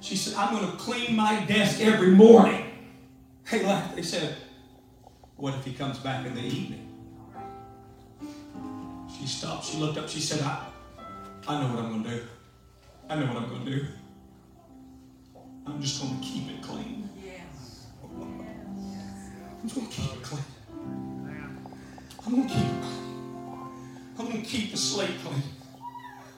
She 0.00 0.16
said, 0.16 0.34
I'm 0.34 0.54
going 0.54 0.70
to 0.70 0.76
clean 0.76 1.16
my 1.16 1.44
desk 1.46 1.80
every 1.80 2.10
morning. 2.10 2.64
They 3.50 3.64
laughed. 3.64 3.96
They 3.96 4.02
said, 4.02 4.36
What 5.36 5.54
if 5.54 5.64
he 5.64 5.72
comes 5.72 5.98
back 5.98 6.26
in 6.26 6.34
the 6.34 6.42
evening? 6.42 6.92
She 9.18 9.26
stopped. 9.26 9.64
She 9.66 9.78
looked 9.78 9.98
up. 9.98 10.08
She 10.08 10.20
said, 10.20 10.40
I, 10.42 10.66
I 11.48 11.60
know 11.60 11.74
what 11.74 11.84
I'm 11.84 11.90
going 11.90 12.04
to 12.04 12.10
do. 12.10 12.22
I 13.08 13.16
know 13.16 13.26
what 13.26 13.36
I'm 13.36 13.48
going 13.48 13.64
to 13.64 13.70
do. 13.70 13.86
I'm 15.66 15.80
just 15.80 16.00
going 16.00 16.20
to 16.20 16.24
keep 16.24 16.50
it 16.50 16.62
clean. 16.62 17.08
I'm 19.62 19.68
just 19.68 19.74
going 19.74 19.86
to 19.86 19.92
keep 19.92 20.12
it 20.12 20.22
clean. 20.22 20.44
I'm 22.26 22.34
going 22.34 22.48
to 22.48 22.54
keep 22.54 22.64
it 22.64 22.82
clean. 22.82 23.04
I'm 24.18 24.26
going 24.26 24.42
to 24.42 24.48
keep 24.48 24.70
the 24.70 24.76
slate 24.76 25.18
clean. 25.24 25.42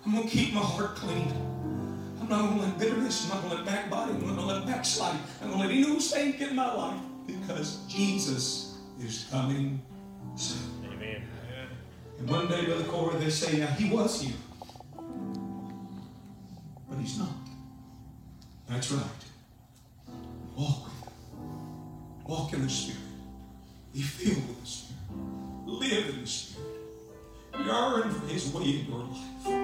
I'm 0.06 0.12
going 0.12 0.28
to 0.28 0.30
keep 0.30 0.54
my 0.54 0.60
heart 0.60 0.94
clean. 0.94 1.32
I'm 2.20 2.28
not 2.28 2.40
going 2.42 2.60
to 2.60 2.66
let 2.66 2.78
bitterness, 2.78 3.24
I'm 3.24 3.30
not 3.30 3.42
going 3.42 3.50
to 3.50 3.56
let 3.64 3.66
backbiting, 3.66 4.16
I'm 4.16 4.26
not 4.26 4.36
going 4.36 4.48
to 4.48 4.54
let 4.54 4.66
backsliding, 4.66 5.20
I'm 5.42 5.50
going 5.50 5.62
to 5.62 5.66
let 5.66 5.74
any 5.74 5.84
old 5.84 6.02
thing 6.02 6.32
get 6.32 6.50
in 6.50 6.56
my 6.56 6.72
life 6.72 7.00
because 7.26 7.84
Jesus 7.88 8.78
is 9.00 9.26
coming 9.30 9.82
soon. 10.36 10.86
Amen. 10.92 11.22
And 12.18 12.30
one 12.30 12.46
day, 12.46 12.64
Brother 12.66 12.84
Corey, 12.84 13.18
they 13.18 13.30
say, 13.30 13.58
now 13.58 13.66
he 13.66 13.90
was 13.90 14.22
here, 14.22 14.36
but 16.88 16.98
he's 16.98 17.18
not. 17.18 17.28
That's 18.68 18.90
right. 18.92 19.04
Walk 20.56 20.84
with 20.84 20.94
him. 20.94 21.12
Walk 22.26 22.52
in 22.52 22.62
the 22.62 22.70
Spirit. 22.70 23.00
Be 23.92 24.02
filled 24.02 24.48
with 24.48 24.60
the 24.60 24.66
Spirit. 24.66 25.00
Live 25.66 26.14
in 26.14 26.20
the 26.20 26.26
Spirit. 26.26 26.66
Yearn 27.64 28.10
for 28.10 28.26
his 28.26 28.52
way 28.52 28.62
in 28.62 28.86
your 28.86 28.98
life. 28.98 29.55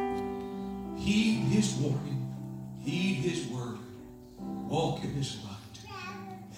Heed 1.02 1.40
his 1.48 1.74
warning. 1.74 2.18
heed 2.84 3.14
his 3.16 3.46
word, 3.48 3.78
walk 4.38 5.02
in 5.04 5.10
his 5.14 5.38
light, 5.44 5.94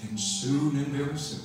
and 0.03 0.19
soon 0.21 0.77
and 0.77 0.87
very 0.89 1.17
soon 1.19 1.41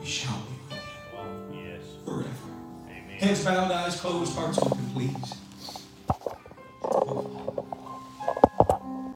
we 0.00 0.04
shall 0.06 0.38
be 0.40 0.56
with 0.74 0.82
him 0.82 1.54
Yes. 1.54 1.82
forever. 2.04 2.50
Amen. 2.88 3.18
Heads 3.18 3.44
bowed, 3.44 3.70
eyes 3.70 4.00
closed, 4.00 4.34
hearts 4.36 4.58
open, 4.58 4.90
please. 4.92 5.34